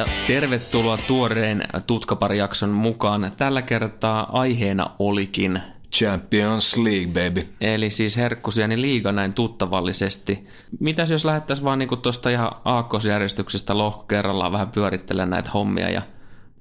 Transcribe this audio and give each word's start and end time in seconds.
Ja 0.00 0.06
tervetuloa 0.26 0.98
tuoreen 1.06 1.62
tutkaparijakson 1.86 2.70
mukaan. 2.70 3.32
Tällä 3.36 3.62
kertaa 3.62 4.38
aiheena 4.40 4.90
olikin 4.98 5.62
Champions 5.94 6.76
League, 6.76 7.06
baby. 7.06 7.46
Eli 7.60 7.90
siis 7.90 8.16
herkkusieni 8.16 8.80
liiga 8.80 9.12
näin 9.12 9.32
tuttavallisesti. 9.32 10.46
Mitäs 10.80 11.10
jos 11.10 11.24
lähettäisiin 11.24 11.64
vaan 11.64 11.78
niinku 11.78 11.96
tuosta 11.96 12.30
ihan 12.30 12.50
aakkosjärjestyksestä 12.64 13.78
lohko 13.78 14.04
kerrallaan 14.04 14.52
vähän 14.52 14.70
pyörittelemään 14.70 15.30
näitä 15.30 15.50
hommia. 15.50 15.90
Ja, 15.90 16.02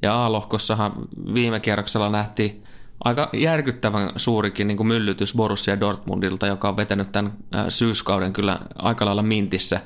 ja 0.02 0.26
A-lohkossahan 0.26 0.94
viime 1.34 1.60
kierroksella 1.60 2.10
nähtiin 2.10 2.64
aika 3.04 3.30
järkyttävän 3.34 4.12
suurikin 4.16 4.68
niin 4.68 4.78
kuin 4.78 4.88
myllytys 4.88 5.36
Borussia 5.36 5.80
Dortmundilta, 5.80 6.48
joka 6.48 6.70
on 6.70 6.78
vetänyt 6.78 7.12
tämän 7.12 7.34
syyskauden 7.70 8.34
kyllä 8.34 8.60
aika 8.76 9.06
lailla 9.06 9.24
mintissä. 9.24 9.82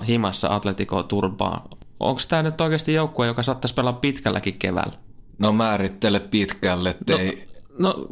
4-0 0.00 0.04
himassa 0.04 0.54
Atletico 0.54 1.02
Turbaa. 1.02 1.68
Onko 2.00 2.20
tämä 2.28 2.42
nyt 2.42 2.60
oikeasti 2.60 2.94
joukkue, 2.94 3.26
joka 3.26 3.42
saattaisi 3.42 3.74
pelaa 3.74 3.92
pitkälläkin 3.92 4.58
keväällä? 4.58 4.92
No 5.38 5.52
määrittele 5.52 6.20
pitkälle, 6.20 6.94
no, 7.08 7.18
ei... 7.18 7.48
no 7.78 8.06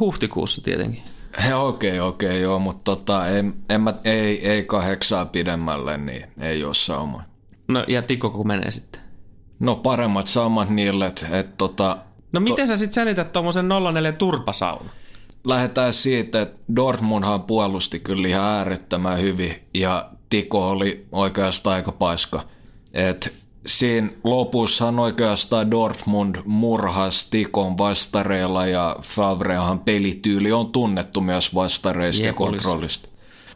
huhtikuussa 0.00 0.62
tietenkin. 0.62 1.02
Okei, 1.38 1.52
okei, 1.54 2.00
okay, 2.00 2.08
okay, 2.08 2.38
joo, 2.38 2.58
mutta 2.58 2.84
tota, 2.84 3.28
en, 3.28 3.54
en 3.68 3.80
mä, 3.80 3.94
ei, 4.04 4.48
ei 4.48 4.64
kahdeksaa 4.64 5.26
pidemmälle, 5.26 5.96
niin 5.96 6.26
ei 6.40 6.64
ole 6.64 6.74
sauma. 6.74 7.22
No 7.68 7.84
ja 7.88 8.02
Tiko 8.02 8.30
kun 8.30 8.46
menee 8.46 8.70
sitten? 8.70 9.00
No 9.58 9.76
paremmat 9.76 10.26
samat 10.26 10.70
niille, 10.70 11.06
että 11.06 11.38
et, 11.38 11.56
tota... 11.58 11.96
No 12.32 12.40
miten 12.40 12.66
to... 12.66 12.72
sä 12.72 12.76
sitten 12.76 12.94
selität 12.94 13.32
tuommoisen 13.32 13.68
04 13.92 14.12
turpasaun? 14.12 14.86
Lähdetään 15.44 15.92
siitä, 15.92 16.42
että 16.42 16.58
Dortmundhan 16.76 17.42
puolusti 17.42 18.00
kyllä 18.00 18.28
ihan 18.28 18.44
äärettömän 18.44 19.20
hyvin 19.20 19.54
ja 19.74 20.10
Tiko 20.30 20.70
oli 20.70 21.06
oikeastaan 21.12 21.76
aika 21.76 21.92
paiska. 21.92 22.44
Et 22.94 23.34
siinä 23.66 24.08
lopussahan 24.24 24.98
oikeastaan 24.98 25.70
Dortmund 25.70 26.36
murhas 26.44 27.26
Tikon 27.26 27.78
vastareilla 27.78 28.66
ja 28.66 28.96
Favrehan 29.02 29.78
pelityyli 29.78 30.52
on 30.52 30.72
tunnettu 30.72 31.20
myös 31.20 31.54
vastareista 31.54 32.26
ja 32.26 32.32
kontrollista. 32.32 33.08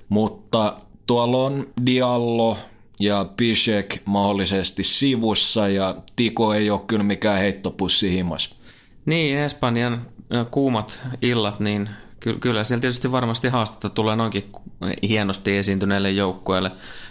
Mutta 0.08 0.77
tuolla 1.06 1.36
on 1.36 1.66
Diallo 1.86 2.56
ja 3.00 3.27
Pisek 3.36 3.97
mahdollisesti 4.05 4.84
sivussa 4.84 5.69
ja 5.69 5.96
Tiko 6.17 6.55
ei 6.55 6.70
ole 6.70 6.80
kyllä 6.86 7.02
mikään 7.02 7.39
heittopussi 7.39 8.12
himas. 8.12 8.55
Niin, 9.06 9.39
Espanjan 9.39 10.06
kuumat 10.50 11.02
illat, 11.22 11.61
niin 11.61 11.89
kyllä 12.41 12.65
siellä 12.65 12.81
tietysti 12.81 13.12
varmasti 13.12 13.48
haastetta 13.48 13.91
tulee 13.91 14.17
noinkin 14.17 14.45
hienosti 15.09 15.56
esiintyneille 15.56 16.11
joukkueille 16.11 16.70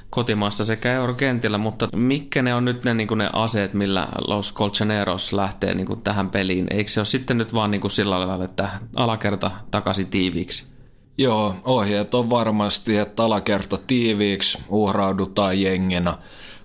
kotimaassa 0.10 0.66
sekä 0.66 0.94
eurokentillä, 0.94 1.58
mutta 1.58 1.90
mitkä 1.96 2.42
ne 2.42 2.56
on 2.56 2.66
nyt 2.66 2.84
ne, 2.84 2.94
niin 2.94 3.08
ne 3.16 3.30
aseet, 3.34 3.74
millä 3.74 4.08
Los 4.28 4.54
Colchoneros 4.54 5.34
lähtee 5.34 5.74
niin 5.74 6.02
tähän 6.04 6.30
peliin? 6.30 6.68
Eikö 6.70 6.92
se 6.92 7.00
ole 7.00 7.06
sitten 7.06 7.38
nyt 7.38 7.54
vaan 7.54 7.72
niin 7.72 7.92
sillä 7.92 8.28
lailla, 8.28 8.46
että 8.46 8.70
alakerta 8.96 9.52
takaisin 9.72 10.08
tiiviiksi? 10.08 10.72
Joo, 11.18 11.56
ohjeet 11.64 12.14
on 12.14 12.30
varmasti, 12.30 12.98
että 12.98 13.24
alakerta 13.24 13.78
tiiviiksi, 13.88 14.58
uhraudutaan 14.70 15.62
jengenä, 15.62 16.18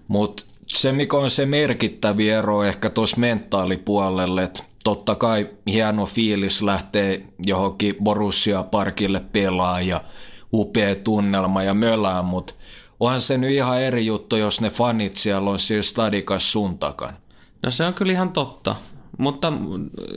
mutta 0.09 0.45
se 0.67 0.93
mikä 0.93 1.17
on 1.17 1.31
se 1.31 1.47
merkittävä 1.47 2.23
ero 2.23 2.65
ehkä 2.65 2.91
tuossa 2.91 3.17
mentaalipuolelle, 3.17 4.43
että 4.43 4.63
totta 4.87 5.15
kai 5.15 5.49
hieno 5.67 6.07
fiilis 6.07 6.63
lähtee 6.63 7.27
johonkin 7.47 7.97
Borussia-parkille 8.05 9.21
pelaa 9.33 9.81
ja 9.81 10.01
upea 10.53 10.95
tunnelma 10.95 11.63
ja 11.63 11.75
mölää, 11.75 12.23
mutta 12.23 12.55
onhan 13.01 13.21
se 13.21 13.39
nyt 13.39 13.51
ihan 13.51 13.81
eri 13.83 14.07
juttu, 14.07 14.37
jos 14.37 14.61
ne 14.61 14.71
fanit 14.71 15.17
siellä 15.17 15.51
on 15.51 15.59
siellä 15.59 15.83
stadikas 15.83 16.53
sun 16.53 16.79
takan. 16.79 17.17
No 17.63 17.71
se 17.71 17.85
on 17.85 17.95
kyllä 17.95 18.13
ihan 18.13 18.33
totta. 18.33 18.77
Mutta 19.19 19.53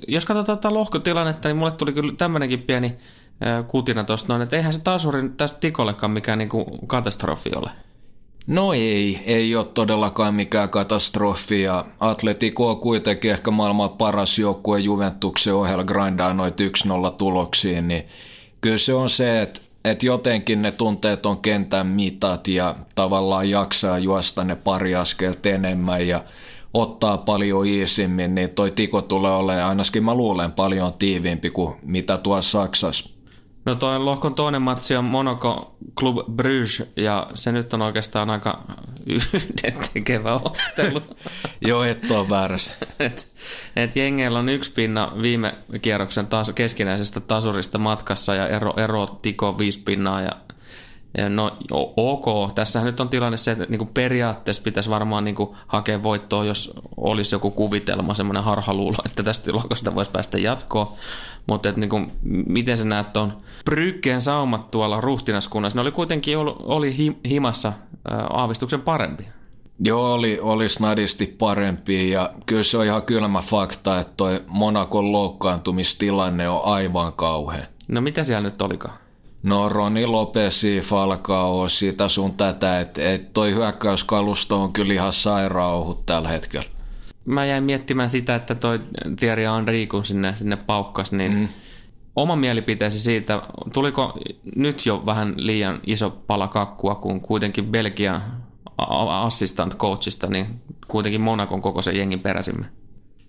jos 0.08 0.26
katsotaan 0.26 0.58
tätä 0.58 0.74
lohkotilannetta, 0.74 1.50
niin 1.50 1.58
mulle 1.58 1.72
tuli 1.72 1.94
kyllä 1.94 2.14
tämmöinenkin 2.18 2.62
pieni 2.62 2.96
kutina 3.68 4.04
tuosta 4.04 4.34
noin, 4.34 4.42
että 4.42 4.56
eihän 4.56 4.74
se 4.74 4.84
tasurin 4.84 5.38
tästä 5.38 5.60
Tikollekaan 5.60 6.12
mikään 6.12 6.38
niinku 6.38 6.66
katastrofi 6.88 7.50
ole. 7.56 7.72
No 8.50 8.74
ei, 8.74 9.20
ei 9.26 9.56
ole 9.56 9.66
todellakaan 9.66 10.36
mikään 10.36 10.70
katastrofi 10.70 11.62
ja 11.62 11.86
Atletico 12.00 12.70
on 12.70 12.80
kuitenkin 12.80 13.32
ehkä 13.32 13.52
maailman 13.52 13.90
paras 13.90 14.40
joukkue 14.40 14.80
Juventuksen 14.80 15.54
ohella 15.54 15.84
grindaa 15.84 16.34
noit 16.34 16.62
1-0 16.62 17.12
tuloksiin, 17.18 17.88
niin 17.88 18.04
kyllä 18.62 18.78
se 18.78 18.94
on 18.94 19.10
se, 19.10 19.42
että 19.42 19.62
että 19.86 20.06
jotenkin 20.06 20.62
ne 20.62 20.72
tunteet 20.72 21.26
on 21.26 21.38
kentän 21.38 21.88
mitat 21.88 22.48
ja 22.48 22.76
tavallaan 22.96 23.50
jaksaa 23.50 24.00
juosta 24.00 24.44
ne 24.44 24.56
pari 24.56 24.96
askelta 24.96 25.50
enemmän 25.50 26.08
ja 26.08 26.24
ottaa 26.74 27.18
paljon 27.18 27.68
iisimmin, 27.68 28.36
niin 28.36 28.50
toi 28.50 28.72
tiko 28.72 29.02
tulee 29.02 29.32
olemaan, 29.32 29.70
ainakin 29.70 30.04
mä 30.04 30.16
luulen, 30.16 30.52
paljon 30.52 30.94
tiiviimpi 31.00 31.50
kuin 31.50 31.76
mitä 31.82 32.18
tuossa 32.18 32.62
Saksassa. 32.62 33.19
No 33.70 33.76
toi 33.76 34.00
lohkon 34.00 34.36
toinen 34.36 34.62
matsi 34.62 34.96
on 34.96 35.06
Monaco 35.06 35.76
Club 36.00 36.18
Bruges 36.36 36.92
ja 36.96 37.28
se 37.36 37.52
nyt 37.52 37.74
on 37.74 37.82
oikeastaan 37.82 38.30
aika 38.30 38.64
yhdentekevä 39.06 40.34
ottelu. 40.36 41.02
Joo, 41.68 41.84
et 41.84 42.12
ole 42.12 42.30
väärässä. 42.30 42.74
et, 43.00 43.32
et 43.76 43.96
jengeillä 43.96 44.40
on 44.40 44.50
yksi 44.50 44.72
pinna 44.72 45.12
viime 45.22 45.56
kierroksen 45.82 46.28
taas 46.28 46.52
keskinäisestä 46.56 47.20
tasurista 47.20 47.78
matkassa 47.78 48.36
ja 48.36 48.48
ero, 48.48 48.74
ero 48.78 49.08
tiko 49.22 49.58
viisi 49.58 49.82
pinnaa 49.86 50.22
ja 50.22 50.32
No 51.30 51.58
ok, 51.98 52.54
tässähän 52.56 52.86
nyt 52.86 53.00
on 53.00 53.10
tilanne 53.10 53.38
se, 53.38 53.52
että 53.52 53.66
niin 53.70 53.80
kuin 53.80 53.90
periaatteessa 53.94 54.64
pitäisi 54.64 54.90
varmaan 54.90 55.24
niin 55.24 55.36
kuin 55.36 55.50
hakea 55.68 56.04
voittoa, 56.04 56.46
jos 56.46 56.74
olisi 56.98 57.36
joku 57.36 57.52
kuvitelma, 57.52 58.14
semmoinen 58.14 58.44
harhaluulo, 58.44 58.98
että 59.06 59.24
tästä 59.24 59.54
lohkosta 59.54 59.96
voisi 59.96 60.12
päästä 60.12 60.38
jatkoon. 60.38 60.88
Mutta 61.48 61.70
että 61.70 61.80
niin 61.80 61.90
kuin, 61.90 62.12
miten 62.48 62.78
sä 62.78 62.86
näet 62.86 63.14
tuon 63.14 63.38
Brykkeen 63.66 64.22
saumat 64.22 64.72
tuolla 64.72 65.02
ruhtinaskunnassa, 65.02 65.78
ne 65.78 65.82
oli 65.82 65.92
kuitenkin 65.92 66.38
oli, 66.38 66.56
oli 66.60 67.16
himassa 67.30 67.74
aavistuksen 68.30 68.82
parempi. 68.82 69.28
Joo, 69.80 70.14
oli, 70.14 70.40
oli 70.42 70.70
snadisti 70.70 71.36
parempi 71.38 72.10
ja 72.10 72.30
kyllä 72.46 72.64
se 72.64 72.78
on 72.78 72.86
ihan 72.86 73.04
kylmä 73.04 73.42
fakta, 73.42 74.00
että 74.00 74.14
toi 74.18 74.44
Monakon 74.48 75.12
loukkaantumistilanne 75.12 76.50
on 76.50 76.62
aivan 76.64 77.14
kauhea. 77.14 77.66
No 77.88 78.02
mitä 78.02 78.24
siellä 78.24 78.50
nyt 78.50 78.62
olikaan? 78.62 78.98
No 79.44 79.70
Roni 79.70 80.06
Lopesi, 80.06 80.82
Falcao, 80.82 81.70
sitä 81.70 82.08
sun 82.08 82.34
tätä, 82.34 82.80
että 82.80 83.12
et 83.12 83.34
toi 83.34 83.54
hyökkäyskalusto 83.54 84.62
on 84.64 84.74
kyllä 84.74 84.94
ihan 84.94 85.14
sairauhut 85.14 86.06
tällä 86.06 86.30
hetkellä. 86.30 86.70
Mä 87.26 87.46
jäin 87.46 87.64
miettimään 87.64 88.10
sitä, 88.10 88.36
että 88.36 88.56
toi 88.56 88.80
Thierry 89.20 89.44
Henry, 89.44 89.88
kun 89.88 90.06
sinne, 90.06 90.34
sinne 90.36 90.56
paukkas, 90.56 91.12
niin 91.12 91.32
mm. 91.32 91.48
oma 92.16 92.36
mielipiteesi 92.36 93.00
siitä, 93.00 93.42
tuliko 93.74 94.20
nyt 94.56 94.86
jo 94.86 95.04
vähän 95.06 95.34
liian 95.38 95.80
iso 95.86 96.10
pala 96.28 96.48
kakkua, 96.48 96.96
kun 96.96 97.22
kuitenkin 97.22 97.66
Belgian 97.66 98.22
assistant 99.10 99.78
coachista, 99.78 100.28
niin 100.28 100.62
kuitenkin 100.88 101.22
Monakon 101.22 101.62
koko 101.62 101.82
sen 101.82 101.96
jengin 101.96 102.20
peräsimme? 102.20 102.66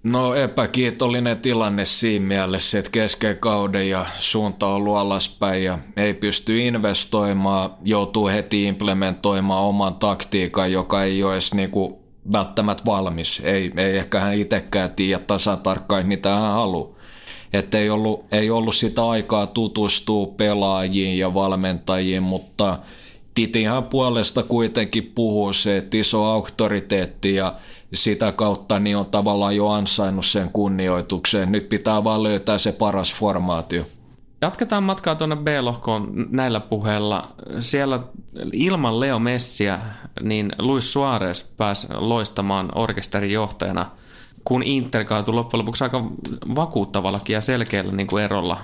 No 0.03 0.35
epäkiitollinen 0.35 1.39
tilanne 1.39 1.85
siinä 1.85 2.27
mielessä, 2.27 2.79
että 2.79 2.91
kesken 2.91 3.39
kauden 3.39 3.89
ja 3.89 4.07
suunta 4.19 4.67
on 4.67 4.75
ollut 4.75 4.97
alaspäin 4.97 5.65
ja 5.65 5.79
ei 5.97 6.15
pysty 6.15 6.61
investoimaan, 6.61 7.71
joutuu 7.85 8.29
heti 8.29 8.65
implementoimaan 8.65 9.65
oman 9.65 9.95
taktiikan, 9.95 10.73
joka 10.73 11.05
ei 11.05 11.23
ole 11.23 11.33
edes 11.33 11.55
niinku 11.55 11.99
välttämättä 12.33 12.83
valmis. 12.87 13.41
Ei, 13.45 13.73
ei 13.77 13.97
ehkä 13.97 14.21
hän 14.21 14.35
itsekään 14.35 14.91
tiedä 14.91 15.19
tasan 15.27 15.59
tarkkaan, 15.59 16.07
mitä 16.07 16.29
hän 16.29 16.53
haluaa. 16.53 16.89
Että 17.53 17.79
ei 17.79 17.91
ollut, 17.91 18.25
ei 18.33 18.51
ollut 18.51 18.75
sitä 18.75 19.09
aikaa 19.09 19.47
tutustua 19.47 20.27
pelaajiin 20.27 21.19
ja 21.19 21.35
valmentajiin, 21.35 22.23
mutta 22.23 22.79
Titinhan 23.35 23.85
puolesta 23.85 24.43
kuitenkin 24.43 25.13
puhuu 25.15 25.53
se, 25.53 25.77
että 25.77 25.97
iso 25.97 26.25
auktoriteetti 26.25 27.35
ja 27.35 27.55
sitä 27.95 28.33
kautta 28.33 28.79
niin 28.79 28.97
on 28.97 29.07
tavallaan 29.07 29.57
jo 29.57 29.69
ansainnut 29.69 30.27
sen 30.27 30.51
kunnioitukseen. 30.53 31.53
Nyt 31.53 31.69
pitää 31.69 32.05
vaan 32.05 32.23
löytää 32.23 32.59
se 32.59 32.73
paras 32.73 33.15
formaatio. 33.15 33.87
Jatketaan 34.43 34.83
matkaa 34.83 35.15
tuonne 35.15 35.37
B-lohkoon 35.37 36.27
näillä 36.31 36.61
puheilla. 36.61 37.29
Siellä 37.61 38.01
ilman 38.53 39.01
Leo 39.01 39.19
Messiä, 39.19 39.81
niin 40.21 40.53
Luis 40.59 40.93
Suarez 40.93 41.45
pääsi 41.57 41.87
loistamaan 41.91 42.69
orkesterin 42.75 43.33
johtajana, 43.33 43.87
kun 44.45 44.63
Inter 44.63 45.05
kaatui 45.05 45.35
loppujen 45.35 45.59
lopuksi 45.59 45.85
aika 45.85 46.05
vakuuttavallakin 46.55 47.35
ja 47.35 47.41
selkeällä 47.41 47.93
niin 47.93 48.07
kuin 48.07 48.25
erolla 48.25 48.61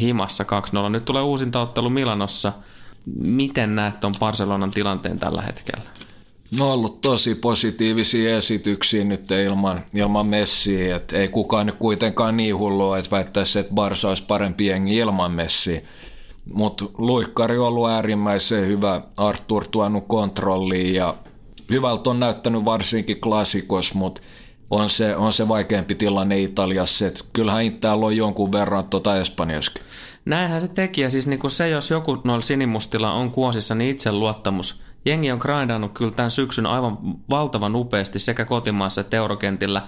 himassa 0.00 0.44
2-0. 0.86 0.88
Nyt 0.88 1.04
tulee 1.04 1.22
uusintaottelu 1.22 1.90
Milanossa. 1.90 2.52
Miten 3.18 3.74
näet 3.74 4.00
tuon 4.00 4.14
Barcelonan 4.18 4.70
tilanteen 4.70 5.18
tällä 5.18 5.42
hetkellä? 5.42 5.90
No 6.58 6.66
on 6.66 6.72
ollut 6.72 7.00
tosi 7.00 7.34
positiivisia 7.34 8.36
esityksiä 8.36 9.04
nyt 9.04 9.30
ilman, 9.30 9.84
ilman 9.94 10.26
Messiä, 10.26 10.96
että 10.96 11.16
ei 11.16 11.28
kukaan 11.28 11.66
nyt 11.66 11.74
kuitenkaan 11.78 12.36
niin 12.36 12.58
hullu, 12.58 12.94
että 12.94 13.10
väittäisi, 13.10 13.58
että 13.58 13.74
Barsa 13.74 14.08
olisi 14.08 14.24
parempi 14.28 14.66
jengi 14.66 14.96
ilman 14.96 15.32
Messiä. 15.32 15.80
Mutta 16.52 16.84
luikkari 16.98 17.58
on 17.58 17.66
ollut 17.66 17.90
äärimmäisen 17.90 18.66
hyvä, 18.66 19.02
Artur 19.16 19.64
tuonut 19.70 20.04
kontrolliin 20.06 20.94
ja 20.94 21.14
hyvältä 21.70 22.10
on 22.10 22.20
näyttänyt 22.20 22.64
varsinkin 22.64 23.20
klassikos, 23.20 23.94
mutta 23.94 24.22
on 24.70 24.90
se, 24.90 25.16
on 25.16 25.32
se 25.32 25.48
vaikeampi 25.48 25.94
tilanne 25.94 26.40
Italiassa, 26.40 27.06
että 27.06 27.24
kyllähän 27.32 27.64
Itäällä 27.64 28.06
on 28.06 28.16
jonkun 28.16 28.52
verran 28.52 28.86
tuota 28.86 29.16
Espanjaskin. 29.16 29.82
Näinhän 30.24 30.60
se 30.60 30.68
teki, 30.68 31.00
ja 31.00 31.10
siis 31.10 31.26
niinku 31.26 31.48
se, 31.48 31.68
jos 31.68 31.90
joku 31.90 32.18
noilla 32.24 32.42
sinimustilla 32.42 33.12
on 33.12 33.30
kuosissa, 33.30 33.74
niin 33.74 33.90
itseluottamus. 33.90 34.82
Jengi 35.04 35.32
on 35.32 35.38
grindannut 35.38 35.92
kyllä 35.92 36.12
tämän 36.12 36.30
syksyn 36.30 36.66
aivan 36.66 36.98
valtavan 37.30 37.76
upeasti 37.76 38.18
sekä 38.18 38.44
kotimaassa 38.44 39.00
että 39.00 39.16
eurokentillä. 39.16 39.82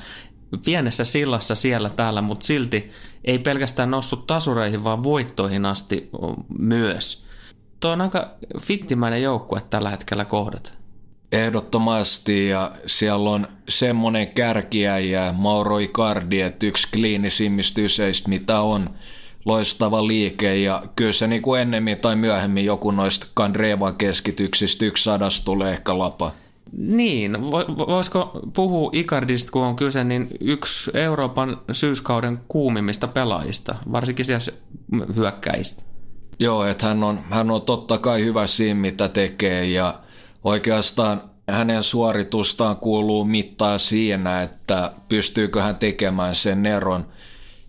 Pienessä 0.64 1.04
sillassa 1.04 1.54
siellä 1.54 1.90
täällä, 1.90 2.22
mutta 2.22 2.46
silti 2.46 2.90
ei 3.24 3.38
pelkästään 3.38 3.90
noussut 3.90 4.26
tasureihin, 4.26 4.84
vaan 4.84 5.02
voittoihin 5.02 5.66
asti 5.66 6.10
myös. 6.58 7.24
Tuo 7.80 7.90
on 7.90 8.00
aika 8.00 8.30
fittimäinen 8.60 9.22
joukkue 9.22 9.62
tällä 9.70 9.90
hetkellä 9.90 10.24
kohdat. 10.24 10.78
Ehdottomasti 11.32 12.48
ja 12.48 12.72
siellä 12.86 13.30
on 13.30 13.48
semmoinen 13.68 14.28
kärkiäjä 14.28 15.32
Mauro 15.32 15.78
Icardi, 15.78 16.40
että 16.40 16.66
yksi 16.66 16.88
kliinisimmistä 16.92 17.80
yseistä 17.80 18.28
mitä 18.28 18.60
on 18.60 18.90
loistava 19.44 20.06
liike 20.06 20.56
ja 20.56 20.82
kyllä 20.96 21.12
se 21.12 21.26
niin 21.26 21.42
kuin 21.42 21.60
ennemmin 21.60 21.98
tai 21.98 22.16
myöhemmin 22.16 22.64
joku 22.64 22.90
noista 22.90 23.26
Kandrevan 23.34 23.96
keskityksistä 23.96 24.84
yksi 24.84 25.04
sadas 25.04 25.40
tulee 25.40 25.72
ehkä 25.72 25.98
lapa. 25.98 26.32
Niin, 26.76 27.42
voisiko 27.88 28.40
puhua 28.54 28.90
Icardista, 28.92 29.52
kun 29.52 29.62
on 29.62 29.76
kyse, 29.76 30.04
niin 30.04 30.28
yksi 30.40 30.90
Euroopan 30.94 31.60
syyskauden 31.72 32.40
kuumimmista 32.48 33.08
pelaajista, 33.08 33.74
varsinkin 33.92 34.24
siellä 34.24 34.58
hyökkäistä. 35.16 35.82
Joo, 36.38 36.64
että 36.64 36.86
hän 36.86 37.04
on, 37.04 37.18
hän 37.30 37.50
on 37.50 37.62
totta 37.62 37.98
kai 37.98 38.24
hyvä 38.24 38.46
siinä, 38.46 38.80
mitä 38.80 39.08
tekee 39.08 39.64
ja 39.64 40.00
oikeastaan 40.44 41.22
hänen 41.48 41.82
suoritustaan 41.82 42.76
kuuluu 42.76 43.24
mittaa 43.24 43.78
siinä, 43.78 44.42
että 44.42 44.92
pystyykö 45.08 45.62
hän 45.62 45.76
tekemään 45.76 46.34
sen 46.34 46.66
eron– 46.66 47.06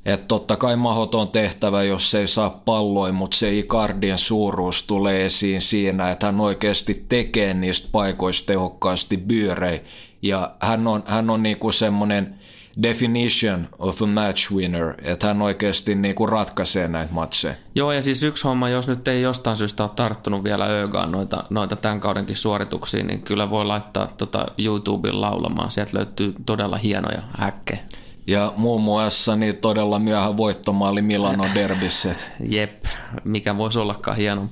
että 0.05 0.27
totta 0.27 0.57
kai 0.57 0.75
mahoton 0.75 1.27
tehtävä, 1.27 1.83
jos 1.83 2.15
ei 2.15 2.27
saa 2.27 2.49
palloja, 2.49 3.13
mutta 3.13 3.37
se 3.37 3.57
Icardien 3.57 4.17
suuruus 4.17 4.83
tulee 4.83 5.25
esiin 5.25 5.61
siinä, 5.61 6.11
että 6.11 6.25
hän 6.25 6.41
oikeasti 6.41 7.05
tekee 7.09 7.53
niistä 7.53 7.87
paikoista 7.91 8.47
tehokkaasti 8.47 9.17
byörei. 9.17 9.81
Ja 10.21 10.55
hän 10.59 10.87
on, 10.87 11.03
hän 11.05 11.29
on 11.29 11.43
niinku 11.43 11.71
semmoinen 11.71 12.35
definition 12.83 13.67
of 13.79 14.01
a 14.01 14.05
match 14.05 14.51
winner, 14.51 14.93
että 15.01 15.27
hän 15.27 15.41
oikeasti 15.41 15.95
niinku 15.95 16.25
ratkaisee 16.25 16.87
näitä 16.87 17.13
matseja. 17.13 17.55
Joo, 17.75 17.91
ja 17.91 18.01
siis 18.01 18.23
yksi 18.23 18.43
homma, 18.43 18.69
jos 18.69 18.87
nyt 18.87 19.07
ei 19.07 19.21
jostain 19.21 19.57
syystä 19.57 19.83
ole 19.83 19.91
tarttunut 19.95 20.43
vielä 20.43 20.65
Ögaan 20.65 21.11
noita, 21.11 21.43
noita 21.49 21.75
tämän 21.75 21.99
kaudenkin 21.99 22.35
suorituksia, 22.35 23.03
niin 23.03 23.21
kyllä 23.21 23.49
voi 23.49 23.65
laittaa 23.65 24.07
tota 24.17 24.45
YouTubeen 24.57 25.21
laulamaan. 25.21 25.71
Sieltä 25.71 25.97
löytyy 25.97 26.33
todella 26.45 26.77
hienoja 26.77 27.21
häkkejä. 27.37 27.79
Ja 28.27 28.53
muun 28.57 28.81
muassa 28.81 29.35
niin 29.35 29.57
todella 29.57 29.99
myöhä 29.99 30.37
voittomaali 30.37 31.01
Milano 31.01 31.45
derbissä. 31.53 32.15
Jep, 32.49 32.85
mikä 33.23 33.57
voisi 33.57 33.79
ollakaan 33.79 34.17
hieno. 34.17 34.47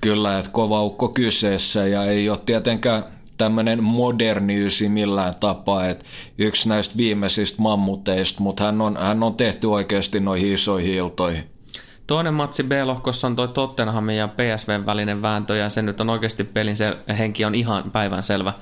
Kyllä, 0.00 0.38
että 0.38 0.50
kova 0.50 0.82
ukko 0.82 1.08
kyseessä 1.08 1.86
ja 1.86 2.04
ei 2.04 2.30
ole 2.30 2.38
tietenkään 2.46 3.04
tämmöinen 3.38 3.82
modernyysi 3.82 4.88
millään 4.88 5.34
tapaa, 5.40 5.86
että 5.86 6.04
yksi 6.38 6.68
näistä 6.68 6.96
viimeisistä 6.96 7.62
mammuteista, 7.62 8.40
mutta 8.42 8.64
hän 8.64 8.80
on, 8.80 8.96
hän 8.96 9.22
on 9.22 9.34
tehty 9.34 9.66
oikeasti 9.66 10.20
noihin 10.20 10.52
isoihin 10.52 10.94
iltoihin. 10.94 11.53
Toinen 12.06 12.34
matsi 12.34 12.62
B-lohkossa 12.62 13.26
on 13.26 13.36
toi 13.36 13.48
Tottenhamin 13.48 14.16
ja 14.16 14.28
PSVn 14.28 14.86
välinen 14.86 15.22
vääntö 15.22 15.56
ja 15.56 15.70
se 15.70 15.82
nyt 15.82 16.00
on 16.00 16.10
oikeasti 16.10 16.44
pelin 16.44 16.76
se 16.76 16.96
henki 17.18 17.44
on 17.44 17.54
ihan 17.54 17.90
päivän 17.90 18.22
selvä. 18.22 18.52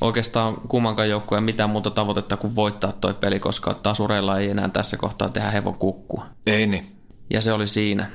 Oikeastaan 0.00 0.54
kummankaan 0.54 1.08
joukkueen 1.08 1.44
mitään 1.44 1.70
muuta 1.70 1.90
tavoitetta 1.90 2.36
kuin 2.36 2.56
voittaa 2.56 2.92
toi 2.92 3.14
peli, 3.14 3.40
koska 3.40 3.74
tasureilla 3.74 4.38
ei 4.38 4.50
enää 4.50 4.68
tässä 4.68 4.96
kohtaa 4.96 5.28
tehdä 5.28 5.50
hevon 5.50 5.78
kukkua. 5.78 6.26
Ei 6.46 6.66
niin. 6.66 6.86
Ja 7.30 7.40
se 7.40 7.52
oli 7.52 7.68
siinä. 7.68 8.06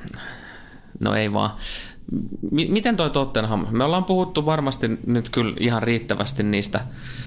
No 1.00 1.14
ei 1.14 1.32
vaan. 1.32 1.50
M- 2.50 2.72
miten 2.72 2.96
toi 2.96 3.10
Tottenham? 3.10 3.66
Me 3.70 3.84
ollaan 3.84 4.04
puhuttu 4.04 4.46
varmasti 4.46 4.98
nyt 5.06 5.30
kyllä 5.30 5.56
ihan 5.60 5.82
riittävästi 5.82 6.42
niistä 6.42 6.80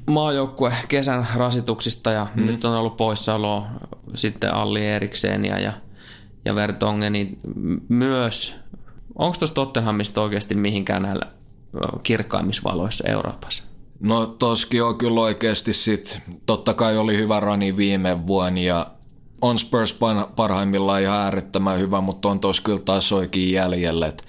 maajoukkue 0.05 0.73
kesän 0.87 1.27
rasituksista 1.35 2.11
ja 2.11 2.27
mm. 2.35 2.45
nyt 2.45 2.65
on 2.65 2.73
ollut 2.73 2.97
poissaoloa 2.97 3.67
sitten 4.15 4.53
Alli 4.53 4.87
Erikseen 4.87 5.45
ja, 5.45 5.59
ja 5.59 5.73
ja 6.49 6.55
Vertongeni 6.55 7.37
myös. 7.89 8.55
Onko 9.15 9.37
tuossa 9.37 9.55
Tottenhamista 9.55 10.21
oikeasti 10.21 10.55
mihinkään 10.55 11.01
näillä 11.01 11.25
kirkkaimmisvaloissa 12.03 13.07
Euroopassa? 13.07 13.63
No 13.99 14.25
toskin 14.25 14.83
on 14.83 14.97
kyllä 14.97 15.21
oikeasti 15.21 15.73
sit, 15.73 16.19
totta 16.45 16.73
kai 16.73 16.97
oli 16.97 17.17
hyvä 17.17 17.39
rani 17.39 17.77
viime 17.77 18.27
vuonna 18.27 18.59
ja 18.59 18.87
on 19.41 19.59
Spurs 19.59 19.99
parhaimmillaan 20.35 21.01
ihan 21.01 21.17
äärettömän 21.17 21.79
hyvä, 21.79 22.01
mutta 22.01 22.29
on 22.29 22.39
tuossa 22.39 22.63
kyllä 22.63 22.79
tasoikin 22.79 23.51
jäljellä. 23.51 24.07
Et, 24.07 24.23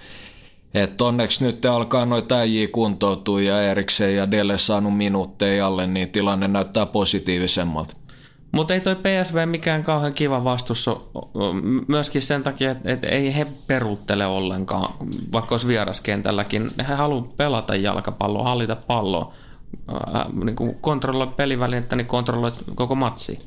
et 0.74 1.00
onneksi 1.00 1.44
nyt 1.44 1.64
alkaa 1.64 2.06
noita 2.06 2.36
äijiä 2.36 2.68
kuntoutua 2.68 3.40
ja 3.40 3.62
Eriksen 3.62 4.16
ja 4.16 4.30
Delle 4.30 4.58
saanut 4.58 4.96
minuutteja 4.96 5.66
alle, 5.66 5.86
niin 5.86 6.08
tilanne 6.08 6.48
näyttää 6.48 6.86
positiivisemmalta. 6.86 7.96
Mutta 8.52 8.74
ei 8.74 8.80
toi 8.80 8.96
PSV 8.96 9.48
mikään 9.48 9.84
kauhean 9.84 10.12
kiva 10.12 10.44
vastus 10.44 10.90
myöskin 11.88 12.22
sen 12.22 12.42
takia, 12.42 12.76
että, 12.84 13.08
ei 13.08 13.36
he 13.36 13.46
peruuttele 13.66 14.26
ollenkaan, 14.26 14.94
vaikka 15.32 15.52
olisi 15.54 15.68
vieraskentälläkin. 15.68 16.70
He 16.88 16.94
haluavat 16.94 17.36
pelata 17.36 17.76
jalkapalloa, 17.76 18.44
hallita 18.44 18.76
palloa, 18.76 19.32
niin 20.44 20.56
kuin 20.56 20.74
kontrolloi 20.80 21.26
pelivälinettä, 21.26 21.96
niin 21.96 22.06
kontrolloi 22.06 22.52
koko 22.74 22.94
matsi. 22.94 23.38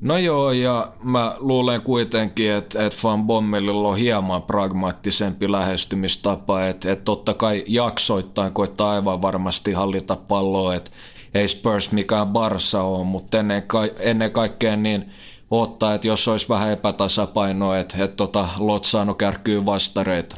No 0.00 0.18
joo, 0.18 0.52
ja 0.52 0.92
mä 1.02 1.36
luulen 1.38 1.82
kuitenkin, 1.82 2.52
että, 2.52 2.86
että 2.86 2.98
Van 3.04 3.26
Bommelilla 3.26 3.88
on 3.88 3.96
hieman 3.96 4.42
pragmaattisempi 4.42 5.52
lähestymistapa, 5.52 6.64
että, 6.64 6.92
että 6.92 7.04
totta 7.04 7.34
kai 7.34 7.64
jaksoittain 7.66 8.52
koittaa 8.52 8.90
aivan 8.90 9.22
varmasti 9.22 9.72
hallita 9.72 10.16
palloa, 10.16 10.74
että 10.74 10.90
ei 11.34 11.48
Spurs 11.48 11.92
mikään 11.92 12.28
Barsa 12.28 12.82
ole, 12.82 13.04
mutta 13.04 13.38
ennen, 13.38 13.62
ka- 13.62 13.88
ennen 13.98 14.30
kaikkea 14.30 14.76
niin 14.76 15.12
ottaa, 15.50 15.94
että 15.94 16.08
jos 16.08 16.28
olisi 16.28 16.48
vähän 16.48 16.70
epätasapainoa, 16.70 17.78
että, 17.78 18.04
että 18.04 18.16
tota, 18.16 18.48
Lotsano 18.58 19.14
kärkyy 19.14 19.66
vastareita. 19.66 20.36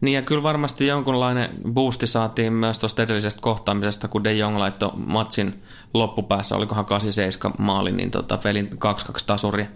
Niin 0.00 0.14
ja 0.14 0.22
kyllä 0.22 0.42
varmasti 0.42 0.86
jonkunlainen 0.86 1.50
boosti 1.72 2.06
saatiin 2.06 2.52
myös 2.52 2.78
tuosta 2.78 3.02
edellisestä 3.02 3.40
kohtaamisesta, 3.40 4.08
kun 4.08 4.24
De 4.24 4.32
Jong 4.32 4.58
laittoi 4.58 4.92
matsin 4.96 5.62
loppupäässä, 5.94 6.56
olikohan 6.56 6.84
87 6.84 7.54
maali, 7.58 7.92
niin 7.92 8.10
tota, 8.10 8.38
pelin 8.38 8.70
2-2 8.72 8.76
tasuri. 9.26 9.66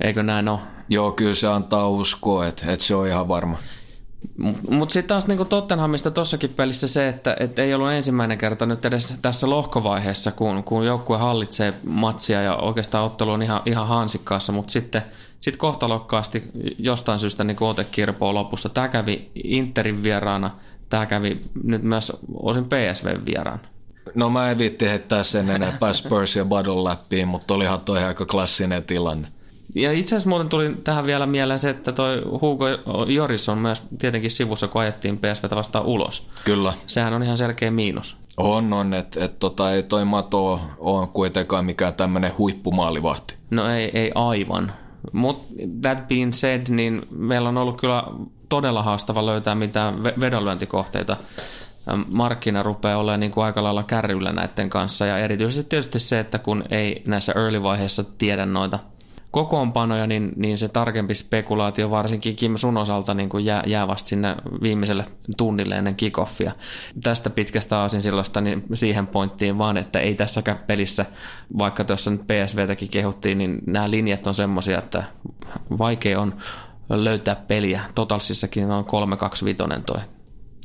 Eikö 0.00 0.22
näin 0.22 0.48
ole? 0.48 0.58
Joo, 0.88 1.12
kyllä 1.12 1.34
se 1.34 1.48
antaa 1.48 1.88
uskoa, 1.88 2.46
että, 2.46 2.72
että 2.72 2.84
se 2.84 2.94
on 2.94 3.08
ihan 3.08 3.28
varma. 3.28 3.58
Mutta 4.70 4.92
sitten 4.92 5.08
taas 5.08 5.26
niin 5.26 5.46
Tottenhamista 5.46 6.10
tuossakin 6.10 6.50
pelissä 6.50 6.88
se, 6.88 7.08
että 7.08 7.36
et 7.40 7.58
ei 7.58 7.74
ollut 7.74 7.90
ensimmäinen 7.90 8.38
kerta 8.38 8.66
nyt 8.66 8.84
edes 8.84 9.14
tässä 9.22 9.50
lohkovaiheessa, 9.50 10.32
kun, 10.32 10.64
kun 10.64 10.86
joukkue 10.86 11.18
hallitsee 11.18 11.74
matsia 11.86 12.42
ja 12.42 12.56
oikeastaan 12.56 13.04
ottelu 13.04 13.30
on 13.30 13.42
ihan, 13.42 13.62
ihan 13.66 13.88
hansikkaassa, 13.88 14.52
mutta 14.52 14.72
sitten 14.72 15.02
sit 15.40 15.56
kohtalokkaasti 15.56 16.42
jostain 16.78 17.18
syystä 17.18 17.44
niin 17.44 17.56
ote 17.60 17.84
kirpoo 17.84 18.34
lopussa. 18.34 18.68
Tämä 18.68 18.88
kävi 18.88 19.30
Interin 19.44 20.02
vieraana, 20.02 20.50
tämä 20.88 21.06
kävi 21.06 21.40
nyt 21.64 21.82
myös 21.82 22.12
osin 22.34 22.64
PSV 22.64 23.16
vieraana. 23.26 23.74
No 24.14 24.30
mä 24.30 24.50
en 24.50 24.58
viitti 24.58 24.88
heittää 24.88 25.24
sen 25.24 25.50
enempää 25.50 25.92
Spurs 25.92 26.36
ja 26.36 26.44
Badon 26.44 26.84
läpi, 26.84 27.24
mutta 27.24 27.54
olihan 27.54 27.80
toi 27.80 28.04
aika 28.04 28.26
klassinen 28.26 28.84
tilanne. 28.84 29.28
Ja 29.74 29.92
itse 29.92 30.14
asiassa 30.14 30.28
muuten 30.28 30.48
tuli 30.48 30.76
tähän 30.84 31.06
vielä 31.06 31.26
mieleen 31.26 31.60
se, 31.60 31.70
että 31.70 31.92
toi 31.92 32.22
Hugo 32.40 32.64
Joris 33.08 33.48
on 33.48 33.58
myös 33.58 33.82
tietenkin 33.98 34.30
sivussa, 34.30 34.68
kun 34.68 34.80
ajettiin 34.80 35.18
PSVtä 35.18 35.56
vastaan 35.56 35.84
ulos. 35.84 36.30
Kyllä. 36.44 36.72
Sehän 36.86 37.12
on 37.12 37.22
ihan 37.22 37.38
selkeä 37.38 37.70
miinus. 37.70 38.16
On, 38.36 38.72
on, 38.72 38.94
että 38.94 39.24
et, 39.24 39.38
tota, 39.38 39.72
ei 39.72 39.82
toi 39.82 40.04
Mato 40.04 40.60
on 40.78 41.08
kuitenkaan 41.08 41.64
mikään 41.64 41.94
tämmöinen 41.94 42.32
huippumaalivahti. 42.38 43.34
No 43.50 43.68
ei, 43.68 43.90
ei 43.94 44.12
aivan. 44.14 44.72
Mutta 45.12 45.44
that 45.82 46.08
being 46.08 46.32
said, 46.32 46.66
niin 46.68 47.02
meillä 47.10 47.48
on 47.48 47.56
ollut 47.56 47.80
kyllä 47.80 48.04
todella 48.48 48.82
haastava 48.82 49.26
löytää 49.26 49.54
mitään 49.54 50.02
vedonlyöntikohteita. 50.04 51.16
Markkina 52.08 52.62
rupeaa 52.62 52.98
olemaan 52.98 53.20
niin 53.20 53.32
kuin 53.32 53.44
aika 53.44 53.62
lailla 53.62 53.82
kärryllä 53.82 54.32
näiden 54.32 54.70
kanssa 54.70 55.06
ja 55.06 55.18
erityisesti 55.18 55.68
tietysti 55.68 55.98
se, 55.98 56.20
että 56.20 56.38
kun 56.38 56.64
ei 56.70 57.02
näissä 57.06 57.32
early-vaiheissa 57.32 58.04
tiedä 58.18 58.46
noita– 58.46 58.78
kokoonpanoja, 59.34 60.06
niin, 60.06 60.32
niin 60.36 60.58
se 60.58 60.68
tarkempi 60.68 61.14
spekulaatio 61.14 61.90
varsinkin 61.90 62.36
Kim 62.36 62.56
sun 62.56 62.76
osalta 62.76 63.14
niin 63.14 63.28
kuin 63.28 63.44
jää, 63.44 63.62
jää 63.66 63.88
vasta 63.88 64.08
sinne 64.08 64.36
viimeiselle 64.62 65.04
tunnille 65.36 65.74
ennen 65.74 65.94
kickoffia. 65.94 66.52
Tästä 67.02 67.30
pitkästä 67.30 67.78
aasinsillosta 67.78 68.40
niin 68.40 68.64
siihen 68.74 69.06
pointtiin 69.06 69.58
vaan, 69.58 69.76
että 69.76 70.00
ei 70.00 70.14
tässäkään 70.14 70.58
pelissä, 70.66 71.06
vaikka 71.58 71.84
tuossa 71.84 72.10
nyt 72.10 72.20
PSVtäkin 72.20 72.88
kehuttiin, 72.88 73.38
niin 73.38 73.58
nämä 73.66 73.90
linjat 73.90 74.26
on 74.26 74.34
semmoisia, 74.34 74.78
että 74.78 75.04
vaikea 75.78 76.20
on 76.20 76.34
löytää 76.90 77.36
peliä. 77.36 77.80
Totalsissakin 77.94 78.70
on 78.70 78.84
3-2-5 78.84 79.82
toi 79.86 80.00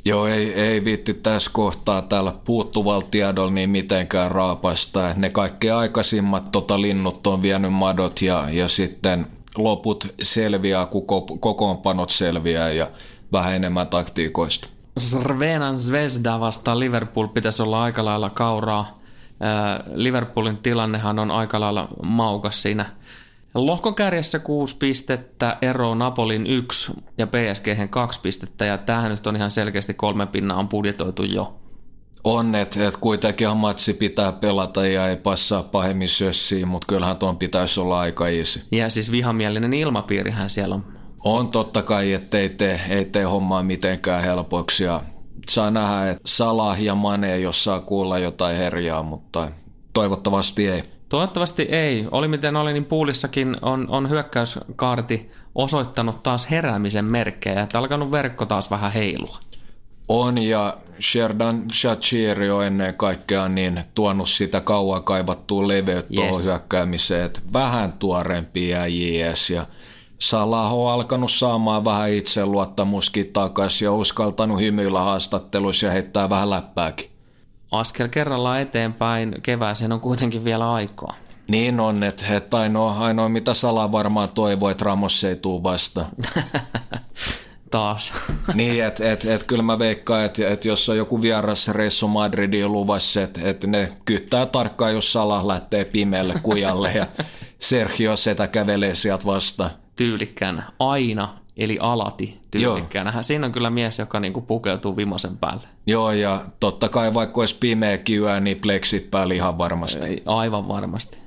Joo, 0.05 0.27
ei, 0.27 0.53
ei 0.53 0.85
viitti 0.85 1.13
tässä 1.13 1.51
kohtaa 1.53 2.01
täällä 2.01 2.33
puuttuvalla 2.45 3.07
tiedolla 3.11 3.51
niin 3.51 3.69
mitenkään 3.69 4.31
raapasta. 4.31 5.13
Ne 5.15 5.29
kaikki 5.29 5.69
aikaisimmat 5.69 6.51
tota, 6.51 6.81
linnut 6.81 7.27
on 7.27 7.43
vienyt 7.43 7.73
madot 7.73 8.21
ja, 8.21 8.47
ja 8.51 8.67
sitten 8.67 9.27
loput 9.55 10.07
selviää, 10.21 10.85
kun 10.85 11.05
kokoonpanot 11.39 12.09
selviää 12.09 12.71
ja 12.71 12.87
vähän 13.31 13.55
enemmän 13.55 13.87
taktiikoista. 13.87 14.69
Srvenan 14.97 15.77
Zvezda 15.77 16.39
vastaan 16.39 16.79
Liverpool 16.79 17.27
pitäisi 17.27 17.61
olla 17.61 17.83
aika 17.83 18.05
lailla 18.05 18.29
kauraa. 18.29 18.99
Liverpoolin 19.93 20.57
tilannehan 20.57 21.19
on 21.19 21.31
aika 21.31 21.59
lailla 21.59 21.87
maukas 22.03 22.61
siinä 22.61 22.85
Lohkokärjessä 23.53 24.39
kuusi 24.39 24.77
pistettä, 24.77 25.57
ero 25.61 25.95
Napolin 25.95 26.47
yksi 26.47 26.91
ja 27.17 27.27
PSG 27.27 27.67
2 27.89 28.19
pistettä 28.21 28.65
ja 28.65 28.77
tähän 28.77 29.11
nyt 29.11 29.27
on 29.27 29.35
ihan 29.35 29.51
selkeästi 29.51 29.93
kolme 29.93 30.25
pinnaa 30.25 30.57
on 30.57 30.69
budjetoitu 30.69 31.23
jo. 31.23 31.55
On, 32.23 32.55
että 32.55 32.87
et 32.87 32.97
kuitenkin 32.97 33.57
matsi 33.57 33.93
pitää 33.93 34.31
pelata 34.31 34.85
ja 34.85 35.07
ei 35.07 35.15
passaa 35.15 35.63
pahemmin 35.63 36.09
sössiin, 36.09 36.67
mutta 36.67 36.85
kyllähän 36.87 37.17
tuon 37.17 37.37
pitäisi 37.37 37.79
olla 37.79 37.99
aika 37.99 38.27
easy. 38.27 38.61
Ja 38.71 38.89
siis 38.89 39.11
vihamielinen 39.11 39.73
ilmapiirihän 39.73 40.49
siellä 40.49 40.75
on. 40.75 40.85
On 41.23 41.51
totta 41.51 41.81
kai, 41.81 42.13
että 42.13 42.37
ei 42.37 42.49
tee, 42.49 42.81
ei 42.89 43.05
tee 43.05 43.23
hommaa 43.23 43.63
mitenkään 43.63 44.23
helpoksi 44.23 44.83
ja 44.83 45.01
saa 45.49 45.71
nähdä, 45.71 46.09
että 46.09 46.23
Salah 46.25 46.81
ja 46.81 46.95
Mane, 46.95 47.39
jos 47.39 47.63
saa 47.63 47.81
kuulla 47.81 48.19
jotain 48.19 48.57
herjaa, 48.57 49.03
mutta 49.03 49.51
toivottavasti 49.93 50.67
ei. 50.67 50.83
Toivottavasti 51.09 51.61
ei. 51.61 52.07
Oli 52.11 52.27
miten 52.27 52.55
oli, 52.55 52.73
niin 52.73 52.85
puulissakin 52.85 53.57
on, 53.61 53.85
on 53.89 54.09
hyökkäyskaarti 54.09 55.31
osoittanut 55.55 56.23
taas 56.23 56.51
heräämisen 56.51 57.05
merkkejä, 57.05 57.61
että 57.61 57.79
alkanut 57.79 58.11
verkko 58.11 58.45
taas 58.45 58.71
vähän 58.71 58.91
heilua. 58.91 59.37
On 60.07 60.37
ja 60.37 60.77
Sherdan 61.01 61.63
Shachiri 61.71 62.51
on 62.51 62.65
ennen 62.65 62.95
kaikkea 62.95 63.47
niin 63.47 63.83
tuonut 63.95 64.29
sitä 64.29 64.61
kauan 64.61 65.03
kaivattua 65.03 65.67
leveyttä 65.67 66.21
yes. 66.21 66.43
hyökkäämiseen, 66.43 67.25
että 67.25 67.41
vähän 67.53 67.93
tuorempi 67.93 68.69
ja 68.69 68.87
JS 68.87 69.49
ja 69.49 69.65
Salah 70.19 70.73
on 70.73 70.91
alkanut 70.91 71.31
saamaan 71.31 71.85
vähän 71.85 72.11
itseluottamuskin 72.11 73.33
takaisin 73.33 73.85
ja 73.85 73.91
uskaltanut 73.91 74.59
hymyillä 74.59 74.99
haastatteluissa 74.99 75.85
ja 75.85 75.91
heittää 75.91 76.29
vähän 76.29 76.49
läppääkin 76.49 77.09
askel 77.71 78.07
kerrallaan 78.07 78.61
eteenpäin. 78.61 79.35
Kevääseen 79.43 79.91
on 79.91 80.01
kuitenkin 80.01 80.43
vielä 80.43 80.73
aikaa. 80.73 81.15
Niin 81.47 81.79
on, 81.79 82.03
että, 82.03 82.25
että 82.29 82.57
ainoa, 82.57 82.97
ainoa 82.99 83.29
mitä 83.29 83.53
Sala 83.53 83.91
varmaan 83.91 84.29
toivoo, 84.29 84.69
että 84.69 84.85
Ramos 84.85 85.23
ei 85.23 85.35
tule 85.35 85.63
vasta. 85.63 86.05
Taas. 87.71 88.13
niin, 88.53 88.83
että 88.83 89.11
et, 89.11 89.25
et, 89.25 89.43
kyllä 89.43 89.63
mä 89.63 89.79
veikkaan, 89.79 90.25
että 90.25 90.49
et 90.49 90.65
jos 90.65 90.89
on 90.89 90.97
joku 90.97 91.21
vieras 91.21 91.67
reissu 91.67 92.07
Madridin 92.07 92.71
luvassa, 92.71 93.21
että 93.21 93.41
et 93.43 93.63
ne 93.63 93.89
kyttää 94.05 94.45
tarkkaan, 94.45 94.93
jos 94.93 95.13
Sala 95.13 95.47
lähtee 95.47 95.85
pimeälle 95.85 96.33
kujalle 96.43 96.91
ja 96.91 97.07
Sergio 97.59 98.15
Setä 98.15 98.47
kävelee 98.47 98.95
sieltä 98.95 99.25
vasta. 99.25 99.69
Tyylikkään 99.95 100.65
aina 100.79 101.35
eli 101.57 101.77
alati 101.81 102.38
tyylikkäänä. 102.51 103.23
Siinä 103.23 103.45
on 103.45 103.51
kyllä 103.51 103.69
mies, 103.69 103.99
joka 103.99 104.19
niinku 104.19 104.41
pukeutuu 104.41 104.97
vimasen 104.97 105.37
päälle. 105.37 105.67
Joo, 105.85 106.11
ja 106.11 106.41
totta 106.59 106.89
kai 106.89 107.13
vaikka 107.13 107.41
olisi 107.41 107.57
pimeä 107.59 107.97
kiuää, 107.97 108.39
niin 108.39 108.59
pleksit 108.59 109.11
päällä 109.11 109.33
ihan 109.33 109.57
varmasti. 109.57 110.23
Aivan 110.25 110.67
varmasti. 110.67 111.17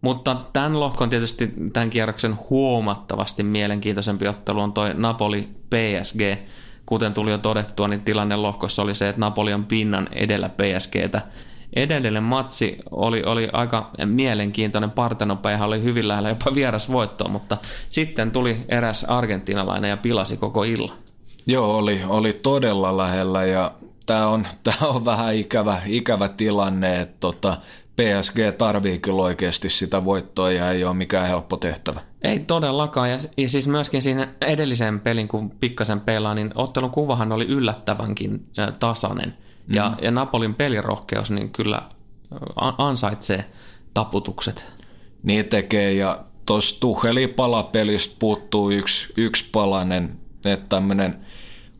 Mutta 0.00 0.36
tämän 0.52 0.80
lohkon 0.80 1.10
tietysti 1.10 1.52
tämän 1.72 1.90
kierroksen 1.90 2.38
huomattavasti 2.50 3.42
mielenkiintoisempi 3.42 4.28
ottelu 4.28 4.60
on 4.60 4.72
toi 4.72 4.94
Napoli 4.94 5.48
PSG. 5.70 6.20
Kuten 6.86 7.14
tuli 7.14 7.30
jo 7.30 7.38
todettua, 7.38 7.88
niin 7.88 8.00
tilanne 8.00 8.36
lohkossa 8.36 8.82
oli 8.82 8.94
se, 8.94 9.08
että 9.08 9.20
Napoli 9.20 9.52
on 9.52 9.64
pinnan 9.64 10.08
edellä 10.12 10.48
PSGtä 10.48 11.22
edellinen 11.76 12.22
matsi 12.22 12.78
oli, 12.90 13.22
oli 13.22 13.48
aika 13.52 13.90
mielenkiintoinen. 14.04 14.90
Partenopeihan 14.90 15.68
oli 15.68 15.82
hyvin 15.82 16.08
lähellä 16.08 16.28
jopa 16.28 16.54
vieras 16.54 16.92
voittoa, 16.92 17.28
mutta 17.28 17.56
sitten 17.90 18.30
tuli 18.30 18.64
eräs 18.68 19.04
argentinalainen 19.04 19.88
ja 19.88 19.96
pilasi 19.96 20.36
koko 20.36 20.64
illan. 20.64 20.96
Joo, 21.46 21.76
oli, 21.76 22.00
oli 22.08 22.32
todella 22.32 22.96
lähellä 22.96 23.44
ja 23.44 23.72
tämä 24.06 24.28
on, 24.28 24.46
tää 24.64 24.88
on 24.88 25.04
vähän 25.04 25.34
ikävä, 25.34 25.78
ikävä 25.86 26.28
tilanne, 26.28 27.00
että 27.00 27.16
tota, 27.20 27.56
PSG 27.96 28.38
tarvii 28.58 28.98
kyllä 28.98 29.22
oikeasti 29.22 29.68
sitä 29.68 30.04
voittoa 30.04 30.50
ja 30.50 30.70
ei 30.70 30.84
ole 30.84 30.94
mikään 30.94 31.28
helppo 31.28 31.56
tehtävä. 31.56 32.00
Ei 32.22 32.38
todellakaan, 32.38 33.10
ja, 33.10 33.16
ja 33.36 33.48
siis 33.48 33.68
myöskin 33.68 34.02
siinä 34.02 34.28
edellisen 34.40 35.00
pelin, 35.00 35.28
kun 35.28 35.50
pikkasen 35.50 36.00
pelaa, 36.00 36.34
niin 36.34 36.50
ottelun 36.54 36.90
kuvahan 36.90 37.32
oli 37.32 37.44
yllättävänkin 37.44 38.46
tasainen. 38.80 39.36
Mm. 39.66 39.74
Ja, 39.74 39.96
ja 40.02 40.10
Napolin 40.10 40.54
pelirohkeus 40.54 41.30
niin 41.30 41.50
kyllä 41.50 41.82
ansaitsee 42.78 43.44
taputukset. 43.94 44.66
Niin 45.22 45.44
tekee 45.44 45.92
ja 45.92 46.24
tuossa 46.46 46.80
Tuheli 46.80 47.26
palapelistä 47.26 48.16
puuttuu 48.18 48.70
yksi, 48.70 49.12
yksi 49.16 49.44
palanen, 49.52 50.18
että 50.46 50.66
tämmöinen 50.68 51.26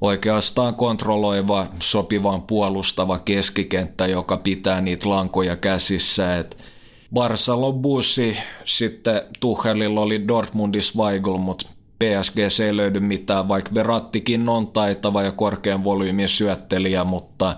oikeastaan 0.01 0.75
kontrolloiva, 0.75 1.67
sopivan 1.81 2.43
puolustava 2.43 3.19
keskikenttä, 3.19 4.07
joka 4.07 4.37
pitää 4.37 4.81
niitä 4.81 5.09
lankoja 5.09 5.57
käsissä. 5.57 6.39
Et 6.39 6.59
Barcelon 7.15 7.75
bussi, 7.75 8.37
sitten 8.65 9.23
Tuhelilla 9.41 10.01
oli 10.01 10.29
Dortmundis 10.29 10.97
Weigl, 10.97 11.37
mutta 11.37 11.69
PSG 12.03 12.39
ei 12.65 12.77
löydy 12.77 13.01
mitään, 13.01 13.49
vaikka 13.49 13.75
Verattikin 13.75 14.49
on 14.49 14.67
taitava 14.67 15.23
ja 15.23 15.33
korkean 15.33 15.85
volyymin 15.85 16.29
syöttelijä, 16.29 17.05
mutta 17.05 17.57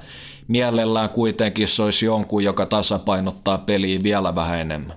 mielellään 0.48 1.10
kuitenkin 1.10 1.68
se 1.68 1.82
olisi 1.82 2.06
jonkun, 2.06 2.44
joka 2.44 2.66
tasapainottaa 2.66 3.58
peliä 3.58 4.00
vielä 4.02 4.34
vähän 4.34 4.60
enemmän. 4.60 4.96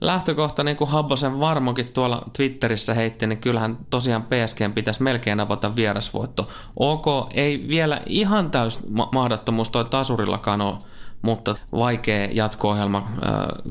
Lähtökohta, 0.00 0.64
niin 0.64 0.76
kuin 0.76 0.90
Habbosen 0.90 1.40
varmokin 1.40 1.88
tuolla 1.88 2.22
Twitterissä 2.36 2.94
heitti, 2.94 3.26
niin 3.26 3.38
kyllähän 3.38 3.78
tosiaan 3.90 4.22
PSG 4.22 4.74
pitäisi 4.74 5.02
melkein 5.02 5.40
avata 5.40 5.76
vierasvoitto. 5.76 6.48
OK, 6.76 7.06
ei 7.34 7.64
vielä 7.68 8.00
ihan 8.06 8.50
täys 8.50 8.80
mahdottomuus 9.12 9.70
toi 9.70 9.84
tasurillakaan 9.84 10.60
ole, 10.60 10.76
mutta 11.22 11.56
vaikea 11.72 12.28
jatko-ohjelma, 12.32 13.08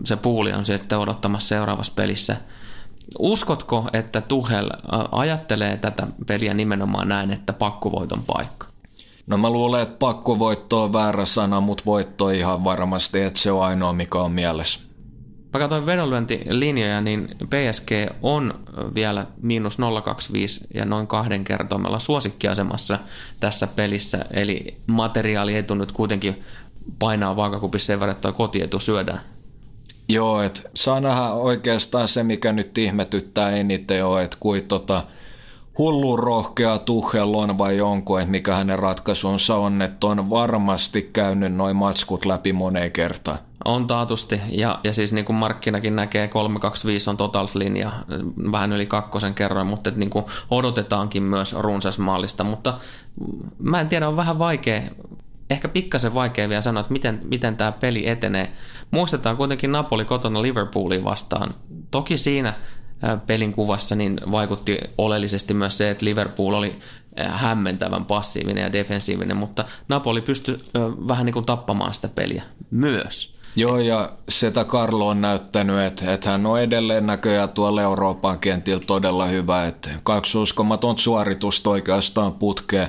se 0.03 0.15
puuli 0.15 0.53
on 0.53 0.65
sitten 0.65 0.99
odottamassa 0.99 1.47
seuraavassa 1.47 1.93
pelissä– 1.95 2.37
Uskotko, 3.19 3.89
että 3.93 4.21
Tuhel 4.21 4.69
ajattelee 5.11 5.77
tätä 5.77 6.07
peliä 6.27 6.53
nimenomaan 6.53 7.07
näin, 7.07 7.31
että 7.31 7.53
pakkovoiton 7.53 8.23
paikka? 8.27 8.67
No 9.27 9.37
mä 9.37 9.49
luulen, 9.49 9.81
että 9.81 9.97
pakkovoitto 9.99 10.83
on 10.83 10.93
väärä 10.93 11.25
sana, 11.25 11.61
mutta 11.61 11.83
voitto 11.85 12.29
ihan 12.29 12.63
varmasti, 12.63 13.21
että 13.21 13.39
se 13.39 13.51
on 13.51 13.63
ainoa, 13.63 13.93
mikä 13.93 14.17
on 14.17 14.31
mielessä. 14.31 14.79
Mä 15.53 15.59
katsoin 15.59 15.85
vedonlyöntilinjoja, 15.85 17.01
niin 17.01 17.27
PSG 17.27 17.91
on 18.21 18.53
vielä 18.95 19.27
miinus 19.41 19.77
025 20.03 20.67
ja 20.73 20.85
noin 20.85 21.07
kahden 21.07 21.43
kertoimella 21.43 21.99
suosikkiasemassa 21.99 22.99
tässä 23.39 23.67
pelissä. 23.67 24.25
Eli 24.31 24.77
materiaali 24.87 25.55
etu 25.55 25.75
nyt 25.75 25.91
kuitenkin 25.91 26.43
painaa 26.99 27.35
vaakakupissa 27.35 27.87
sen 27.87 27.99
verran, 27.99 28.15
että 28.15 28.31
kotietu 28.31 28.79
syödään. 28.79 29.19
Joo, 30.09 30.41
että 30.41 30.61
saa 30.75 30.99
nähdä 30.99 31.29
oikeastaan 31.29 32.07
se, 32.07 32.23
mikä 32.23 32.53
nyt 32.53 32.77
ihmetyttää 32.77 33.49
eniten 33.49 34.05
on, 34.05 34.21
että 34.21 34.37
kuin 34.39 34.67
tota, 34.67 35.03
hullun 35.77 36.19
rohkea 36.19 36.77
Tuchel 36.77 37.33
on 37.33 37.57
vai 37.57 37.81
onko, 37.81 38.19
että 38.19 38.31
mikä 38.31 38.55
hänen 38.55 38.79
ratkaisunsa 38.79 39.55
on, 39.55 39.81
että 39.81 40.07
on 40.07 40.29
varmasti 40.29 41.09
käynyt 41.13 41.53
noin 41.53 41.75
matskut 41.75 42.25
läpi 42.25 42.53
moneen 42.53 42.91
kertaan. 42.91 43.37
On 43.65 43.87
taatusti, 43.87 44.41
ja, 44.49 44.79
ja 44.83 44.93
siis 44.93 45.13
niin 45.13 45.25
kuin 45.25 45.35
markkinakin 45.35 45.95
näkee, 45.95 46.27
325 46.27 47.09
on 47.09 47.17
totalslinja, 47.17 47.91
vähän 48.51 48.73
yli 48.73 48.85
kakkosen 48.85 49.33
kerroin, 49.33 49.67
mutta 49.67 49.89
että 49.89 49.99
niin 49.99 50.09
kuin 50.09 50.25
odotetaankin 50.51 51.23
myös 51.23 51.55
runsasmaalista, 51.59 52.43
mutta 52.43 52.79
mä 53.59 53.81
en 53.81 53.87
tiedä, 53.87 54.07
on 54.07 54.15
vähän 54.15 54.39
vaikea 54.39 54.81
ehkä 55.49 55.67
pikkasen 55.67 56.13
vaikea 56.13 56.49
vielä 56.49 56.61
sanoa, 56.61 56.81
että 56.81 56.93
miten, 56.93 57.19
miten 57.23 57.57
tämä 57.57 57.71
peli 57.71 58.09
etenee. 58.09 58.51
Muistetaan 58.91 59.37
kuitenkin 59.37 59.71
Napoli 59.71 60.05
kotona 60.05 60.41
Liverpooliin 60.41 61.03
vastaan. 61.03 61.55
Toki 61.91 62.17
siinä 62.17 62.53
pelin 63.27 63.53
kuvassa, 63.53 63.95
niin 63.95 64.19
vaikutti 64.31 64.77
oleellisesti 64.97 65.53
myös 65.53 65.77
se, 65.77 65.89
että 65.89 66.05
Liverpool 66.05 66.53
oli 66.53 66.75
hämmentävän 67.25 68.05
passiivinen 68.05 68.61
ja 68.61 68.73
defensiivinen, 68.73 69.37
mutta 69.37 69.65
Napoli 69.87 70.21
pystyi 70.21 70.59
vähän 71.07 71.25
niin 71.25 71.33
kuin 71.33 71.45
tappamaan 71.45 71.93
sitä 71.93 72.07
peliä 72.07 72.43
myös. 72.71 73.35
Joo, 73.55 73.79
ja 73.79 74.11
sitä 74.29 74.65
Karlo 74.65 75.07
on 75.07 75.21
näyttänyt, 75.21 75.79
että, 75.79 76.13
että 76.13 76.29
hän 76.29 76.45
on 76.45 76.61
edelleen 76.61 77.05
näköjään 77.05 77.49
tuolla 77.49 77.81
Euroopan 77.81 78.39
kentillä 78.39 78.83
todella 78.87 79.25
hyvä, 79.25 79.65
että 79.65 79.89
kaksi 80.03 80.37
uskomaton 80.37 80.97
suoritusta 80.97 81.69
oikeastaan 81.69 82.33
putkeen, 82.33 82.87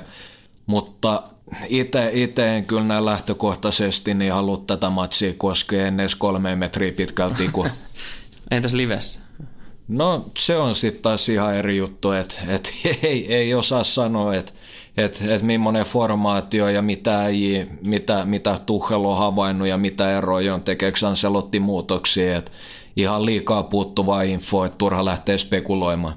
mutta 0.65 1.23
itse, 1.67 2.09
itse 2.13 2.55
en 2.57 2.65
kyllä 2.65 2.83
näin 2.83 3.05
lähtökohtaisesti 3.05 4.13
niin 4.13 4.33
halua 4.33 4.63
tätä 4.67 4.89
matsia 4.89 5.33
koskea 5.37 5.87
edes 5.87 6.15
kolme 6.15 6.55
metriä 6.55 6.91
pitkälti. 6.91 7.47
Kun... 7.47 7.69
Entäs 8.51 8.73
livessä? 8.73 9.19
No 9.87 10.25
se 10.37 10.57
on 10.57 10.75
sitten 10.75 11.01
taas 11.01 11.29
ihan 11.29 11.55
eri 11.55 11.77
juttu, 11.77 12.11
että 12.11 12.35
et, 12.47 12.73
ei, 13.03 13.33
ei 13.33 13.53
osaa 13.53 13.83
sanoa, 13.83 14.35
että 14.35 14.51
et, 14.97 15.23
et 15.27 15.41
millainen 15.41 15.85
formaatio 15.85 16.69
ja 16.69 16.81
mitä, 16.81 17.27
ei, 17.27 17.67
mitä, 17.81 18.25
mitä 18.25 18.59
Tuchel 18.65 19.05
on 19.05 19.17
havainnut 19.17 19.67
ja 19.67 19.77
mitä 19.77 20.17
eroja 20.17 20.53
on, 20.53 20.61
tekeekö 20.61 21.07
Ancelotti 21.07 21.59
muutoksia. 21.59 22.37
Et 22.37 22.51
ihan 22.95 23.25
liikaa 23.25 23.63
puuttuvaa 23.63 24.21
infoa, 24.21 24.65
että 24.65 24.77
turha 24.77 25.05
lähtee 25.05 25.37
spekuloimaan. 25.37 26.15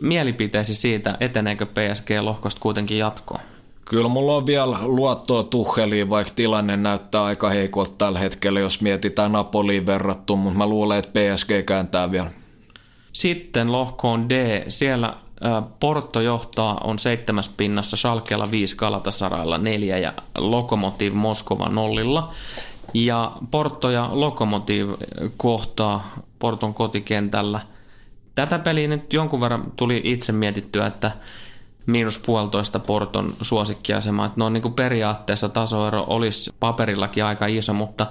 Mielipiteesi 0.00 0.74
siitä, 0.74 1.16
eteneekö 1.20 1.66
PSG-lohkosta 1.66 2.60
kuitenkin 2.60 2.98
jatkoon? 2.98 3.40
Kyllä 3.88 4.08
mulla 4.08 4.36
on 4.36 4.46
vielä 4.46 4.78
luottoa 4.82 5.42
Tucheliin, 5.42 6.10
vaikka 6.10 6.32
tilanne 6.36 6.76
näyttää 6.76 7.24
aika 7.24 7.48
heikolta 7.48 7.92
tällä 7.98 8.18
hetkellä, 8.18 8.60
jos 8.60 8.80
mietitään 8.80 9.32
Napoliin 9.32 9.86
verrattu, 9.86 10.36
mutta 10.36 10.58
mä 10.58 10.66
luulen, 10.66 10.98
että 10.98 11.10
PSG 11.20 11.66
kääntää 11.66 12.10
vielä. 12.10 12.30
Sitten 13.12 13.72
lohkoon 13.72 14.28
D. 14.28 14.64
Siellä 14.68 15.14
Porto 15.80 16.20
johtaa, 16.20 16.80
on 16.84 16.98
seitsemäs 16.98 17.48
pinnassa, 17.48 17.96
Schalkeella 17.96 18.50
5, 18.50 18.76
Galatasaraylla 18.76 19.58
4 19.58 19.98
ja 19.98 20.12
Lokomotiv 20.38 21.12
Moskova 21.12 21.68
nollilla. 21.68 22.32
Ja 22.94 23.32
Porto 23.50 23.90
ja 23.90 24.08
Lokomotiv 24.12 24.88
kohtaa 25.36 26.12
Porton 26.38 26.74
kotikentällä. 26.74 27.60
Tätä 28.34 28.58
peliä 28.58 28.88
nyt 28.88 29.12
jonkun 29.12 29.40
verran 29.40 29.72
tuli 29.76 30.00
itse 30.04 30.32
mietittyä, 30.32 30.86
että 30.86 31.10
miinus 31.86 32.18
puolitoista 32.18 32.78
Porton 32.78 33.32
suosikkiasema. 33.42 34.26
Että 34.26 34.40
no 34.40 34.50
niin 34.50 34.62
kuin 34.62 34.74
periaatteessa 34.74 35.48
tasoero 35.48 36.04
olisi 36.08 36.50
paperillakin 36.60 37.24
aika 37.24 37.46
iso, 37.46 37.74
mutta 37.74 38.06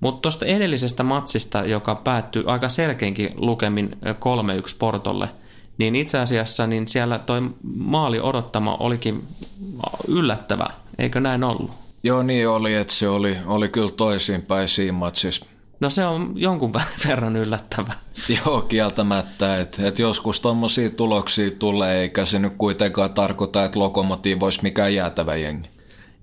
mutta 0.00 0.20
tuosta 0.22 0.46
edellisestä 0.46 1.02
matsista, 1.02 1.64
joka 1.64 1.94
päättyi 1.94 2.44
aika 2.46 2.68
selkeinkin 2.68 3.32
lukemin 3.36 3.98
3-1 4.04 4.76
Portolle, 4.78 5.28
niin 5.78 5.96
itse 5.96 6.18
asiassa 6.18 6.66
niin 6.66 6.88
siellä 6.88 7.18
toi 7.18 7.40
maali 7.76 8.20
odottama 8.20 8.76
olikin 8.80 9.22
yllättävä, 10.08 10.66
eikö 10.98 11.20
näin 11.20 11.44
ollut? 11.44 11.70
Joo 12.02 12.22
niin 12.22 12.48
oli, 12.48 12.74
että 12.74 12.94
se 12.94 13.08
oli, 13.08 13.36
oli 13.46 13.68
kyllä 13.68 13.90
toisinpäin 13.96 14.68
siinä 14.68 14.92
matsissa. 14.92 15.46
No 15.80 15.90
se 15.90 16.06
on 16.06 16.32
jonkun 16.36 16.72
verran 17.08 17.36
yllättävä. 17.36 17.92
Joo, 18.28 18.60
kieltämättä, 18.60 19.60
että 19.60 19.88
et 19.88 19.98
joskus 19.98 20.40
tuommoisia 20.40 20.90
tuloksia 20.90 21.50
tulee, 21.50 22.00
eikä 22.00 22.24
se 22.24 22.38
nyt 22.38 22.52
kuitenkaan 22.58 23.10
tarkoita, 23.10 23.64
että 23.64 23.78
lokomotiivi 23.78 24.44
olisi 24.44 24.62
mikään 24.62 24.94
jäätävä 24.94 25.36
jengi. 25.36 25.68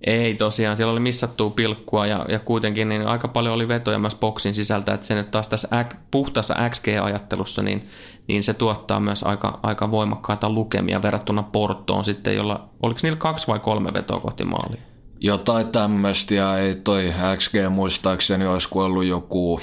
Ei 0.08 0.36
tosiaan, 0.36 0.76
siellä 0.76 0.92
oli 0.92 1.00
missattua 1.00 1.50
pilkkua 1.50 2.06
ja, 2.06 2.26
ja 2.30 2.40
kuitenkin 2.40 2.90
niin 2.90 3.08
aika 3.08 3.28
paljon 3.28 3.56
oli 3.56 3.68
vetoja 3.68 4.00
myös 4.00 4.16
boksin 4.16 4.54
sisältä, 4.54 4.94
että 4.94 5.08
se 5.08 5.16
nyt 5.16 5.32
taas 5.32 5.48
tässä 5.48 5.78
äk, 5.78 5.96
puhtaassa 6.12 6.56
XG-ajattelussa, 6.70 7.62
niin, 7.62 7.88
niin 8.28 8.44
se 8.44 8.54
tuottaa 8.54 9.00
myös 9.00 9.24
aika, 9.24 9.60
aika 9.64 9.92
voimakkaita 9.92 10.50
lukemia 10.50 11.02
verrattuna 11.02 11.44
Portoon 11.44 12.04
sitten, 12.04 12.36
jolla, 12.36 12.70
oliko 12.84 13.00
niillä 13.04 13.18
kaksi 13.18 13.48
vai 13.48 13.60
kolme 13.60 13.94
vetoa 13.94 14.20
kohti 14.20 14.44
maalia? 14.44 14.82
Jotain 15.20 15.68
tämmöistä 15.68 16.36
ja 16.36 16.58
ei 16.58 16.76
toi 16.76 17.14
XG 17.38 17.54
muistaakseni 17.70 18.48
olisi 18.48 18.70
ollut 18.74 19.06
joku 19.06 19.60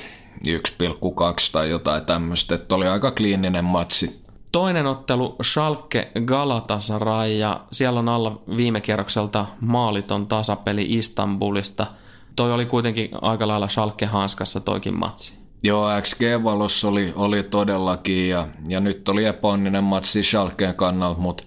1,2 0.49 0.53
tai 1.53 1.71
jotain 1.71 2.05
tämmöistä, 2.05 2.55
että 2.55 2.75
oli 2.75 2.87
aika 2.87 3.11
kliininen 3.11 3.64
matsi. 3.64 4.25
Toinen 4.53 4.87
ottelu 4.87 5.37
Schalke 5.43 6.12
Galatasaray 6.25 7.33
ja 7.33 7.61
siellä 7.73 7.99
on 8.01 8.09
alla 8.09 8.43
viime 8.57 8.81
kierrokselta 8.81 9.47
maaliton 9.61 10.27
tasapeli 10.27 10.87
Istanbulista. 10.88 11.87
Toi 12.37 12.53
oli 12.53 12.67
kuitenkin 12.67 13.09
aika 13.23 13.49
lailla 13.49 13.69
Schalke 13.69 14.07
hanskassa 14.07 14.61
toikin 14.61 14.99
matsi. 14.99 15.35
Joo, 15.62 15.88
XG-valossa 16.01 16.88
oli, 16.88 17.12
oli 17.17 17.43
todellakin 17.43 18.29
ja, 18.29 18.47
ja 18.69 18.81
nyt 18.81 19.09
oli 19.09 19.25
epäonninen 19.25 19.85
matsi 19.85 20.23
Schalkeen 20.23 20.75
kannalta, 20.75 21.21
mutta 21.21 21.45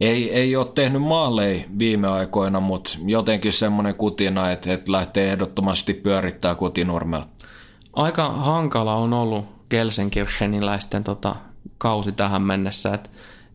ei, 0.00 0.32
ei 0.32 0.56
ole 0.56 0.66
tehnyt 0.74 1.02
maaleja 1.02 1.64
viime 1.78 2.08
aikoina, 2.08 2.60
mutta 2.60 2.90
jotenkin 3.06 3.52
semmoinen 3.52 3.94
kutina, 3.94 4.50
että, 4.50 4.72
että 4.72 4.92
lähtee 4.92 5.32
ehdottomasti 5.32 5.94
pyörittää 5.94 6.54
kotinurmella. 6.54 7.28
Aika 7.92 8.32
hankala 8.32 8.94
on 8.94 9.12
ollut 9.12 9.44
Gelsenkircheniläisten 9.70 11.04
tota, 11.04 11.36
kausi 11.78 12.12
tähän 12.12 12.42
mennessä. 12.42 12.94
Et 12.94 13.10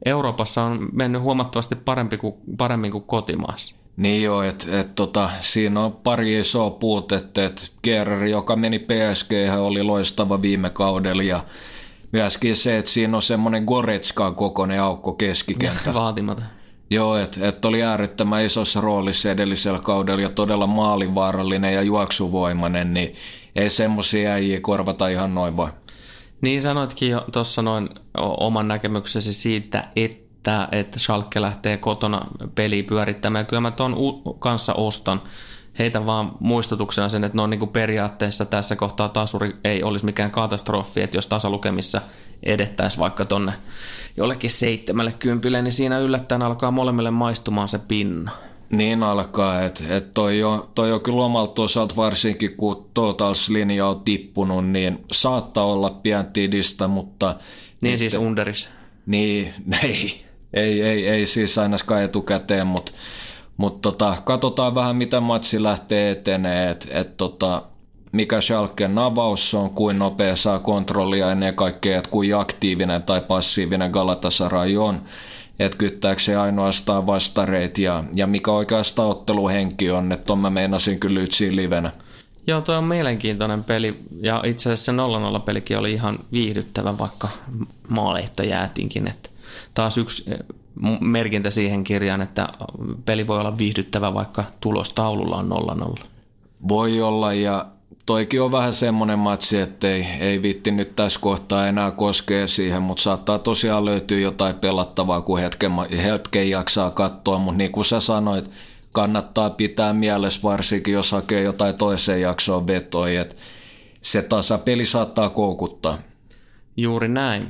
Euroopassa 0.06 0.63
on 0.63 0.89
mennyt 0.93 1.21
huomattavasti 1.21 1.75
parempi 1.75 2.17
kuin, 2.17 2.34
paremmin 2.58 2.91
kuin 2.91 3.04
kotimaassa. 3.04 3.75
Niin 3.97 4.23
joo, 4.23 4.43
että 4.43 4.80
et, 4.80 4.95
tota, 4.95 5.30
siinä 5.39 5.80
on 5.80 5.91
pari 5.91 6.39
isoa 6.39 6.69
puutetta, 6.69 7.43
että 7.43 7.62
Kerr, 7.82 8.23
joka 8.23 8.56
meni 8.56 8.80
PSG, 8.80 9.32
oli 9.60 9.84
loistava 9.84 10.41
viime 10.41 10.69
kaudella 10.69 11.23
ja 11.23 11.43
myöskin 12.12 12.56
se, 12.56 12.78
että 12.78 12.91
siinä 12.91 13.17
on 13.17 13.22
semmoinen 13.22 13.63
Goretskan 13.63 14.36
kokoinen 14.36 14.82
aukko 14.82 15.13
keskikenttä. 15.13 15.93
Vaatimata. 16.04 16.41
Joo, 16.89 17.17
että 17.17 17.48
et 17.48 17.65
oli 17.65 17.84
äärettömän 17.84 18.45
isossa 18.45 18.82
roolissa 18.82 19.32
edellisellä 19.32 19.80
kaudella 19.80 20.22
ja 20.22 20.30
todella 20.30 20.67
maalivaarallinen 20.67 21.74
ja 21.74 21.82
juoksuvoimainen, 21.82 22.93
niin 22.93 23.15
ei 23.56 23.69
semmoisia 23.69 24.32
äijiä 24.32 24.62
korvata 24.62 25.08
ihan 25.08 25.36
noin 25.36 25.58
vaan. 25.58 25.74
Niin 26.41 26.62
sanoitkin 26.62 27.10
jo 27.10 27.26
tuossa 27.32 27.62
noin 27.62 27.89
oman 28.17 28.67
näkemyksesi 28.67 29.34
siitä, 29.34 29.88
että, 29.95 30.67
että 30.72 31.00
Schalke 31.00 31.41
lähtee 31.41 31.78
kotona 31.78 32.22
peli 32.56 32.84
pyörittämään. 32.84 33.45
Kyllä 33.45 33.62
mä 33.62 33.72
tuon 33.72 33.95
kanssa 34.39 34.74
ostan. 34.74 35.22
Heitä 35.79 36.05
vaan 36.05 36.32
muistutuksena 36.39 37.10
sen, 37.10 37.23
että 37.23 37.36
no 37.36 37.47
niin 37.47 37.60
kuin 37.60 37.71
periaatteessa 37.71 38.45
tässä 38.45 38.75
kohtaa 38.75 39.10
tasuri 39.10 39.55
ei 39.63 39.84
olisi 39.84 40.05
mikään 40.05 40.32
katastrofi, 40.32 41.01
että 41.01 41.17
jos 41.17 41.27
tasalukemissa 41.27 42.01
edettäisiin 42.43 42.99
vaikka 42.99 43.25
tonne 43.25 43.53
jollekin 44.17 44.51
seitsemälle 44.51 45.12
kympille, 45.12 45.62
niin 45.62 45.71
siinä 45.71 45.99
yllättäen 45.99 46.41
alkaa 46.41 46.71
molemmille 46.71 47.12
maistumaan 47.12 47.67
se 47.67 47.79
pinna. 47.79 48.32
Niin 48.69 49.03
alkaa, 49.03 49.62
että 49.62 49.84
et 49.89 50.13
toi, 50.13 50.43
on, 50.43 50.69
toi 50.75 50.91
on 50.91 51.01
kyllä 51.01 51.25
omalta 51.25 51.62
osalta 51.62 51.95
varsinkin 51.95 52.58
kun 52.58 52.89
Totals-linja 52.93 53.86
on 53.88 54.01
tippunut, 54.01 54.67
niin 54.67 55.05
saattaa 55.12 55.65
olla 55.65 55.89
pian 55.89 56.25
tidistä, 56.25 56.88
mutta... 56.88 57.36
Niin 57.82 57.93
et, 57.93 57.99
siis 57.99 58.15
underis. 58.15 58.69
Niin, 59.05 59.53
ei, 59.84 60.25
ei, 60.53 60.82
ei, 60.82 61.08
ei 61.08 61.25
siis 61.25 61.58
ainakaan 61.58 62.03
etukäteen, 62.03 62.67
mutta 62.67 62.91
mut 63.60 63.82
tota, 63.82 64.15
katsotaan 64.24 64.76
vähän 64.76 64.95
mitä 64.95 65.19
matsi 65.19 65.63
lähtee 65.63 66.12
etenee, 66.12 66.69
että 66.69 66.88
et 66.91 67.17
tota, 67.17 67.62
mikä 68.12 68.41
Schalken 68.41 68.98
avaus 68.98 69.54
on, 69.54 69.69
kuin 69.69 70.00
nopea 70.00 70.36
saa 70.36 70.60
kontrollia 70.60 71.32
ennen 71.32 71.56
kaikkea, 71.56 71.98
että 71.98 72.10
kuin 72.10 72.36
aktiivinen 72.36 73.04
tai 73.04 73.22
passiivinen 73.22 73.91
Galatasaray 73.91 74.78
on 74.78 75.02
että 75.60 75.78
kyttääkö 75.78 76.22
se 76.22 76.36
ainoastaan 76.36 77.08
vastareit 77.08 77.78
ja, 77.78 78.04
ja 78.15 78.28
mikä 78.28 78.52
oikeastaan 78.52 79.08
otteluhenki 79.10 79.91
on, 79.91 80.12
että 80.12 80.34
on 80.34 80.39
mä 80.39 80.50
meinasin 80.50 81.00
kyllä 81.00 81.22
ytsiin 81.22 81.56
livenä. 81.56 81.91
Joo, 82.48 82.62
toi 82.62 82.78
on 82.78 82.84
mielenkiintoinen 82.84 83.63
peli 83.63 84.00
ja 84.22 84.43
itse 84.45 84.72
asiassa 84.72 84.91
se 84.91 85.38
0-0 85.38 85.41
pelikin 85.41 85.78
oli 85.78 85.91
ihan 85.91 86.19
viihdyttävä, 86.32 86.98
vaikka 86.98 87.28
maaleita 87.89 88.43
jäätinkin. 88.43 89.08
Että 89.08 89.30
taas 89.74 89.98
yksi 89.98 90.32
merkintä 90.99 91.51
siihen 91.51 91.83
kirjaan, 91.83 92.21
että 92.21 92.47
peli 93.05 93.27
voi 93.27 93.39
olla 93.39 93.57
viihdyttävä, 93.57 94.13
vaikka 94.13 94.43
tulos 94.61 94.93
taululla 94.93 95.35
on 95.35 95.97
0-0. 95.99 96.05
Voi 96.67 97.01
olla 97.01 97.33
ja 97.33 97.65
toikin 98.05 98.41
on 98.41 98.51
vähän 98.51 98.73
semmoinen 98.73 99.19
matsi, 99.19 99.57
että 99.57 99.87
ei, 99.87 100.05
ei 100.19 100.41
vitti 100.41 100.71
nyt 100.71 100.95
tässä 100.95 101.19
kohtaa 101.19 101.67
enää 101.67 101.91
koskea 101.91 102.47
siihen, 102.47 102.81
mutta 102.81 103.03
saattaa 103.03 103.39
tosiaan 103.39 103.85
löytyä 103.85 104.19
jotain 104.19 104.55
pelattavaa, 104.55 105.21
kun 105.21 105.39
hetken, 105.39 105.71
hetken 106.03 106.49
jaksaa 106.49 106.91
katsoa, 106.91 107.37
mutta 107.37 107.57
niin 107.57 107.71
kuin 107.71 107.85
sä 107.85 107.99
sanoit, 107.99 108.51
kannattaa 108.91 109.49
pitää 109.49 109.93
mielessä 109.93 110.39
varsinkin, 110.43 110.93
jos 110.93 111.11
hakee 111.11 111.43
jotain 111.43 111.75
toiseen 111.75 112.21
jaksoon 112.21 112.67
vetoja, 112.67 113.21
että 113.21 113.35
se 114.01 114.21
tasapeli 114.21 114.85
saattaa 114.85 115.29
koukuttaa. 115.29 115.97
Juuri 116.77 117.07
näin. 117.07 117.47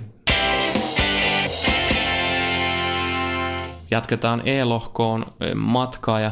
Jatketaan 3.91 4.41
E-lohkoon 4.45 5.25
matkaa 5.55 6.19
ja 6.19 6.31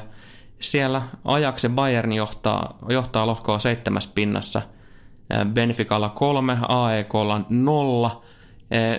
siellä 0.60 1.02
Ajaxe 1.26 1.70
Bayern 1.70 2.14
johtaa, 2.14 2.78
johtaa 2.90 3.28
lohkoa 3.28 3.60
seitsemäs 3.60 4.08
pinnassa. 4.08 4.62
Benficalla 5.54 6.10
kolme, 6.10 6.58
AEKlla 6.68 7.42
nolla 7.50 8.22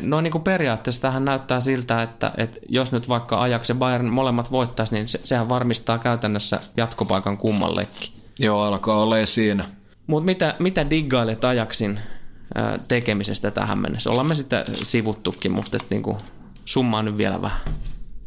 No 0.01 0.21
niin 0.21 0.31
kuin 0.31 0.44
periaatteessa 0.44 1.03
tähän 1.03 1.25
näyttää 1.25 1.61
siltä, 1.61 2.03
että, 2.03 2.33
että 2.37 2.61
jos 2.68 2.92
nyt 2.92 3.09
vaikka 3.09 3.40
Ajax 3.40 3.68
ja 3.68 3.75
Bayern 3.75 4.07
molemmat 4.07 4.51
voittaisi, 4.51 4.94
niin 4.94 5.09
se, 5.09 5.21
sehän 5.25 5.49
varmistaa 5.49 5.99
käytännössä 5.99 6.61
jatkopaikan 6.77 7.38
kummallekin. 7.38 8.12
Joo, 8.38 8.62
alkaa 8.62 9.03
olla 9.03 9.27
siinä. 9.27 9.64
Mutta 10.07 10.27
mitä, 10.27 10.55
mitä 10.59 10.90
diggailet 10.90 11.44
Ajaxin 11.44 12.01
tekemisestä 12.88 13.51
tähän 13.51 13.79
mennessä? 13.79 14.11
Ollaan 14.11 14.27
me 14.27 14.35
sitä 14.35 14.64
sivuttukin, 14.83 15.53
mutta 15.53 15.79
niinku, 15.90 16.18
summaa 16.64 17.03
nyt 17.03 17.16
vielä 17.16 17.42
vähän. 17.42 17.61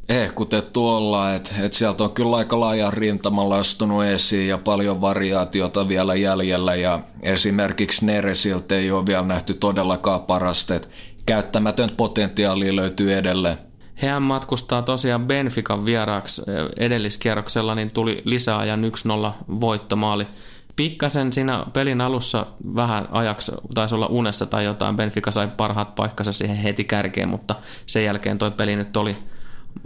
Ehkutettu 0.09 0.87
ollaan, 0.87 1.35
että 1.35 1.55
et 1.59 1.73
sieltä 1.73 2.03
on 2.03 2.11
kyllä 2.11 2.37
aika 2.37 2.59
laaja 2.59 2.91
rintamalla 2.91 3.57
astunut 3.57 4.03
esiin 4.03 4.47
ja 4.47 4.57
paljon 4.57 5.01
variaatiota 5.01 5.87
vielä 5.87 6.15
jäljellä 6.15 6.75
ja 6.75 6.99
esimerkiksi 7.21 8.05
Neresiltä 8.05 8.75
ei 8.75 8.91
ole 8.91 9.05
vielä 9.05 9.25
nähty 9.25 9.53
todellakaan 9.53 10.21
parasta, 10.21 10.75
että 10.75 10.87
käyttämätön 11.25 11.89
potentiaali 11.97 12.75
löytyy 12.75 13.17
edelleen. 13.17 13.57
Hän 13.95 14.21
matkustaa 14.21 14.81
tosiaan 14.81 15.27
Benfican 15.27 15.85
vieraaksi 15.85 16.41
edelliskierroksella, 16.77 17.75
niin 17.75 17.91
tuli 17.91 18.21
lisäajan 18.25 18.83
1-0 19.27 19.31
voittomaali 19.61 20.27
pikkasen 20.75 21.33
siinä 21.33 21.65
pelin 21.73 22.01
alussa 22.01 22.45
vähän 22.75 23.07
ajaksi 23.11 23.51
taisi 23.73 23.95
olla 23.95 24.07
unessa 24.07 24.45
tai 24.45 24.65
jotain. 24.65 24.95
Benfica 24.95 25.31
sai 25.31 25.47
parhaat 25.57 25.95
paikkansa 25.95 26.31
siihen 26.31 26.57
heti 26.57 26.83
kärkeen, 26.83 27.29
mutta 27.29 27.55
sen 27.85 28.05
jälkeen 28.05 28.37
toi 28.37 28.51
peli 28.51 28.75
nyt 28.75 28.97
oli 28.97 29.17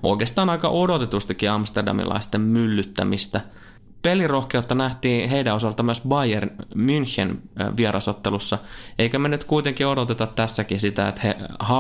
oikeastaan 0.04 0.50
aika 0.50 0.70
odotetustikin 0.70 1.52
amsterdamilaisten 1.52 2.42
myllyttämistä. 2.42 3.42
Pelirohkeutta 4.02 4.76
nähtiin 4.76 5.30
heidän 5.30 5.56
osalta 5.56 5.84
myös 5.84 6.02
Bayern 6.08 6.50
München 6.76 7.36
vierasottelussa, 7.78 8.58
eikä 9.00 9.20
me 9.20 9.30
nyt 9.30 9.44
kuitenkin 9.44 9.88
odoteta 9.88 10.28
tässäkin 10.28 10.80
sitä, 10.80 11.08
että 11.08 11.22
he 11.24 11.36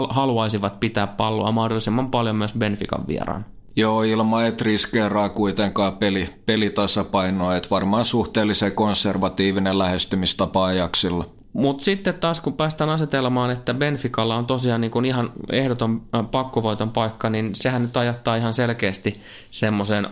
haluaisivat 0.09 0.79
pitää 0.79 1.07
palloa 1.07 1.51
mahdollisimman 1.51 2.11
paljon 2.11 2.35
myös 2.35 2.53
Benfican 2.53 3.07
vieraan. 3.07 3.45
Joo, 3.75 4.03
ilman 4.03 4.45
et 4.45 4.61
riskeeraa 4.61 5.29
kuitenkaan 5.29 5.97
peli, 5.97 6.29
pelitasapainoa, 6.45 7.55
että 7.55 7.69
varmaan 7.69 8.05
suhteellisen 8.05 8.71
konservatiivinen 8.71 9.79
lähestymistapa 9.79 10.65
ajaksilla. 10.65 11.34
Mutta 11.55 11.83
sitten 11.83 12.13
taas 12.13 12.39
kun 12.39 12.53
päästään 12.53 12.89
asetelmaan, 12.89 13.51
että 13.51 13.73
Benficalla 13.73 14.35
on 14.35 14.45
tosiaan 14.45 14.81
niin 14.81 14.91
kuin 14.91 15.05
ihan 15.05 15.31
ehdoton 15.51 16.01
äh, 16.15 16.25
pakkovoiton 16.31 16.89
paikka, 16.89 17.29
niin 17.29 17.55
sehän 17.55 17.81
nyt 17.81 17.97
ajattaa 17.97 18.35
ihan 18.35 18.53
selkeästi 18.53 19.21
semmoisen 19.49 20.07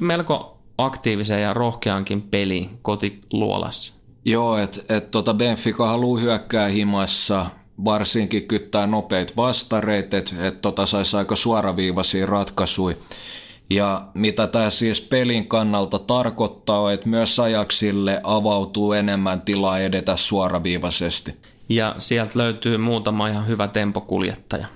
melko 0.00 0.58
aktiivisen 0.78 1.42
ja 1.42 1.54
rohkeankin 1.54 2.22
peliin 2.22 2.78
kotiluolassa. 2.82 3.92
Joo, 4.24 4.58
että 4.58 4.80
et 4.88 5.10
tota 5.10 5.34
Benfica 5.34 5.86
haluaa 5.86 6.20
hyökkää 6.20 6.68
himassa, 6.68 7.46
varsinkin 7.84 8.48
kyttää 8.48 8.86
nopeita 8.86 9.32
vastareita, 9.36 10.16
että 10.16 10.46
et 10.46 10.60
tota 10.60 10.86
saisi 10.86 11.16
aika 11.16 11.36
suoraviivaisia 11.36 12.26
ratkaisuja. 12.26 12.96
Ja 13.74 14.02
mitä 14.14 14.46
tämä 14.46 14.70
siis 14.70 15.00
pelin 15.00 15.48
kannalta 15.48 15.98
tarkoittaa, 15.98 16.92
että 16.92 17.08
myös 17.08 17.40
ajaksille 17.40 18.20
avautuu 18.22 18.92
enemmän 18.92 19.40
tilaa 19.40 19.78
edetä 19.78 20.16
suoraviivaisesti. 20.16 21.34
Ja 21.68 21.94
sieltä 21.98 22.38
löytyy 22.38 22.78
muutama 22.78 23.28
ihan 23.28 23.46
hyvä 23.46 23.68
tempokuljettaja 23.68 24.66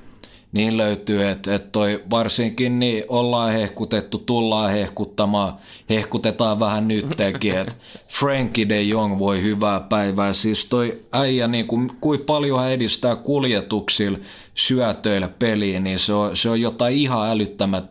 niin 0.53 0.77
löytyy, 0.77 1.29
että, 1.29 1.55
että 1.55 1.69
toi 1.73 2.03
varsinkin 2.11 2.79
niin 2.79 3.05
ollaan 3.09 3.53
hehkutettu, 3.53 4.19
tullaan 4.19 4.71
hehkuttamaan, 4.71 5.53
hehkutetaan 5.91 6.61
vähän 6.61 6.89
nyttenkin, 6.89 7.59
että 7.59 7.75
Frankie 8.09 8.69
de 8.69 8.83
Jong 8.83 9.19
voi 9.19 9.43
hyvää 9.43 9.81
päivää. 9.81 10.33
Siis 10.33 10.65
toi 10.65 11.01
äijä, 11.13 11.49
niin 11.49 11.67
kuin, 11.67 11.91
kuin 12.01 12.21
paljon 12.21 12.61
hän 12.61 12.71
edistää 12.71 13.17
kuljetuksilla 13.17 14.19
syötöillä 14.55 15.29
peliin, 15.29 15.85
niin 15.85 15.99
se 15.99 16.13
on, 16.13 16.37
se 16.37 16.51
on 16.51 16.61
jotain 16.61 16.97
ihan 16.97 17.41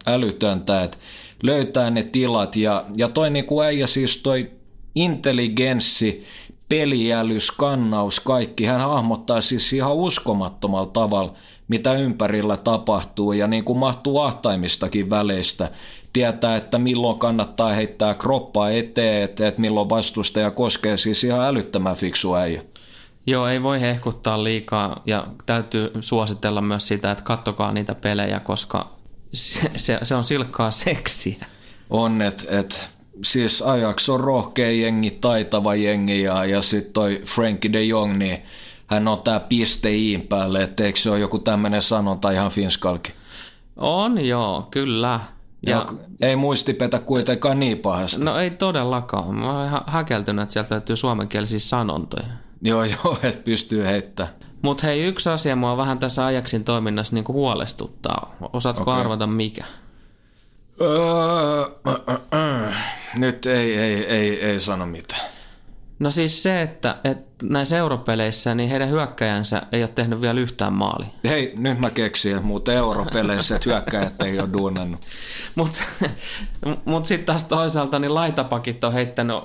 älytöntä, 0.05 0.83
että 0.83 0.97
löytää 1.43 1.89
ne 1.89 2.03
tilat 2.03 2.55
ja, 2.55 2.85
ja 2.97 3.09
toi 3.09 3.29
niin 3.29 3.45
kuin 3.45 3.65
äijä 3.65 3.87
siis 3.87 4.17
toi 4.17 4.51
intelligenssi, 4.95 6.23
peliäly, 6.69 7.39
skannaus, 7.39 8.19
kaikki, 8.19 8.65
hän 8.65 8.81
hahmottaa 8.81 9.41
siis 9.41 9.73
ihan 9.73 9.95
uskomattomalla 9.95 10.89
tavalla– 10.93 11.33
mitä 11.67 11.93
ympärillä 11.93 12.57
tapahtuu 12.57 13.33
ja 13.33 13.47
niin 13.47 13.63
kuin 13.63 13.79
mahtuu 13.79 14.19
ahtaimistakin 14.19 15.09
väleistä. 15.09 15.71
Tietää, 16.13 16.55
että 16.55 16.77
milloin 16.77 17.19
kannattaa 17.19 17.73
heittää 17.73 18.13
kroppaa 18.13 18.69
eteen, 18.69 19.23
että, 19.23 19.47
että 19.47 19.61
milloin 19.61 19.89
vastustaja 19.89 20.51
koskee 20.51 20.97
siis 20.97 21.23
ihan 21.23 21.45
älyttömän 21.45 21.95
fiksu 21.95 22.35
äijä. 22.35 22.61
Joo, 23.27 23.47
ei 23.47 23.63
voi 23.63 23.81
hehkuttaa 23.81 24.43
liikaa 24.43 25.01
ja 25.05 25.27
täytyy 25.45 25.91
suositella 25.99 26.61
myös 26.61 26.87
sitä, 26.87 27.11
että 27.11 27.23
kattokaa 27.23 27.71
niitä 27.71 27.95
pelejä, 27.95 28.39
koska 28.39 28.91
se, 29.33 29.71
se, 29.75 29.99
se 30.03 30.15
on 30.15 30.23
silkkaa 30.23 30.71
seksiä. 30.71 31.45
On, 31.89 32.21
että 32.21 32.43
et, 32.59 32.89
siis 33.23 33.61
Ajax 33.61 34.09
on 34.09 34.19
rohkea 34.19 34.71
jengi, 34.71 35.11
taitava 35.11 35.75
jengi 35.75 36.21
ja, 36.21 36.45
ja 36.45 36.61
sitten 36.61 36.93
toi 36.93 37.21
Frankie 37.25 37.73
de 37.73 37.81
Jong, 37.81 38.17
niin 38.17 38.37
hän 38.87 39.07
on 39.07 39.21
tämä 39.21 39.39
piste 39.39 39.91
iin 39.91 40.21
päälle, 40.21 40.63
että 40.63 40.83
eikö 40.83 40.99
se 40.99 41.09
ole 41.09 41.19
joku 41.19 41.39
tämmöinen 41.39 41.81
sanonta 41.81 42.31
ihan 42.31 42.51
finskalki? 42.51 43.13
On 43.77 44.25
joo, 44.25 44.67
kyllä. 44.71 45.19
Ja, 45.65 45.85
ja 46.21 46.27
ei 46.27 46.35
muistipetä 46.35 46.99
kuitenkaan 46.99 47.59
niin 47.59 47.77
pahasti. 47.77 48.23
No 48.23 48.39
ei 48.39 48.51
todellakaan. 48.51 49.35
Mä 49.35 49.51
oon 49.51 49.65
ihan 49.65 49.83
häkeltynyt, 49.87 50.43
että 50.43 50.53
sieltä 50.53 50.75
löytyy 50.75 50.97
suomenkielisiä 50.97 51.59
sanontoja. 51.59 52.27
Joo, 52.61 52.83
joo, 53.03 53.17
että 53.23 53.43
pystyy 53.43 53.85
heittämään. 53.85 54.35
Mutta 54.61 54.87
hei, 54.87 55.03
yksi 55.03 55.29
asia 55.29 55.55
mua 55.55 55.77
vähän 55.77 55.99
tässä 55.99 56.25
ajaksin 56.25 56.63
toiminnassa 56.63 57.15
niinku 57.15 57.33
huolestuttaa. 57.33 58.35
Osaatko 58.53 58.81
okay. 58.81 59.01
arvata 59.01 59.27
mikä? 59.27 59.65
Öö, 60.81 61.65
nyt 63.15 63.45
ei, 63.45 63.77
ei, 63.77 64.05
ei, 64.05 64.45
ei 64.45 64.59
sano 64.59 64.85
mitään. 64.85 65.21
No 65.99 66.11
siis 66.11 66.43
se, 66.43 66.61
että, 66.61 66.97
että 67.03 67.34
näissä 67.43 67.77
europeleissä 67.77 68.55
niin 68.55 68.69
heidän 68.69 68.89
hyökkäjänsä 68.89 69.61
ei 69.71 69.83
ole 69.83 69.91
tehnyt 69.95 70.21
vielä 70.21 70.39
yhtään 70.39 70.73
maali. 70.73 71.05
Hei, 71.27 71.53
nyt 71.55 71.79
mä 71.79 71.89
keksin, 71.89 72.45
mutta 72.45 72.73
europeleissä 72.73 73.55
että 73.55 73.69
hyökkäjät 73.69 74.21
ei 74.21 74.39
ole 74.39 74.49
duunannut. 74.53 74.99
Mutta 75.55 75.83
mut 76.85 77.05
sitten 77.07 77.25
taas 77.25 77.43
toisaalta 77.43 77.99
niin 77.99 78.13
laitapakit 78.13 78.83
on 78.83 78.93
heittänyt, 78.93 79.37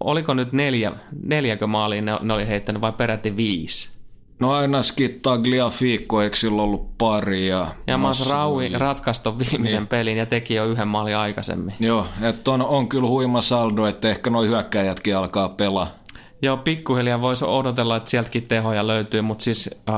oliko 0.00 0.34
nyt 0.34 0.52
neljä, 0.52 0.92
neljäkö 1.24 1.66
maaliin 1.66 2.04
ne, 2.04 2.18
ne 2.22 2.34
oli 2.34 2.48
heittänyt 2.48 2.82
vai 2.82 2.92
peräti 2.92 3.36
viisi? 3.36 3.92
No 4.40 4.52
ainakin 4.52 5.20
Tagliafico, 5.22 6.22
eikö 6.22 6.36
sillä 6.36 6.62
ollut 6.62 6.98
pari? 6.98 7.48
Ja, 7.48 7.66
ja 7.86 7.98
Raui 8.30 8.68
ratkaisi 8.68 9.22
viimeisen 9.24 9.80
niin. 9.80 9.88
pelin 9.88 10.16
ja 10.16 10.26
teki 10.26 10.54
jo 10.54 10.64
yhden 10.64 10.88
maalin 10.88 11.16
aikaisemmin. 11.16 11.74
Joo, 11.80 12.06
että 12.22 12.50
on, 12.50 12.62
on 12.62 12.88
kyllä 12.88 13.08
huima 13.08 13.40
saldo, 13.40 13.86
että 13.86 14.08
ehkä 14.08 14.30
noin 14.30 14.48
hyökkäjätkin 14.48 15.16
alkaa 15.16 15.48
pelaa. 15.48 16.01
Joo, 16.44 16.56
pikkuhiljaa 16.56 17.20
voisi 17.20 17.44
odotella, 17.44 17.96
että 17.96 18.10
sieltäkin 18.10 18.48
tehoja 18.48 18.86
löytyy, 18.86 19.22
mutta 19.22 19.44
siis 19.44 19.70
äh, 19.88 19.94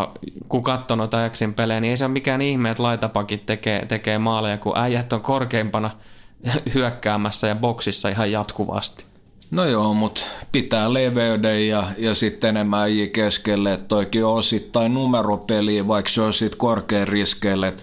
kun 0.48 0.62
katsoo 0.62 0.96
noita 0.96 1.16
Ajaxin 1.16 1.54
pelejä, 1.54 1.80
niin 1.80 1.90
ei 1.90 1.96
se 1.96 2.04
ole 2.04 2.12
mikään 2.12 2.42
ihme, 2.42 2.70
että 2.70 2.82
laitapakit 2.82 3.46
tekee, 3.46 3.86
tekee 3.86 4.18
maaleja, 4.18 4.58
kun 4.58 4.78
äijät 4.78 5.12
on 5.12 5.20
korkeimpana 5.20 5.90
hyökkäämässä 6.74 7.46
ja 7.46 7.54
boksissa 7.54 8.08
ihan 8.08 8.32
jatkuvasti. 8.32 9.04
No 9.50 9.64
joo, 9.64 9.94
mutta 9.94 10.20
pitää 10.52 10.92
leveyden 10.92 11.68
ja, 11.68 11.84
ja 11.98 12.14
sitten 12.14 12.50
enemmän 12.50 12.80
äijä 12.80 13.06
keskelle, 13.06 13.72
että 13.72 13.88
toikin 13.88 14.24
on 14.24 14.34
osittain 14.34 14.94
numeropeli, 14.94 15.88
vaikka 15.88 16.10
se 16.10 16.20
on 16.20 16.32
sitten 16.32 16.58
korkean 16.58 17.08
riskeille. 17.08 17.74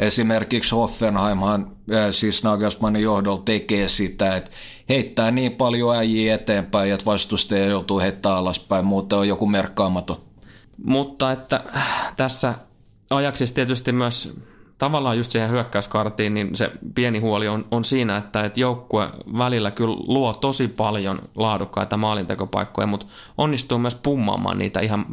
Esimerkiksi 0.00 0.74
Hoffenheimhan, 0.74 1.72
äh, 1.94 2.06
siis 2.10 2.42
Nagelsmannin 2.44 3.02
johdolla 3.02 3.42
tekee 3.44 3.88
sitä, 3.88 4.36
että 4.36 4.50
heittää 4.88 5.30
niin 5.30 5.52
paljon 5.52 5.96
äijiä 5.96 6.34
eteenpäin, 6.34 6.92
että 6.92 7.06
vastustaja 7.06 7.66
joutuu 7.66 8.00
heittämään 8.00 8.38
alaspäin, 8.38 8.84
muuten 8.84 9.18
on 9.18 9.28
joku 9.28 9.46
merkkaamaton. 9.46 10.16
Mutta 10.84 11.32
että 11.32 11.64
äh, 11.76 12.14
tässä 12.16 12.54
ajaksissa 13.10 13.54
tietysti 13.54 13.92
myös 13.92 14.34
tavallaan 14.78 15.16
just 15.16 15.30
siihen 15.30 15.50
hyökkäyskartiin, 15.50 16.34
niin 16.34 16.56
se 16.56 16.70
pieni 16.94 17.18
huoli 17.18 17.48
on, 17.48 17.66
on 17.70 17.84
siinä, 17.84 18.16
että, 18.16 18.44
että 18.44 18.60
joukkue 18.60 19.10
välillä 19.38 19.70
kyllä 19.70 19.96
luo 20.06 20.34
tosi 20.34 20.68
paljon 20.68 21.18
laadukkaita 21.34 21.96
maalintekopaikkoja, 21.96 22.86
mutta 22.86 23.06
onnistuu 23.38 23.78
myös 23.78 23.94
pummaamaan 23.94 24.58
niitä 24.58 24.80
ihan 24.80 25.06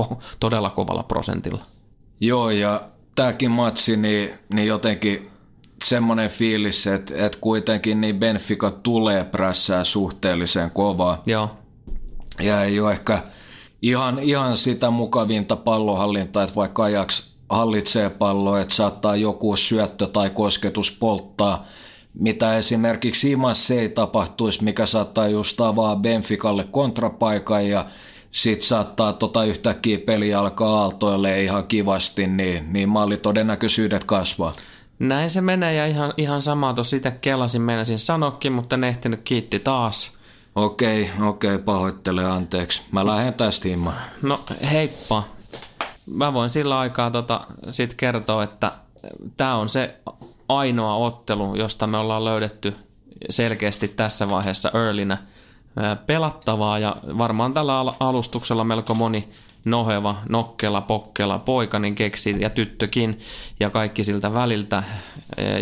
ko- 0.00 0.16
todella 0.40 0.70
kovalla 0.70 1.02
prosentilla. 1.02 1.62
Joo, 2.20 2.50
ja 2.50 2.80
tämäkin 3.14 3.50
matsi, 3.50 3.96
niin, 3.96 4.30
niin 4.54 4.68
jotenkin 4.68 5.30
semmoinen 5.84 6.30
fiilis, 6.30 6.86
että, 6.86 7.14
että 7.16 7.38
kuitenkin 7.40 8.00
niin 8.00 8.18
Benfica 8.18 8.70
tulee 8.70 9.24
prässää 9.24 9.84
suhteellisen 9.84 10.70
kovaa. 10.70 11.22
Joo. 11.26 11.50
Ja 12.40 12.64
ei 12.64 12.80
ole 12.80 12.92
ehkä 12.92 13.22
ihan, 13.82 14.18
ihan 14.18 14.56
sitä 14.56 14.90
mukavinta 14.90 15.56
pallohallintaa, 15.56 16.42
että 16.42 16.54
vaikka 16.56 16.82
ajaksi 16.82 17.32
hallitsee 17.48 18.10
palloa, 18.10 18.60
että 18.60 18.74
saattaa 18.74 19.16
joku 19.16 19.56
syöttö 19.56 20.06
tai 20.06 20.30
kosketus 20.30 20.92
polttaa, 20.92 21.66
mitä 22.14 22.56
esimerkiksi 22.56 23.30
Imassa 23.30 23.74
ei 23.74 23.88
tapahtuisi, 23.88 24.64
mikä 24.64 24.86
saattaa 24.86 25.28
just 25.28 25.60
avaa 25.60 25.96
Benficalle 25.96 26.64
kontrapaikan 26.64 27.68
ja 27.68 27.84
sit 28.30 28.62
saattaa 28.62 29.12
tota 29.12 29.44
yhtäkkiä 29.44 29.98
peli 29.98 30.34
alkaa 30.34 30.80
aaltoille 30.80 31.42
ihan 31.42 31.66
kivasti, 31.66 32.26
niin, 32.26 32.72
niin 32.72 32.88
maalitodennäköisyydet 32.88 34.04
kasvaa. 34.04 34.52
Näin 34.98 35.30
se 35.30 35.40
menee 35.40 35.74
ja 35.74 35.86
ihan, 35.86 36.14
ihan 36.16 36.42
samaa 36.42 36.74
tuossa 36.74 36.90
sitä 36.90 37.10
kelasin 37.10 37.62
meinasin 37.62 37.98
sanokin, 37.98 38.52
mutta 38.52 38.76
ne 38.76 38.88
ehtinyt 38.88 39.20
kiitti 39.24 39.58
taas. 39.58 40.18
Okei, 40.54 41.10
okei, 41.22 41.58
pahoittele 41.58 42.24
anteeksi. 42.24 42.82
Mä 42.92 43.06
lähden 43.06 43.34
tästä 43.34 43.68
himmaan. 43.68 43.96
No 44.22 44.40
heippa. 44.70 45.22
Mä 46.06 46.32
voin 46.32 46.50
sillä 46.50 46.78
aikaa 46.78 47.10
tota, 47.10 47.46
sit 47.70 47.94
kertoa, 47.94 48.42
että 48.42 48.72
tämä 49.36 49.54
on 49.54 49.68
se 49.68 50.00
ainoa 50.48 50.94
ottelu, 50.94 51.54
josta 51.54 51.86
me 51.86 51.96
ollaan 51.98 52.24
löydetty 52.24 52.76
selkeästi 53.30 53.88
tässä 53.88 54.28
vaiheessa 54.30 54.70
earlynä 54.74 55.18
pelattavaa 56.06 56.78
ja 56.78 56.96
varmaan 57.18 57.54
tällä 57.54 57.78
alustuksella 58.00 58.64
melko 58.64 58.94
moni 58.94 59.28
noheva, 59.66 60.22
nokkela, 60.28 60.80
pokkela 60.80 61.38
poika 61.38 61.78
niin 61.78 61.94
keksi 61.94 62.36
ja 62.38 62.50
tyttökin 62.50 63.18
ja 63.60 63.70
kaikki 63.70 64.04
siltä 64.04 64.34
väliltä 64.34 64.82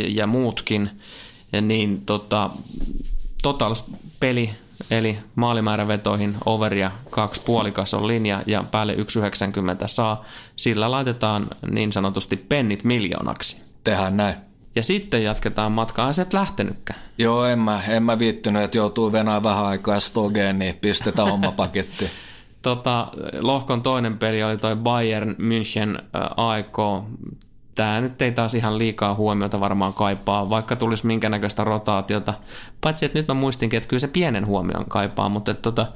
ja 0.08 0.26
muutkin, 0.26 0.90
niin 1.60 2.02
tota, 2.06 2.50
total 3.42 3.74
peli 4.20 4.50
eli 4.90 5.18
maalimäärävetoihin 5.34 6.36
overia 6.46 6.90
kaksi 7.10 7.42
puolikas 7.44 7.94
on 7.94 8.06
linja 8.06 8.42
ja 8.46 8.64
päälle 8.70 8.94
1,90 8.94 8.98
saa. 9.86 10.24
Sillä 10.56 10.90
laitetaan 10.90 11.48
niin 11.70 11.92
sanotusti 11.92 12.36
pennit 12.36 12.84
miljoonaksi. 12.84 13.62
Tehdään 13.84 14.16
näin. 14.16 14.34
Ja 14.74 14.82
sitten 14.82 15.24
jatketaan 15.24 15.72
matkaa. 15.72 16.12
Sä 16.12 16.22
et 16.22 16.32
lähtenytkään. 16.32 17.00
Joo, 17.18 17.44
en 17.44 17.58
mä, 17.58 17.80
en 17.88 18.02
mä 18.02 18.18
viittynyt, 18.18 18.62
että 18.62 18.78
joutuu 18.78 19.12
venää 19.12 19.42
vähän 19.42 19.66
aikaa 19.66 20.00
stogeen, 20.00 20.58
niin 20.58 20.74
pistetään 20.80 21.32
oma 21.32 21.52
paketti. 21.62 22.10
Tota, 22.66 23.08
lohkon 23.40 23.82
toinen 23.82 24.18
peli 24.18 24.42
oli 24.42 24.56
toi 24.56 24.76
Bayern 24.76 25.30
München 25.30 26.02
AEK. 26.36 26.78
Tämä 27.74 28.00
nyt 28.00 28.22
ei 28.22 28.32
taas 28.32 28.54
ihan 28.54 28.78
liikaa 28.78 29.14
huomiota 29.14 29.60
varmaan 29.60 29.94
kaipaa, 29.94 30.50
vaikka 30.50 30.76
tulisi 30.76 31.06
minkä 31.06 31.28
näköistä 31.28 31.64
rotaatiota. 31.64 32.34
Paitsi, 32.80 33.06
että 33.06 33.18
nyt 33.18 33.28
mä 33.28 33.34
muistinkin, 33.34 33.76
että 33.76 33.88
kyllä 33.88 34.00
se 34.00 34.08
pienen 34.08 34.46
huomion 34.46 34.84
kaipaa, 34.88 35.28
mutta 35.28 35.50
että 35.50 35.62
tota, 35.62 35.86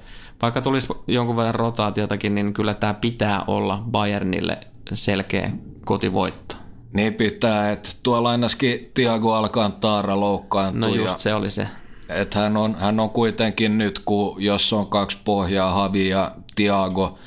vaikka 0.42 0.60
tulisi 0.60 0.88
jonkun 1.06 1.36
verran 1.36 1.54
rotaatiotakin, 1.54 2.34
niin 2.34 2.52
kyllä 2.52 2.74
tämä 2.74 2.94
pitää 2.94 3.44
olla 3.46 3.82
Bayernille 3.90 4.58
selkeä 4.94 5.50
kotivoitto. 5.84 6.54
Niin 6.92 7.14
pitää, 7.14 7.70
että 7.70 7.88
tuolla 8.02 8.30
ainakin 8.30 8.90
Tiago 8.94 9.34
Alcantara 9.34 10.20
loukkaantui. 10.20 10.80
No 10.80 10.94
just 10.94 11.18
se 11.18 11.34
oli 11.34 11.50
se. 11.50 11.68
Että 12.08 12.38
hän 12.38 12.56
on, 12.56 12.74
hän 12.74 13.00
on 13.00 13.10
kuitenkin 13.10 13.78
nyt, 13.78 13.98
kun 14.04 14.42
jos 14.42 14.72
on 14.72 14.86
kaksi 14.86 15.18
pohjaa, 15.24 15.70
Havi 15.70 16.08
ja 16.08 16.32
Tiago, 16.60 17.18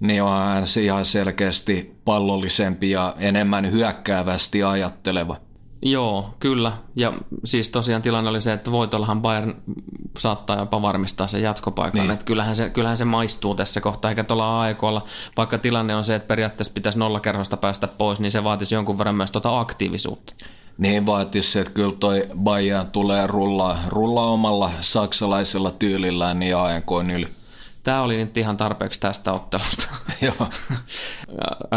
niin 0.00 0.22
on 0.22 0.30
hän 0.30 0.64
ihan 0.82 1.04
selkeästi 1.04 1.96
pallollisempi 2.04 2.90
ja 2.90 3.14
enemmän 3.18 3.70
hyökkäävästi 3.70 4.62
ajatteleva. 4.62 5.36
Joo, 5.82 6.34
kyllä. 6.40 6.72
Ja 6.96 7.12
siis 7.44 7.68
tosiaan 7.68 8.02
tilanne 8.02 8.30
oli 8.30 8.40
se, 8.40 8.52
että 8.52 8.72
voitollahan 8.72 9.22
Bayern 9.22 9.54
saattaa 10.18 10.58
jopa 10.58 10.82
varmistaa 10.82 11.26
sen 11.26 11.42
jatkopaikan. 11.42 12.00
Niin. 12.00 12.10
Että 12.10 12.24
kyllähän, 12.24 12.56
se, 12.56 12.70
kyllähän 12.70 12.96
se 12.96 13.04
maistuu 13.04 13.54
tässä 13.54 13.80
kohtaa, 13.80 14.10
eikä 14.10 14.24
tuolla 14.24 14.60
AEKlla, 14.60 15.04
vaikka 15.36 15.58
tilanne 15.58 15.96
on 15.96 16.04
se, 16.04 16.14
että 16.14 16.28
periaatteessa 16.28 16.72
pitäisi 16.72 16.98
nollakerhosta 16.98 17.56
päästä 17.56 17.88
pois, 17.88 18.20
niin 18.20 18.32
se 18.32 18.44
vaatisi 18.44 18.74
jonkun 18.74 18.98
verran 18.98 19.16
myös 19.16 19.30
tuota 19.30 19.60
aktiivisuutta. 19.60 20.34
Niin 20.78 21.06
vaatisi, 21.06 21.58
että 21.58 21.72
kyllä 21.72 21.94
toi 22.00 22.28
Bayern 22.38 22.90
tulee 22.90 23.26
rullaa, 23.26 23.78
rullaa 23.88 24.26
omalla 24.26 24.70
saksalaisella 24.80 25.70
tyylillään 25.70 26.38
niin 26.38 26.56
AEK 26.56 26.90
yli. 27.14 27.28
Tämä 27.82 28.02
oli 28.02 28.16
nyt 28.16 28.36
ihan 28.36 28.56
tarpeeksi 28.56 29.00
tästä 29.00 29.32
ottelusta. 29.32 29.88
Joo. 30.22 30.48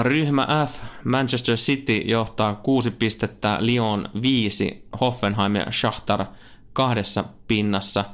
Ryhmä 0.02 0.48
F, 0.66 0.84
Manchester 1.04 1.56
City 1.56 1.98
johtaa 1.98 2.56
kuusi 2.56 2.92
pistettä, 2.92 3.58
Lyon 3.60 4.10
viisi, 4.22 4.88
Hoffenheim 5.02 5.56
ja 5.56 5.72
Schachtar 5.72 6.26
kahdessa 6.74 7.24
pinnassa. 7.48 8.06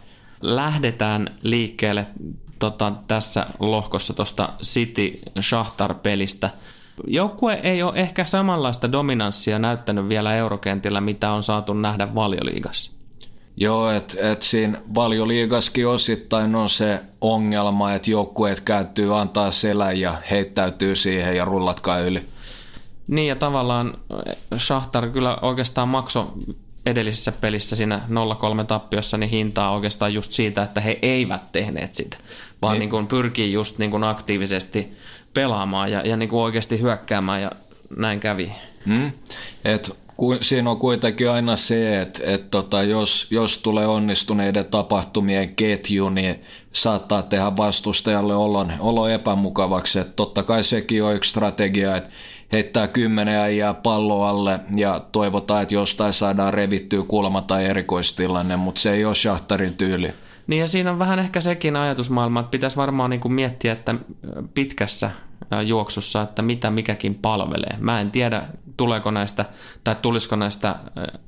Lähdetään 0.41 1.37
liikkeelle 1.43 2.07
tota, 2.59 2.93
tässä 3.07 3.45
lohkossa 3.59 4.13
tuosta 4.13 4.49
City 4.63 5.13
Schachtar-pelistä. 5.41 6.49
Joukkue 7.07 7.53
ei 7.53 7.83
ole 7.83 7.93
ehkä 7.95 8.25
samanlaista 8.25 8.91
dominanssia 8.91 9.59
näyttänyt 9.59 10.09
vielä 10.09 10.35
eurokentillä, 10.35 11.01
mitä 11.01 11.31
on 11.31 11.43
saatu 11.43 11.73
nähdä 11.73 12.15
valioliigassa. 12.15 13.00
Joo, 13.61 13.91
että 13.91 14.31
et 14.31 14.41
siinä 14.41 14.81
valioliigaskin 14.95 15.87
osittain 15.87 16.55
on 16.55 16.69
se 16.69 16.99
ongelma, 17.21 17.93
että 17.93 18.11
joukkueet 18.11 18.59
käytyy 18.59 19.19
antaa 19.19 19.51
selän 19.51 19.99
ja 19.99 20.21
heittäytyy 20.31 20.95
siihen 20.95 21.35
ja 21.35 21.45
rullatkaa 21.45 21.99
yli. 21.99 22.25
Niin 23.07 23.27
ja 23.27 23.35
tavallaan 23.35 23.97
eh, 24.25 24.35
Shahtar 24.57 25.09
kyllä 25.09 25.37
oikeastaan 25.41 25.87
makso 25.87 26.33
edellisessä 26.85 27.31
pelissä 27.31 27.75
siinä 27.75 28.01
0-3 28.61 28.65
tappiossa 28.65 29.17
niin 29.17 29.29
hintaa 29.29 29.71
oikeastaan 29.71 30.13
just 30.13 30.31
siitä, 30.31 30.63
että 30.63 30.81
he 30.81 30.99
eivät 31.01 31.51
tehneet 31.51 31.95
sitä, 31.95 32.17
vaan 32.61 32.73
niin. 32.73 32.79
Niin 32.79 32.89
kuin 32.89 33.07
pyrkii 33.07 33.53
just 33.53 33.77
niin 33.77 33.91
kuin 33.91 34.03
aktiivisesti 34.03 34.97
pelaamaan 35.33 35.91
ja, 35.91 36.07
ja 36.07 36.17
niin 36.17 36.29
kuin 36.29 36.41
oikeasti 36.41 36.81
hyökkäämään 36.81 37.41
ja 37.41 37.51
näin 37.97 38.19
kävi. 38.19 38.51
Mm. 38.85 39.11
Et 39.65 39.97
siinä 40.41 40.69
on 40.69 40.77
kuitenkin 40.77 41.29
aina 41.29 41.55
se, 41.55 42.01
että, 42.01 42.19
että 42.23 42.47
tota, 42.51 42.83
jos, 42.83 43.27
jos 43.31 43.57
tulee 43.57 43.87
onnistuneiden 43.87 44.65
tapahtumien 44.65 45.55
ketju, 45.55 46.09
niin 46.09 46.41
saattaa 46.71 47.23
tehdä 47.23 47.57
vastustajalle 47.57 48.35
olon, 48.35 48.73
olo 48.79 49.07
epämukavaksi. 49.07 49.99
Että 49.99 50.13
totta 50.13 50.43
kai 50.43 50.63
sekin 50.63 51.03
on 51.03 51.15
yksi 51.15 51.29
strategia, 51.29 51.95
että 51.95 52.09
heittää 52.51 52.87
kymmenen 52.87 53.39
äijää 53.39 53.73
pallo 53.73 54.23
alle 54.23 54.59
ja 54.75 55.01
toivotaan, 55.11 55.61
että 55.61 55.73
jostain 55.73 56.13
saadaan 56.13 56.53
revittyä 56.53 57.03
kulma 57.07 57.41
tai 57.41 57.65
erikoistilanne, 57.65 58.55
mutta 58.55 58.81
se 58.81 58.93
ei 58.93 59.05
ole 59.05 59.15
Shahtarin 59.15 59.77
tyyli. 59.77 60.13
Niin 60.47 60.59
ja 60.59 60.67
siinä 60.67 60.91
on 60.91 60.99
vähän 60.99 61.19
ehkä 61.19 61.41
sekin 61.41 61.75
ajatusmaailma, 61.75 62.39
että 62.39 62.51
pitäisi 62.51 62.77
varmaan 62.77 63.09
niin 63.09 63.19
kuin 63.19 63.33
miettiä, 63.33 63.71
että 63.71 63.95
pitkässä 64.53 65.11
juoksussa, 65.65 66.21
että 66.21 66.41
mitä 66.41 66.71
mikäkin 66.71 67.15
palvelee. 67.15 67.75
Mä 67.79 68.01
en 68.01 68.11
tiedä, 68.11 68.43
tuleeko 68.77 69.11
näistä, 69.11 69.45
tai 69.83 69.95
tulisiko 70.01 70.35
näistä 70.35 70.75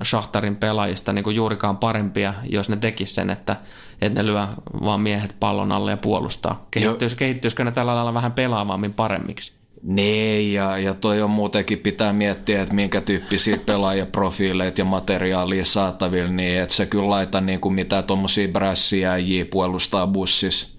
Shahtarin 0.04 0.56
pelaajista 0.56 1.14
niin 1.14 1.24
kuin 1.24 1.36
juurikaan 1.36 1.78
parempia, 1.78 2.34
jos 2.50 2.70
ne 2.70 2.76
tekis 2.76 3.16
sen, 3.16 3.30
että, 3.30 3.56
että 4.02 4.24
ne 4.24 4.28
lyö 4.28 4.48
vaan 4.84 5.02
miehet 5.02 5.36
pallon 5.40 5.72
alle 5.72 5.92
ja 5.92 5.98
puolustaa. 5.98 6.68
Kehittyis, 6.72 7.16
kehittyisikö 7.16 7.64
ne 7.64 7.72
tällä 7.72 7.96
lailla 7.96 8.14
vähän 8.14 8.32
pelaavammin 8.32 8.94
paremmiksi? 8.94 9.54
Nee, 9.84 10.42
ja, 10.42 10.78
ja 10.78 10.94
toi 10.94 11.22
on 11.22 11.30
muutenkin 11.30 11.80
pitää 11.80 12.14
miettiä, 12.14 12.62
että 12.62 12.74
minkä 12.74 13.02
tyyppisiä 13.02 13.58
pelaajaprofiileita 13.66 14.82
ja 14.82 14.86
materiaalia 14.86 15.66
saatavilla, 15.66 16.32
niin 16.32 16.62
että 16.62 16.76
se 16.76 16.86
kyllä 16.86 17.10
laita 17.10 17.42
niin 17.42 17.60
kuin 17.60 17.74
mitä 17.74 18.02
tuommoisia 18.02 18.48
brässiäjiä 18.48 19.46
puolustaa 19.46 20.08
bussissa. 20.08 20.73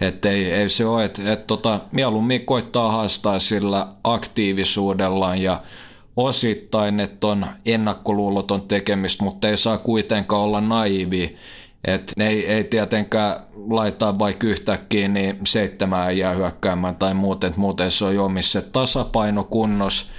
Että 0.00 0.30
ei, 0.30 0.52
ei 0.52 0.68
se 0.68 0.86
ole, 0.86 1.04
että 1.04 1.32
et 1.32 1.46
tota, 1.46 1.80
mieluummin 1.92 2.46
koittaa 2.46 2.92
haastaa 2.92 3.38
sillä 3.38 3.86
aktiivisuudellaan 4.04 5.42
ja 5.42 5.62
osittain, 6.16 7.00
että 7.00 7.26
on 7.26 7.46
ennakkoluuloton 7.66 8.62
tekemistä, 8.62 9.24
mutta 9.24 9.48
ei 9.48 9.56
saa 9.56 9.78
kuitenkaan 9.78 10.42
olla 10.42 10.60
naivi. 10.60 11.36
Et 11.84 12.12
ei, 12.20 12.46
ei 12.46 12.64
tietenkään 12.64 13.36
laittaa 13.68 14.18
vaikka 14.18 14.46
yhtäkkiä 14.46 15.08
niin 15.08 15.38
seitsemään 15.46 16.18
jää 16.18 16.34
hyökkäämään 16.34 16.96
tai 16.96 17.14
muuten, 17.14 17.52
muuten 17.56 17.90
se 17.90 18.04
on 18.04 18.14
jo 18.14 18.28
missä 18.28 18.62
tasapaino 18.62 19.44
kunnos, 19.44 20.10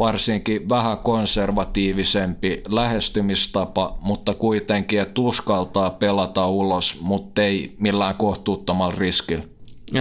varsinkin 0.00 0.68
vähän 0.68 0.98
konservatiivisempi 0.98 2.62
lähestymistapa, 2.68 3.96
mutta 4.00 4.34
kuitenkin, 4.34 5.00
että 5.00 5.20
uskaltaa 5.20 5.90
pelata 5.90 6.46
ulos, 6.46 7.00
mutta 7.00 7.42
ei 7.42 7.76
millään 7.78 8.14
kohtuuttomalla 8.14 8.94
riskillä. 8.98 9.44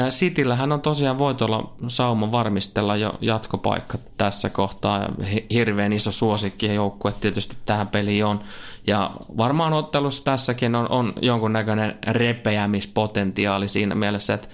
Citillähän 0.09 0.71
on 0.71 0.81
tosiaan 0.81 1.17
voitolla 1.17 1.73
sauma 1.87 2.31
varmistella 2.31 2.95
jo 2.95 3.13
jatkopaikka 3.21 3.97
tässä 4.17 4.49
kohtaa. 4.49 5.09
Hirveän 5.51 5.93
iso 5.93 6.11
suosikki 6.11 6.65
ja 6.65 6.73
joukkue 6.73 7.13
tietysti 7.21 7.57
tähän 7.65 7.87
peliin 7.87 8.25
on. 8.25 8.39
Ja 8.87 9.11
varmaan 9.37 9.73
ottelussa 9.73 10.23
tässäkin 10.23 10.75
on, 10.75 10.91
on 10.91 11.13
jonkunnäköinen 11.21 11.97
repeämispotentiaali 12.07 13.69
siinä 13.69 13.95
mielessä, 13.95 14.33
että 14.33 14.47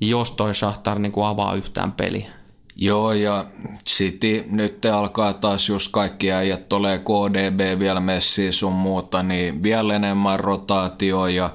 jos 0.00 0.32
toi 0.32 0.54
Shahtar 0.54 0.98
niin 0.98 1.12
avaa 1.24 1.54
yhtään 1.54 1.92
peliä. 1.92 2.39
Joo, 2.82 3.12
ja 3.12 3.44
City 3.86 4.44
nyt 4.50 4.84
alkaa 4.84 5.32
taas 5.32 5.68
just 5.68 5.88
kaikki 5.92 6.32
äijät 6.32 6.68
tulee 6.68 6.98
KDB 6.98 7.78
vielä 7.78 8.00
Messi 8.00 8.52
sun 8.52 8.72
muuta, 8.72 9.22
niin 9.22 9.62
vielä 9.62 9.94
enemmän 9.96 10.40
rotaatio 10.40 11.26
ja 11.26 11.50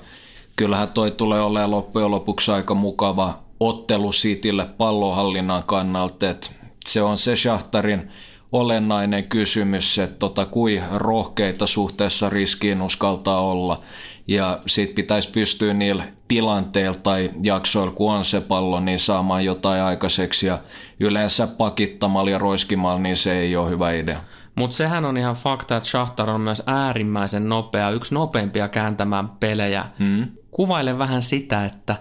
kyllähän 0.56 0.90
toi 0.90 1.12
tulee 1.12 1.42
olemaan 1.42 1.72
loppujen 1.72 2.12
lopuksi 2.12 2.52
aika 2.52 2.74
mukava 2.74 3.40
ottelu 3.60 4.12
Citylle 4.12 4.66
pallohallinnan 4.66 5.64
kannalta, 5.64 6.30
että 6.30 6.48
se 6.88 7.02
on 7.02 7.18
se 7.18 7.36
Shahtarin 7.36 8.12
olennainen 8.52 9.24
kysymys, 9.24 10.00
että 10.00 10.18
tota, 10.20 10.46
kui 10.46 10.82
rohkeita 10.94 11.68
suhteessa 11.68 12.30
riskiin 12.30 12.82
uskaltaa 12.82 13.42
olla. 13.42 13.82
Ja 14.28 14.60
sit 14.68 14.96
pitäisi 14.96 15.30
pystyä 15.30 15.74
niillä 15.74 16.04
tilanteilla 16.28 16.98
tai 17.04 17.32
jaksoilla, 17.44 17.94
kun 17.94 18.14
on 18.14 18.26
se 18.26 18.42
pallo, 18.42 18.80
niin 18.80 19.00
saamaan 19.00 19.46
jotain 19.46 19.82
aikaiseksi. 19.82 20.48
Ja 20.48 20.60
yleensä 21.00 21.48
pakittamalla 21.48 22.32
ja 22.32 22.38
roiskimalla, 22.38 23.00
niin 23.00 23.18
se 23.18 23.40
ei 23.40 23.56
ole 23.56 23.70
hyvä 23.70 23.92
idea. 23.92 24.20
Mutta 24.56 24.76
sehän 24.76 25.06
on 25.06 25.18
ihan 25.18 25.36
fakta, 25.36 25.76
että 25.78 25.90
Shahtar 25.90 26.30
on 26.30 26.42
myös 26.42 26.64
äärimmäisen 26.66 27.50
nopea, 27.50 27.90
yksi 27.90 28.14
nopeimpia 28.14 28.68
kääntämään 28.68 29.30
pelejä. 29.30 29.86
Hmm. 30.00 30.28
Kuvaile 30.52 30.98
vähän 30.98 31.22
sitä, 31.22 31.66
että 31.66 31.96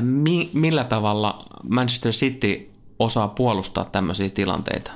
mi- 0.00 0.50
millä 0.52 0.84
tavalla 0.84 1.46
Manchester 1.68 2.12
City 2.12 2.70
osaa 2.98 3.28
puolustaa 3.28 3.84
tämmöisiä 3.84 4.28
tilanteita. 4.28 4.92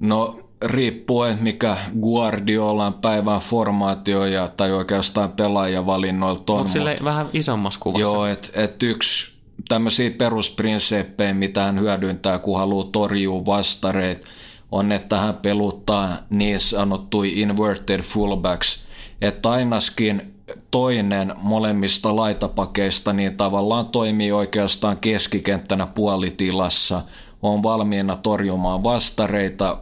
No 0.00 0.49
riippuen 0.64 1.38
mikä 1.40 1.76
Guardiolan 2.00 2.94
päivän 2.94 3.40
formaatio 3.40 4.24
ja, 4.24 4.48
tai 4.48 4.72
oikeastaan 4.72 5.32
pelaajavalinnoilta 5.32 6.52
on. 6.52 6.58
Mutta 6.58 6.72
sille 6.72 6.96
vähän 7.04 7.28
isommassa 7.32 7.80
kuvassa. 7.80 8.00
Joo, 8.00 8.26
että 8.26 8.48
et 8.54 8.82
yksi 8.82 9.32
tämmöisiä 9.68 10.10
perusprinseppejä, 10.10 11.34
mitä 11.34 11.62
hän 11.62 11.80
hyödyntää, 11.80 12.38
kun 12.38 12.58
haluaa 12.58 12.88
torjua 12.92 13.46
vastareet, 13.46 14.26
on, 14.72 14.92
että 14.92 15.18
hän 15.18 15.34
peluttaa 15.34 16.16
niin 16.30 16.60
sanottui 16.60 17.40
inverted 17.40 18.02
fullbacks, 18.02 18.80
että 19.20 19.50
ainakin 19.50 20.34
toinen 20.70 21.34
molemmista 21.42 22.16
laitapakeista 22.16 23.12
niin 23.12 23.36
tavallaan 23.36 23.86
toimii 23.86 24.32
oikeastaan 24.32 24.96
keskikenttänä 24.96 25.86
puolitilassa, 25.86 27.02
on 27.42 27.62
valmiina 27.62 28.16
torjumaan 28.16 28.84
vastareita 28.84 29.78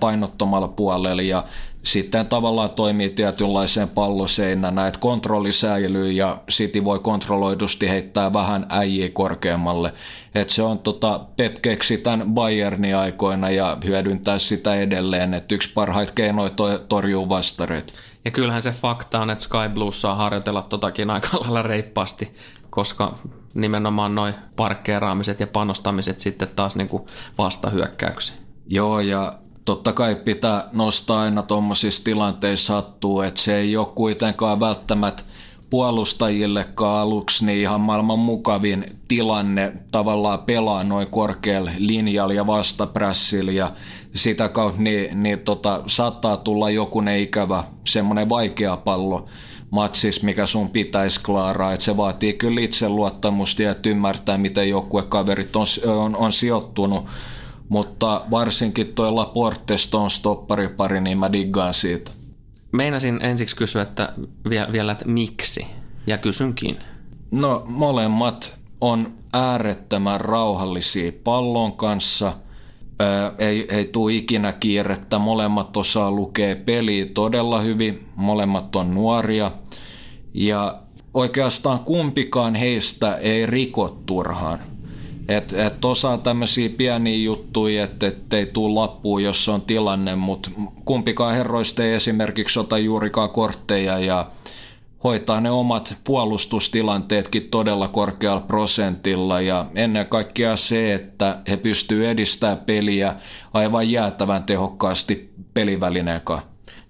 painottomalla 0.00 0.68
puolella 0.68 1.22
ja 1.22 1.44
sitten 1.84 2.26
tavallaan 2.26 2.70
toimii 2.70 3.10
tietynlaiseen 3.10 3.88
palloseinänä, 3.88 4.86
että 4.86 5.00
kontrolli 5.00 5.52
säilyy 5.52 6.12
ja 6.12 6.38
City 6.50 6.84
voi 6.84 6.98
kontrolloidusti 6.98 7.88
heittää 7.88 8.32
vähän 8.32 8.66
äijiä 8.68 9.08
korkeammalle. 9.12 9.92
että 10.34 10.54
se 10.54 10.62
on 10.62 10.78
tota, 10.78 11.20
Pep 11.36 11.56
keksi 11.62 11.98
tämän 11.98 12.34
Bayernin 12.34 12.96
aikoina 12.96 13.50
ja 13.50 13.76
hyödyntää 13.84 14.38
sitä 14.38 14.74
edelleen, 14.74 15.34
että 15.34 15.54
yksi 15.54 15.72
parhaita 15.74 16.12
keinoja 16.14 16.50
to- 16.50 16.78
torjuu 16.78 17.28
vastareita. 17.28 17.92
Ja 18.24 18.30
kyllähän 18.30 18.62
se 18.62 18.70
fakta 18.70 19.20
on, 19.20 19.30
että 19.30 19.44
Sky 19.44 19.68
Blues 19.74 20.00
saa 20.00 20.14
harjoitella 20.14 20.62
totakin 20.62 21.10
aika 21.10 21.28
lailla 21.40 21.62
reippaasti, 21.62 22.32
koska 22.70 23.18
nimenomaan 23.54 24.14
noin 24.14 24.34
parkkeeraamiset 24.56 25.40
ja 25.40 25.46
panostamiset 25.46 26.20
sitten 26.20 26.48
taas 26.56 26.76
niin 26.76 26.88
vastahyökkäyksiin. 27.38 28.43
Joo, 28.66 29.00
ja 29.00 29.38
totta 29.64 29.92
kai 29.92 30.16
pitää 30.16 30.68
nostaa 30.72 31.20
aina 31.20 31.42
tuommoisissa 31.42 32.04
tilanteissa 32.04 32.72
hattua, 32.72 33.26
että 33.26 33.40
se 33.40 33.56
ei 33.56 33.76
ole 33.76 33.86
kuitenkaan 33.94 34.60
välttämättä 34.60 35.22
puolustajillekaan 35.70 37.00
aluksi 37.00 37.46
niin 37.46 37.58
ihan 37.58 37.80
maailman 37.80 38.18
mukavin 38.18 38.84
tilanne 39.08 39.72
tavallaan 39.90 40.38
pelaa 40.38 40.84
noin 40.84 41.06
korkealla 41.10 41.70
linjalla 41.78 42.34
ja 42.34 42.46
vastaprässillä 42.46 43.52
ja 43.52 43.72
sitä 44.14 44.48
kautta 44.48 44.82
niin, 44.82 45.22
niin 45.22 45.38
tota, 45.38 45.82
saattaa 45.86 46.36
tulla 46.36 46.70
jokunen 46.70 47.18
ikävä 47.18 47.64
semmoinen 47.86 48.28
vaikea 48.28 48.76
pallo 48.76 49.26
matsis, 49.70 50.22
mikä 50.22 50.46
sun 50.46 50.70
pitäisi 50.70 51.20
klaaraa. 51.20 51.72
että 51.72 51.84
se 51.84 51.96
vaatii 51.96 52.32
kyllä 52.32 52.60
itseluottamusta 52.60 53.62
ja 53.62 53.74
ymmärtää, 53.86 54.38
miten 54.38 54.68
joukkuekaverit 54.68 55.56
on, 55.56 55.66
on, 55.86 56.16
on 56.16 56.32
sijoittunut 56.32 57.04
mutta 57.68 58.24
varsinkin 58.30 58.94
tuo 58.94 59.14
Laporte 59.14 59.74
on 59.92 60.10
stopparipari, 60.10 61.00
niin 61.00 61.18
mä 61.18 61.32
diggaan 61.32 61.74
siitä. 61.74 62.10
Meinasin 62.72 63.20
ensiksi 63.22 63.56
kysyä, 63.56 63.82
että 63.82 64.12
vielä, 64.72 64.92
että 64.92 65.08
miksi, 65.08 65.66
ja 66.06 66.18
kysynkin. 66.18 66.78
No 67.30 67.64
molemmat 67.66 68.58
on 68.80 69.12
äärettömän 69.32 70.20
rauhallisia 70.20 71.12
pallon 71.24 71.72
kanssa. 71.72 72.32
Ää, 72.98 73.32
ei, 73.38 73.66
ei 73.70 73.84
tule 73.84 74.12
ikinä 74.12 74.52
kiirettä. 74.52 75.18
Molemmat 75.18 75.76
osaa 75.76 76.10
lukea 76.10 76.56
peliä 76.56 77.06
todella 77.06 77.60
hyvin. 77.60 78.08
Molemmat 78.16 78.76
on 78.76 78.94
nuoria. 78.94 79.52
Ja 80.34 80.80
oikeastaan 81.14 81.78
kumpikaan 81.80 82.54
heistä 82.54 83.16
ei 83.16 83.46
riko 83.46 83.98
turhaan. 84.06 84.58
Että 85.28 85.66
et 85.66 85.84
osaa 85.84 86.18
tämmöisiä 86.18 86.68
pieniä 86.68 87.16
juttuja, 87.16 87.84
että 87.84 88.06
et 88.06 88.32
ei 88.32 88.46
tule 88.46 88.74
lappuun, 88.74 89.22
jos 89.22 89.48
on 89.48 89.62
tilanne, 89.62 90.16
mutta 90.16 90.50
kumpikaan 90.84 91.34
herroista 91.34 91.84
ei 91.84 91.94
esimerkiksi 91.94 92.60
ota 92.60 92.78
juurikaan 92.78 93.30
kortteja 93.30 93.98
ja 93.98 94.30
hoitaa 95.04 95.40
ne 95.40 95.50
omat 95.50 95.96
puolustustilanteetkin 96.04 97.48
todella 97.50 97.88
korkealla 97.88 98.40
prosentilla. 98.40 99.40
Ja 99.40 99.66
ennen 99.74 100.06
kaikkea 100.06 100.56
se, 100.56 100.94
että 100.94 101.38
he 101.48 101.56
pystyvät 101.56 102.06
edistämään 102.06 102.58
peliä 102.58 103.14
aivan 103.54 103.90
jäätävän 103.90 104.44
tehokkaasti 104.44 105.30
pelivälineen 105.54 106.20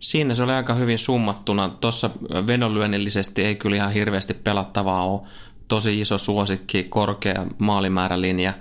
Siinä 0.01 0.35
se 0.35 0.43
oli 0.43 0.53
aika 0.53 0.75
hyvin 0.75 0.99
summattuna. 0.99 1.69
Tuossa 1.69 2.11
venonlyönnillisesti 2.47 3.43
ei 3.43 3.57
kyllä 3.57 3.77
ihan 3.77 3.93
hirveästi 3.93 4.35
pelattavaa 4.35 5.07
ole, 5.07 5.21
tosi 5.69 6.01
iso 6.01 6.19
suosikki, 6.19 6.85
korkea 6.85 7.47
maalimäärälinja, 7.59 8.53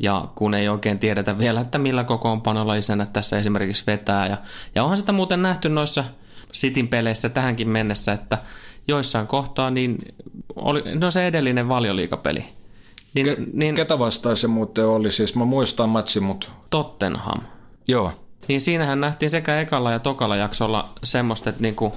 ja 0.00 0.28
kun 0.34 0.54
ei 0.54 0.68
oikein 0.68 0.98
tiedetä 0.98 1.38
vielä, 1.38 1.60
että 1.60 1.78
millä 1.78 2.04
kokoonpanolla 2.04 2.74
isänät 2.74 3.12
tässä 3.12 3.38
esimerkiksi 3.38 3.84
vetää. 3.86 4.26
Ja, 4.26 4.36
ja 4.74 4.82
onhan 4.82 4.98
sitä 4.98 5.12
muuten 5.12 5.42
nähty 5.42 5.68
noissa 5.68 6.04
Sitin 6.52 6.88
peleissä 6.88 7.28
tähänkin 7.28 7.68
mennessä, 7.68 8.12
että 8.12 8.38
joissain 8.88 9.26
kohtaa 9.26 9.70
niin 9.70 9.98
oli, 10.56 10.82
no 11.00 11.10
se 11.10 11.26
edellinen 11.26 11.68
valioliikapeli. 11.68 12.44
Niin, 13.14 13.26
Ke, 13.26 13.36
niin, 13.52 13.74
ketä 13.74 13.98
vastaan 13.98 14.36
se 14.36 14.46
muuten 14.46 14.86
oli? 14.86 15.10
Siis 15.10 15.34
mä 15.34 15.44
muistan 15.44 15.88
matsi, 15.88 16.20
mutta... 16.20 16.48
Tottenham. 16.70 17.40
Joo. 17.88 18.12
Niin 18.48 18.60
siinähän 18.60 19.00
nähtiin 19.00 19.30
sekä 19.30 19.60
ekalla 19.60 19.90
ja 19.90 19.98
tokalla 19.98 20.36
jaksolla 20.36 20.88
semmoista, 21.04 21.50
että 21.50 21.62
niinku, 21.62 21.92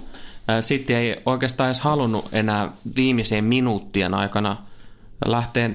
City 0.62 0.94
ei 0.94 1.22
oikeastaan 1.26 1.68
edes 1.68 1.80
halunnut 1.80 2.26
enää 2.32 2.72
viimeiseen 2.96 3.44
minuuttien 3.44 4.14
aikana 4.14 4.58
lähteä 5.26 5.70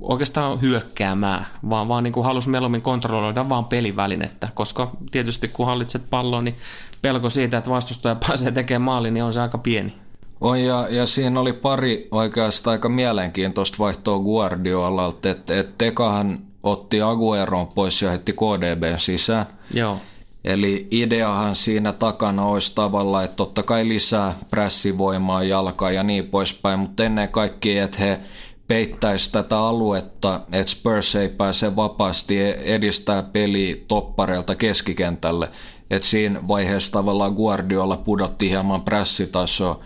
oikeastaan 0.00 0.60
hyökkäämään, 0.60 1.46
vaan, 1.70 1.88
vaan 1.88 2.04
niin 2.04 2.12
kuin 2.12 2.24
halusi 2.24 2.48
mieluummin 2.48 2.82
kontrolloida 2.82 3.48
vaan 3.48 3.64
pelivälinettä, 3.64 4.48
koska 4.54 4.90
tietysti 5.10 5.48
kun 5.48 5.66
hallitset 5.66 6.02
palloa, 6.10 6.42
niin 6.42 6.56
pelko 7.02 7.30
siitä, 7.30 7.58
että 7.58 7.70
vastustaja 7.70 8.14
pääsee 8.26 8.52
tekemään 8.52 8.82
maali, 8.82 9.10
niin 9.10 9.24
on 9.24 9.32
se 9.32 9.40
aika 9.40 9.58
pieni. 9.58 9.94
On 10.40 10.60
ja, 10.60 10.86
ja 10.90 11.06
siinä 11.06 11.40
oli 11.40 11.52
pari 11.52 12.08
oikeastaan 12.10 12.72
aika 12.72 12.88
mielenkiintoista 12.88 13.78
vaihtoa 13.78 14.18
Guardiolalta, 14.18 15.30
että 15.30 15.60
et 15.60 15.78
Tekahan 15.78 16.38
otti 16.62 17.02
Agueron 17.02 17.66
pois 17.66 18.02
ja 18.02 18.10
heti 18.10 18.32
KDB 18.32 18.82
sisään. 18.96 19.46
Joo. 19.74 19.98
Eli 20.44 20.88
ideahan 20.90 21.54
siinä 21.54 21.92
takana 21.92 22.44
olisi 22.44 22.74
tavallaan, 22.74 23.24
että 23.24 23.36
totta 23.36 23.62
kai 23.62 23.88
lisää 23.88 24.36
prässivoimaa 24.50 25.42
jalkaa 25.42 25.90
ja 25.90 26.02
niin 26.02 26.26
poispäin, 26.26 26.80
mutta 26.80 27.04
ennen 27.04 27.28
kaikkea, 27.28 27.84
että 27.84 27.98
he 27.98 28.20
peittäisi 28.68 29.32
tätä 29.32 29.58
aluetta, 29.58 30.40
että 30.52 30.70
Spurs 30.72 31.14
ei 31.14 31.28
pääse 31.28 31.76
vapaasti 31.76 32.40
edistää 32.64 33.22
peliä 33.22 33.76
toppareilta 33.88 34.54
keskikentälle. 34.54 35.50
Että 35.90 36.08
siinä 36.08 36.48
vaiheessa 36.48 36.92
tavallaan 36.92 37.32
Guardiola 37.32 37.96
pudotti 37.96 38.50
hieman 38.50 38.82
prässitasoa. 38.82 39.80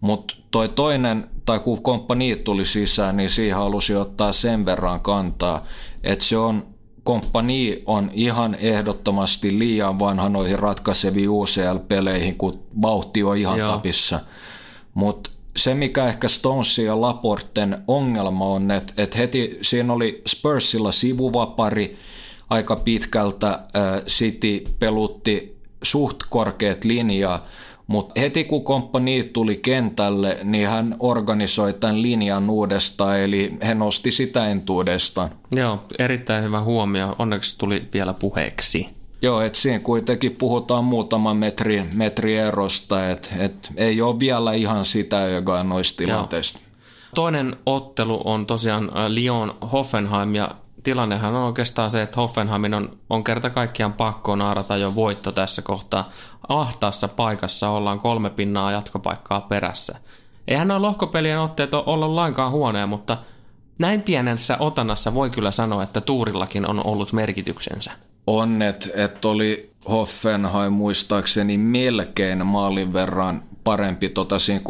Mutta 0.00 0.34
toi 0.50 0.68
toinen, 0.68 1.30
tai 1.44 1.60
kun 1.60 1.82
komppani 1.82 2.36
tuli 2.36 2.64
sisään, 2.64 3.16
niin 3.16 3.30
siihen 3.30 3.56
halusi 3.56 3.94
ottaa 3.94 4.32
sen 4.32 4.66
verran 4.66 5.00
kantaa, 5.00 5.64
että 6.02 6.24
se 6.24 6.36
on 6.36 6.75
komppani 7.06 7.82
on 7.86 8.10
ihan 8.12 8.54
ehdottomasti 8.54 9.58
liian 9.58 9.98
vanha 9.98 10.28
noihin 10.28 10.58
ratkaiseviin 10.58 11.28
UCL-peleihin, 11.28 12.36
kun 12.36 12.62
vauhti 12.82 13.22
on 13.22 13.36
ihan 13.36 13.58
Joo. 13.58 13.70
tapissa. 13.70 14.20
Mutta 14.94 15.30
se, 15.56 15.74
mikä 15.74 16.06
ehkä 16.06 16.28
Stonesin 16.28 16.86
ja 16.86 17.00
Laporten 17.00 17.82
ongelma 17.88 18.44
on, 18.44 18.70
että 18.70 18.92
et 18.96 19.16
heti 19.16 19.58
siinä 19.62 19.92
oli 19.92 20.22
Spursilla 20.26 20.92
sivuvapari 20.92 21.96
aika 22.50 22.76
pitkältä, 22.76 23.48
äh, 23.48 24.04
City 24.06 24.64
pelutti 24.78 25.56
suht 25.82 26.18
korkeat 26.30 26.84
linjaa, 26.84 27.46
mutta 27.86 28.20
heti 28.20 28.44
kun 28.44 28.64
komppani 28.64 29.30
tuli 29.32 29.56
kentälle, 29.56 30.38
niin 30.44 30.68
hän 30.68 30.96
organisoi 31.00 31.72
tämän 31.72 32.02
linjan 32.02 32.50
uudestaan, 32.50 33.20
eli 33.20 33.52
he 33.66 33.74
nosti 33.74 34.10
sitä 34.10 34.48
entuudestaan. 34.48 35.30
Joo, 35.54 35.84
erittäin 35.98 36.44
hyvä 36.44 36.60
huomio. 36.60 37.16
Onneksi 37.18 37.58
tuli 37.58 37.88
vielä 37.94 38.14
puheeksi. 38.14 38.88
Joo, 39.22 39.40
että 39.40 39.58
siinä 39.58 39.78
kuitenkin 39.78 40.36
puhutaan 40.36 40.84
muutaman 40.84 41.36
metri, 41.36 41.84
metri 41.94 42.36
erosta, 42.36 43.10
että 43.10 43.28
et 43.38 43.72
ei 43.76 44.02
ole 44.02 44.20
vielä 44.20 44.52
ihan 44.52 44.84
sitä, 44.84 45.20
joka 45.20 45.60
on 45.60 45.68
noista 45.68 45.96
tilanteista. 45.96 46.58
Joo. 46.58 46.66
Toinen 47.14 47.56
ottelu 47.66 48.22
on 48.24 48.46
tosiaan 48.46 48.90
Lyon 49.08 49.54
Hoffenheim 49.72 50.34
ja 50.34 50.50
tilannehan 50.86 51.34
on 51.34 51.42
oikeastaan 51.42 51.90
se, 51.90 52.02
että 52.02 52.16
Hoffenheimin 52.16 52.74
on, 52.74 52.98
on 53.10 53.24
kerta 53.24 53.50
kaikkiaan 53.50 53.92
pakko 53.92 54.36
naarata 54.36 54.76
jo 54.76 54.94
voitto 54.94 55.32
tässä 55.32 55.62
kohtaa. 55.62 56.10
Ahtaassa 56.48 57.08
paikassa 57.08 57.70
ollaan 57.70 57.98
kolme 57.98 58.30
pinnaa 58.30 58.72
jatkopaikkaa 58.72 59.40
perässä. 59.40 59.98
Eihän 60.48 60.68
nuo 60.68 60.82
lohkopelien 60.82 61.40
otteet 61.40 61.74
ole 61.74 61.84
ollut 61.86 62.14
lainkaan 62.14 62.50
huonoja, 62.50 62.86
mutta 62.86 63.18
näin 63.78 64.02
pienessä 64.02 64.56
otannassa 64.60 65.14
voi 65.14 65.30
kyllä 65.30 65.50
sanoa, 65.50 65.82
että 65.82 66.00
tuurillakin 66.00 66.70
on 66.70 66.86
ollut 66.86 67.12
merkityksensä. 67.12 67.92
On, 68.26 68.62
että 68.62 68.88
et 68.94 69.24
oli 69.24 69.70
Hoffenheim 69.90 70.72
muistaakseni 70.72 71.58
melkein 71.58 72.46
maalin 72.46 72.92
verran 72.92 73.42
parempi 73.66 74.08
tota 74.08 74.38
siinä 74.38 74.60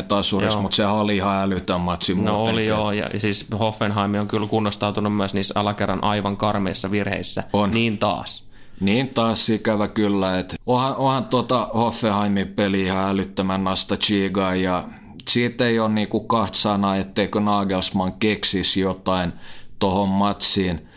3-3 0.00 0.02
tasurissa, 0.08 0.60
mutta 0.60 0.76
se 0.76 0.86
oli 0.86 1.16
ihan 1.16 1.42
älytön 1.42 1.80
matsi 1.80 2.14
No 2.14 2.20
muutenkin. 2.34 2.54
oli 2.54 2.66
joo, 2.66 2.92
ja 2.92 3.10
siis 3.20 3.46
Hoffenheim 3.58 4.14
on 4.14 4.28
kyllä 4.28 4.46
kunnostautunut 4.46 5.16
myös 5.16 5.34
niissä 5.34 5.60
alakerran 5.60 6.04
aivan 6.04 6.36
karmeissa 6.36 6.90
virheissä. 6.90 7.44
On. 7.52 7.70
Niin 7.70 7.98
taas. 7.98 8.46
Niin 8.80 9.08
taas 9.08 9.48
ikävä 9.48 9.88
kyllä, 9.88 10.38
että 10.38 10.56
onhan, 10.66 10.96
onhan 10.96 11.24
tuota 11.24 11.68
Hoffenheimin 11.74 12.48
peli 12.48 12.82
ihan 12.82 13.08
älyttömän 13.10 13.64
nasta 13.64 13.96
chigaa 13.96 14.54
ja 14.54 14.84
siitä 15.28 15.66
ei 15.66 15.78
ole 15.78 15.88
niinku 15.88 16.20
kahta 16.20 16.56
sanaa, 16.58 16.96
etteikö 16.96 17.40
Nagelsmann 17.40 18.12
keksisi 18.18 18.80
jotain 18.80 19.32
tohon 19.78 20.08
matsiin, 20.08 20.88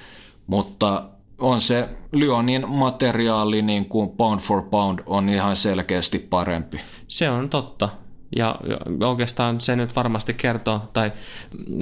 mutta 0.48 1.04
on 1.40 1.62
se 1.62 1.90
Lyonin 2.12 2.70
materiaali 2.70 3.62
niin 3.62 3.86
kuin 3.86 4.10
pound 4.10 4.40
for 4.40 4.62
pound 4.62 5.00
on 5.06 5.30
ihan 5.30 5.56
selkeästi 5.56 6.20
parempi. 6.20 6.82
Se 7.08 7.30
on 7.30 7.50
totta. 7.50 7.90
Ja 8.36 8.60
oikeastaan 9.04 9.62
se 9.62 9.76
nyt 9.76 9.96
varmasti 9.96 10.34
kertoo, 10.34 10.82
tai 10.94 11.12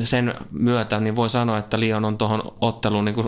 sen 0.04 0.34
myötä 0.52 1.00
niin 1.00 1.16
voi 1.16 1.30
sanoa, 1.30 1.58
että 1.58 1.80
Lyon 1.80 2.06
on 2.06 2.18
tuohon 2.18 2.44
otteluun 2.62 3.06
niin 3.06 3.16
kuin 3.16 3.28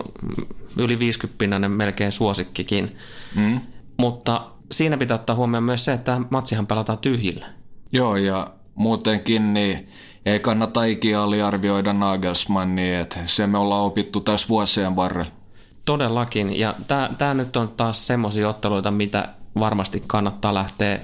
yli 0.78 0.98
50 0.98 1.68
melkein 1.68 2.12
suosikkikin. 2.12 2.96
Mm. 3.36 3.60
Mutta 3.96 4.50
siinä 4.72 4.96
pitää 4.96 5.14
ottaa 5.14 5.36
huomioon 5.36 5.64
myös 5.64 5.84
se, 5.84 5.92
että 5.92 6.20
matsihan 6.30 6.66
pelataan 6.66 6.98
tyhjillä. 6.98 7.46
Joo, 7.92 8.16
ja 8.16 8.50
muutenkin 8.74 9.54
niin 9.54 9.88
ei 10.26 10.40
kannata 10.40 10.84
ikinä 10.84 11.22
aliarvioida 11.22 11.92
Nagelsmannia, 11.92 13.00
että 13.00 13.18
se 13.26 13.46
me 13.46 13.58
ollaan 13.58 13.84
opittu 13.84 14.20
tässä 14.20 14.48
vuosien 14.48 14.96
varrella. 14.96 15.39
Todellakin, 15.84 16.58
ja 16.58 16.74
tämä 17.18 17.34
nyt 17.34 17.56
on 17.56 17.68
taas 17.68 18.06
semmoisia 18.06 18.48
otteluita, 18.48 18.90
mitä 18.90 19.28
varmasti 19.58 20.02
kannattaa 20.06 20.54
lähteä 20.54 21.00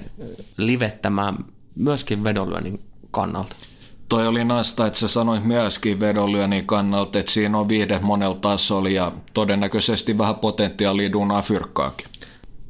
livettämään 0.57 1.37
myöskin 1.75 2.23
vedonlyönnin 2.23 2.79
kannalta. 3.11 3.55
Toi 4.09 4.27
oli 4.27 4.43
nasta, 4.43 4.85
että 4.85 4.99
sä 4.99 5.07
sanoit 5.07 5.43
myöskin 5.43 5.99
vedonlyönnin 5.99 6.65
kannalta, 6.65 7.19
että 7.19 7.31
siinä 7.31 7.57
on 7.57 7.69
viihde 7.69 7.99
monella 7.99 8.35
tasolla 8.35 8.89
ja 8.89 9.11
todennäköisesti 9.33 10.17
vähän 10.17 10.35
potentiaalia 10.35 11.11
duunaa 11.11 11.41
fyrkkaakin. 11.41 12.07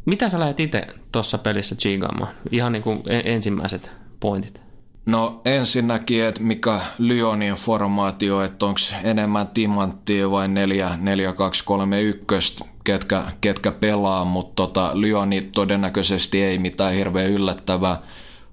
Mitä 0.06 0.30
sä 0.30 0.40
lähdet 0.40 0.60
itse 0.60 0.88
tuossa 1.12 1.38
pelissä 1.38 1.76
chigaamaan? 1.76 2.34
Ihan 2.52 2.72
niin 2.72 2.84
kuin 2.84 3.04
e- 3.08 3.34
ensimmäiset 3.34 3.92
pointit. 4.20 4.67
No 5.08 5.42
ensinnäkin, 5.46 6.24
että 6.24 6.42
mikä 6.42 6.80
Lyonin 6.98 7.54
formaatio, 7.54 8.42
että 8.42 8.66
onko 8.66 8.80
enemmän 9.04 9.48
timanttia 9.48 10.32
vai 10.32 10.48
4, 10.48 10.98
4 11.02 11.34
2 11.34 11.64
3 11.66 12.02
1, 12.02 12.64
ketkä, 12.84 13.24
ketkä 13.42 13.72
pelaa, 13.72 14.26
mutta 14.26 14.56
tota, 14.56 14.92
Lyoni 14.94 15.42
todennäköisesti 15.42 16.44
ei 16.44 16.58
mitään 16.58 16.94
hirveän 16.94 17.32
yllättävää. 17.32 18.02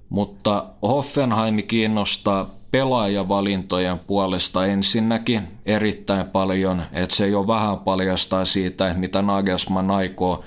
Mutta 0.09 0.65
Hoffenheim 0.81 1.63
kiinnostaa 1.67 2.49
pelaajavalintojen 2.71 3.99
puolesta 3.99 4.65
ensinnäkin 4.65 5.41
erittäin 5.65 6.25
paljon, 6.25 6.81
että 6.93 7.15
se 7.15 7.27
jo 7.27 7.47
vähän 7.47 7.77
paljastaa 7.79 8.45
siitä, 8.45 8.93
mitä 8.93 9.21
Nagelsmann 9.21 9.91
aikoo. 9.91 10.43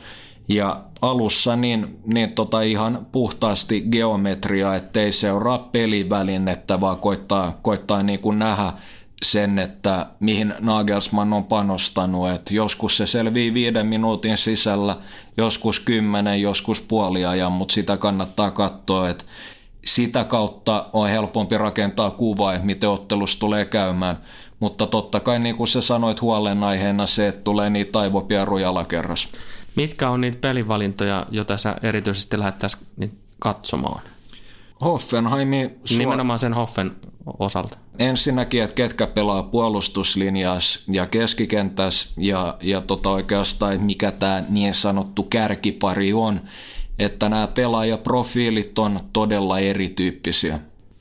Ja 0.48 0.84
alussa 1.02 1.56
niin, 1.56 1.98
niin 2.14 2.32
tota 2.32 2.60
ihan 2.60 3.06
puhtaasti 3.12 3.80
geometria, 3.80 4.74
ettei 4.74 5.12
seuraa 5.12 5.58
pelivälinettä, 5.58 6.80
vaan 6.80 6.96
koittaa, 6.96 7.58
koittaa 7.62 8.02
niin 8.02 8.20
kuin 8.20 8.38
nähdä 8.38 8.72
sen, 9.22 9.58
että 9.58 10.06
mihin 10.20 10.54
Nagelsmann 10.60 11.32
on 11.32 11.44
panostanut. 11.44 12.30
Et 12.30 12.50
joskus 12.50 12.96
se 12.96 13.06
selvii 13.06 13.54
viiden 13.54 13.86
minuutin 13.86 14.36
sisällä, 14.36 14.96
joskus 15.36 15.80
kymmenen, 15.80 16.42
joskus 16.42 16.80
puoliajan, 16.80 17.52
mutta 17.52 17.74
sitä 17.74 17.96
kannattaa 17.96 18.50
katsoa, 18.50 19.08
että 19.08 19.24
sitä 19.84 20.24
kautta 20.24 20.86
on 20.92 21.08
helpompi 21.08 21.58
rakentaa 21.58 22.10
kuvaa, 22.10 22.54
että 22.54 22.66
miten 22.66 22.88
ottelus 22.88 23.36
tulee 23.36 23.64
käymään. 23.64 24.18
Mutta 24.60 24.86
totta 24.86 25.20
kai 25.20 25.38
niin 25.38 25.56
kuin 25.56 25.68
sä 25.68 25.80
sanoit 25.80 26.20
huolenaiheena 26.20 27.06
se, 27.06 27.28
että 27.28 27.40
tulee 27.44 27.70
niitä 27.70 27.98
aivopieruja 27.98 28.68
alakerras. 28.68 29.28
Mitkä 29.76 30.10
on 30.10 30.20
niitä 30.20 30.38
pelivalintoja, 30.40 31.26
joita 31.30 31.56
sä 31.56 31.76
erityisesti 31.82 32.38
lähettäisiin 32.38 33.18
katsomaan? 33.38 34.02
Hoffenheimi 34.80 35.70
sua... 35.84 35.98
Nimenomaan 35.98 36.38
sen 36.38 36.54
Hoffen 36.54 36.96
osalta. 37.38 37.76
ensinnäkin, 37.98 38.62
että 38.62 38.74
ketkä 38.74 39.06
pelaa 39.06 39.42
puolustuslinjas 39.42 40.84
ja 40.92 41.06
keskikentäs 41.06 42.12
ja, 42.16 42.56
ja 42.60 42.80
tota 42.80 43.10
oikeastaan, 43.10 43.72
että 43.72 43.86
mikä 43.86 44.10
tämä 44.12 44.42
niin 44.48 44.74
sanottu 44.74 45.22
kärkipari 45.22 46.12
on, 46.12 46.40
että 46.98 47.28
nämä 47.28 47.46
pelaajaprofiilit 47.46 48.78
on 48.78 49.00
todella 49.12 49.58
erityyppisiä. 49.58 50.60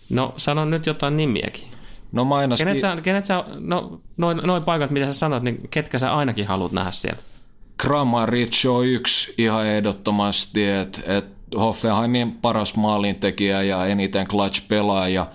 No 0.09 0.33
sano 0.37 0.65
nyt 0.65 0.85
jotain 0.85 1.17
nimiäkin. 1.17 1.67
No 2.11 2.25
mainoskin, 2.25 2.67
Kenet 2.67 2.81
sä, 2.81 2.97
kenet 3.03 3.25
sä, 3.25 3.43
no 3.59 4.01
noin, 4.17 4.37
noin 4.37 4.63
paikat, 4.63 4.91
mitä 4.91 5.05
sä 5.05 5.13
sanot, 5.13 5.43
niin 5.43 5.67
ketkä 5.69 5.99
sä 5.99 6.15
ainakin 6.15 6.47
haluat 6.47 6.71
nähdä 6.71 6.91
siellä? 6.91 7.19
Kramaric 7.77 8.65
on 8.69 8.85
yksi 8.85 9.33
ihan 9.37 9.67
ehdottomasti, 9.67 10.69
että 10.69 11.01
et 11.05 11.25
Hoffenheimin 11.57 12.31
paras 12.31 12.75
maalintekijä 12.75 13.63
ja 13.63 13.85
eniten 13.85 14.27
clutch-pelaaja. 14.27 15.27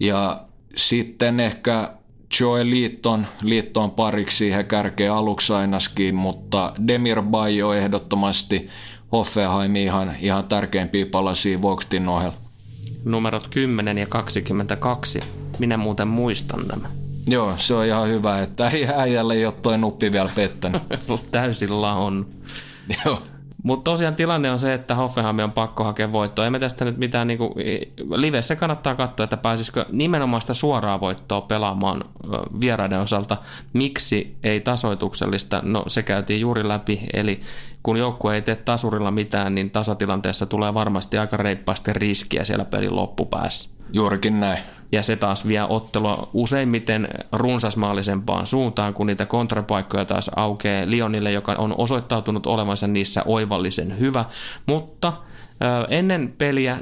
Ja 0.00 0.40
sitten 0.76 1.40
ehkä 1.40 1.92
Joe 2.40 2.64
Liitton, 2.64 3.26
Liitton 3.42 3.90
pariksi 3.90 4.36
siihen 4.36 4.66
kärkeen 4.66 5.12
aluksi 5.12 5.52
ainakin, 5.52 6.14
mutta 6.14 6.72
Demir 6.86 7.22
Bay 7.22 7.62
on 7.62 7.76
ehdottomasti 7.76 8.68
Hoffenheimin 9.12 9.82
ihan, 9.82 10.14
ihan 10.20 10.44
tärkeimpiä 10.44 11.06
palasia 11.06 11.62
Vogtin 11.62 12.08
ohella. 12.08 12.36
Numerot 13.04 13.48
10 13.48 13.98
ja 13.98 14.06
22. 14.06 15.20
Minä 15.58 15.76
muuten 15.76 16.08
muistan 16.08 16.68
nämä. 16.68 16.88
Joo, 17.28 17.54
se 17.56 17.74
on 17.74 17.86
ihan 17.86 18.08
hyvä, 18.08 18.40
että 18.40 18.68
ei 18.68 18.88
äijälle 18.96 19.34
ei 19.34 19.46
ole 19.46 19.54
toi 19.62 19.78
nuppi 19.78 20.12
vielä 20.12 20.30
pettänyt. 20.34 20.82
Täysillä 21.30 21.94
on. 21.94 22.26
Joo. 23.04 23.22
Mutta 23.62 23.90
tosiaan 23.90 24.14
tilanne 24.14 24.50
on 24.50 24.58
se, 24.58 24.74
että 24.74 24.94
Hoffenheim 24.94 25.38
on 25.38 25.52
pakko 25.52 25.84
hakea 25.84 26.12
voittoa. 26.12 26.46
Emme 26.46 26.58
tästä 26.58 26.84
nyt 26.84 26.96
mitään, 26.96 27.26
niinku, 27.26 27.54
livessä 28.14 28.56
kannattaa 28.56 28.94
katsoa, 28.94 29.24
että 29.24 29.36
pääsisikö 29.36 29.86
nimenomaan 29.92 30.40
sitä 30.40 30.54
suoraa 30.54 31.00
voittoa 31.00 31.40
pelaamaan 31.40 32.04
vieraiden 32.60 33.00
osalta. 33.00 33.36
Miksi 33.72 34.36
ei 34.42 34.60
tasoituksellista? 34.60 35.62
No 35.64 35.84
se 35.86 36.02
käytiin 36.02 36.40
juuri 36.40 36.68
läpi, 36.68 37.00
eli 37.12 37.40
kun 37.82 37.96
joukkue 37.96 38.34
ei 38.34 38.42
tee 38.42 38.56
tasurilla 38.56 39.10
mitään, 39.10 39.54
niin 39.54 39.70
tasatilanteessa 39.70 40.46
tulee 40.46 40.74
varmasti 40.74 41.18
aika 41.18 41.36
reippaasti 41.36 41.92
riskiä 41.92 42.44
siellä 42.44 42.64
pelin 42.64 42.96
loppupäässä. 42.96 43.70
Juurikin 43.92 44.40
näin. 44.40 44.77
Ja 44.92 45.02
se 45.02 45.16
taas 45.16 45.48
vie 45.48 45.62
ottelua 45.62 46.28
useimmiten 46.32 47.08
runsasmaallisempaan 47.32 48.46
suuntaan, 48.46 48.94
kun 48.94 49.06
niitä 49.06 49.26
kontrapaikkoja 49.26 50.04
taas 50.04 50.30
aukeaa 50.36 50.90
Lionille, 50.90 51.32
joka 51.32 51.52
on 51.52 51.74
osoittautunut 51.78 52.46
olevansa 52.46 52.86
niissä 52.86 53.22
oivallisen 53.26 53.98
hyvä. 53.98 54.24
Mutta 54.66 55.12
ennen 55.88 56.34
peliä 56.38 56.78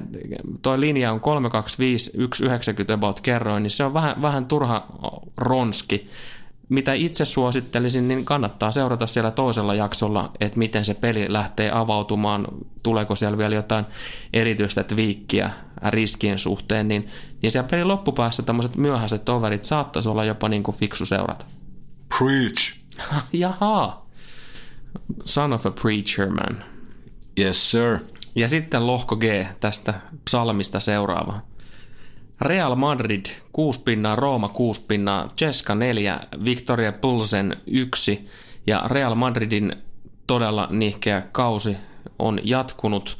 tuo 0.62 0.80
linja 0.80 1.12
on 1.12 1.20
325, 1.20 2.10
190 2.10 2.94
about 2.94 3.20
kerroin, 3.20 3.62
niin 3.62 3.70
se 3.70 3.84
on 3.84 3.94
vähän, 3.94 4.22
vähän 4.22 4.46
turha 4.46 4.86
ronski. 5.36 6.10
Mitä 6.68 6.92
itse 6.92 7.24
suosittelisin, 7.24 8.08
niin 8.08 8.24
kannattaa 8.24 8.72
seurata 8.72 9.06
siellä 9.06 9.30
toisella 9.30 9.74
jaksolla, 9.74 10.32
että 10.40 10.58
miten 10.58 10.84
se 10.84 10.94
peli 10.94 11.32
lähtee 11.32 11.70
avautumaan, 11.72 12.46
tuleeko 12.82 13.16
siellä 13.16 13.38
vielä 13.38 13.54
jotain 13.54 13.84
erityistä 14.32 14.82
twiikkiä 14.84 15.50
riskien 15.88 16.38
suhteen, 16.38 16.88
niin, 16.88 17.08
niin 17.42 17.52
siellä 17.52 17.68
pelin 17.68 17.88
loppupäässä 17.88 18.42
tämmöiset 18.42 18.76
myöhäiset 18.76 19.28
overit 19.28 19.64
saattaisi 19.64 20.08
olla 20.08 20.24
jopa 20.24 20.48
niin 20.48 20.62
kuin 20.62 20.76
fiksu 20.76 21.06
seurata. 21.06 21.46
Preach. 22.18 22.76
Jaha. 23.32 24.06
Son 25.24 25.52
of 25.52 25.66
a 25.66 25.70
preacher 25.70 26.30
man. 26.30 26.64
Yes, 27.38 27.70
sir. 27.70 27.98
Ja 28.34 28.48
sitten 28.48 28.86
lohko 28.86 29.16
G 29.16 29.24
tästä 29.60 29.94
psalmista 30.24 30.80
seuraava. 30.80 31.40
Real 32.40 32.74
Madrid 32.74 33.26
6 33.52 33.82
pinnaa, 33.84 34.16
Rooma 34.16 34.48
6 34.48 34.84
pinnaa, 34.88 35.28
Ceska 35.36 35.74
4, 35.74 36.20
Victoria 36.44 36.92
Pulsen 36.92 37.56
1 37.66 38.28
ja 38.66 38.82
Real 38.86 39.14
Madridin 39.14 39.76
todella 40.26 40.68
nihkeä 40.70 41.22
kausi 41.32 41.76
on 42.18 42.40
jatkunut 42.42 43.18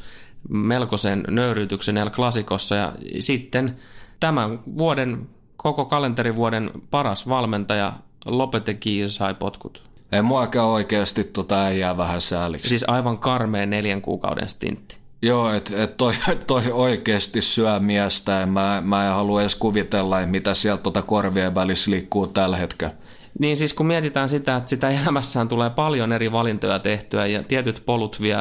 melkoisen 0.49 1.25
nöyryytyksen 1.29 1.97
El 1.97 2.11
Clasicossa 2.11 2.75
ja 2.75 2.93
sitten 3.21 3.77
tämän 4.21 4.61
vuoden, 4.79 5.29
koko 5.57 5.85
kalenterivuoden 5.85 6.71
paras 6.91 7.29
valmentaja 7.29 7.93
Lopetegui 8.25 9.11
sai 9.11 9.35
potkut. 9.35 9.83
Ei 10.13 10.23
muakaan 10.23 10.69
oikeasti 10.69 11.25
tota 11.25 11.65
äijää 11.65 11.97
vähän 11.97 12.21
sääliksi. 12.21 12.69
Siis 12.69 12.85
aivan 12.89 13.19
karmea 13.19 13.67
neljän 13.67 14.03
kuukauden 14.03 14.49
stintti. 14.49 14.97
Joo, 15.23 15.53
että 15.53 15.83
et 15.83 15.97
toi, 15.97 16.15
toi 16.47 16.63
oikeasti 16.73 17.41
syö 17.41 17.81
miestä 17.81 18.47
mä, 18.47 18.83
mä 18.85 19.07
en 19.07 19.13
halua 19.13 19.41
edes 19.41 19.55
kuvitella, 19.55 20.27
mitä 20.27 20.55
sieltä 20.55 20.83
tuota 20.83 21.03
korvien 21.03 21.55
välissä 21.55 21.91
liikkuu 21.91 22.27
tällä 22.27 22.57
hetkellä. 22.57 22.95
Niin 23.39 23.57
siis 23.57 23.75
kun 23.75 23.87
mietitään 23.87 24.29
sitä, 24.29 24.57
että 24.57 24.71
sitä 24.71 24.91
elämässään 24.91 25.49
tulee 25.49 25.71
paljon 25.71 26.13
eri 26.13 26.33
valintoja 26.33 26.79
tehtyä 26.79 27.27
ja 27.27 27.43
tietyt 27.43 27.83
polut 27.87 28.21
vie 28.21 28.37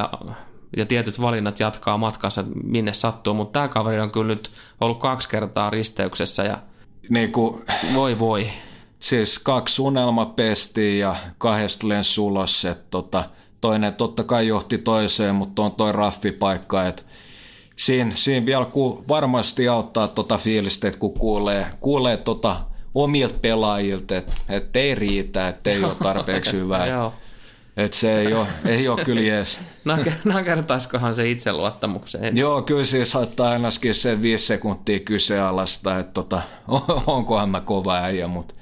ja 0.78 0.86
tietyt 0.86 1.22
valinnat 1.22 1.60
jatkaa 1.60 1.98
matkassa 1.98 2.44
minne 2.64 2.94
sattuu, 2.94 3.34
mutta 3.34 3.60
tämä 3.60 3.68
kaveri 3.68 4.00
on 4.00 4.12
kyllä 4.12 4.28
nyt 4.28 4.52
ollut 4.82 5.00
kaksi 5.00 5.30
kertaa 5.30 5.70
risteyksessä 5.70 6.44
ja 6.44 6.58
niin 7.10 7.32
kuin, 7.32 7.66
voi 7.94 8.20
voi. 8.20 8.48
Siis 9.00 9.40
kaksi 9.40 9.82
unelmapestiä 9.82 11.08
ja 11.08 11.16
kahdesta 11.38 11.90
lensi 11.90 12.22
ulos, 12.22 12.66
että 12.66 12.86
tota, 12.90 13.24
toinen 13.62 13.94
totta 13.94 14.24
kai 14.24 14.48
johti 14.48 14.78
toiseen, 14.78 15.36
mutta 15.36 15.62
on 15.62 15.72
toi 15.72 15.92
raffipaikka, 15.92 16.88
että 16.88 17.04
siinä, 17.76 18.12
siinä 18.14 18.46
vielä 18.46 18.66
ku, 18.66 19.04
varmasti 19.08 19.68
auttaa 19.68 20.08
tota 20.08 20.38
fiilistä, 20.38 20.88
että 20.88 21.00
kun 21.00 21.14
kuulee, 21.14 21.66
kuulee 21.80 22.18
tota 22.18 22.62
omilta 22.96 23.36
pelaajilta, 23.42 24.18
että 24.18 24.34
et 24.50 24.76
ei 24.76 24.96
riitä, 24.96 25.48
että 25.48 25.70
ei 25.70 25.84
ole 25.84 25.96
tarpeeksi 26.04 26.58
hyvää. 26.60 27.12
Että 27.78 27.98
se 27.98 28.20
ei 28.20 28.34
ole, 28.34 28.48
ei 28.66 28.88
ole 28.88 29.06
kyllä 29.06 29.22
jees. 29.22 29.60
Nakertaisikohan 30.24 31.16
se 31.16 31.30
itseluottamukseen? 31.30 32.38
Joo, 32.38 32.62
kyllä 32.62 32.84
siis 32.84 33.12
saattaa 33.12 33.50
ainakin 33.50 33.94
se 33.94 34.22
viisi 34.22 34.46
sekuntia 34.46 35.00
kyseenalaista, 35.00 36.00
että 36.00 36.14
tota, 36.14 36.42
onkohan 37.08 37.50
mä 37.50 37.62
kova 37.62 37.96
äijä, 37.96 38.28
mutta 38.28 38.56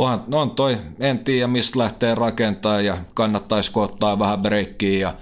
onhan, 0.00 0.24
on 0.32 0.50
toi, 0.50 0.78
en 1.00 1.18
tiedä 1.18 1.46
mistä 1.46 1.78
lähtee 1.78 2.14
rakentaa 2.14 2.80
ja 2.80 2.96
kannattaisiko 3.14 3.82
ottaa 3.82 4.18
vähän 4.18 4.42
breikkiä 4.42 4.98
ja 4.98 5.14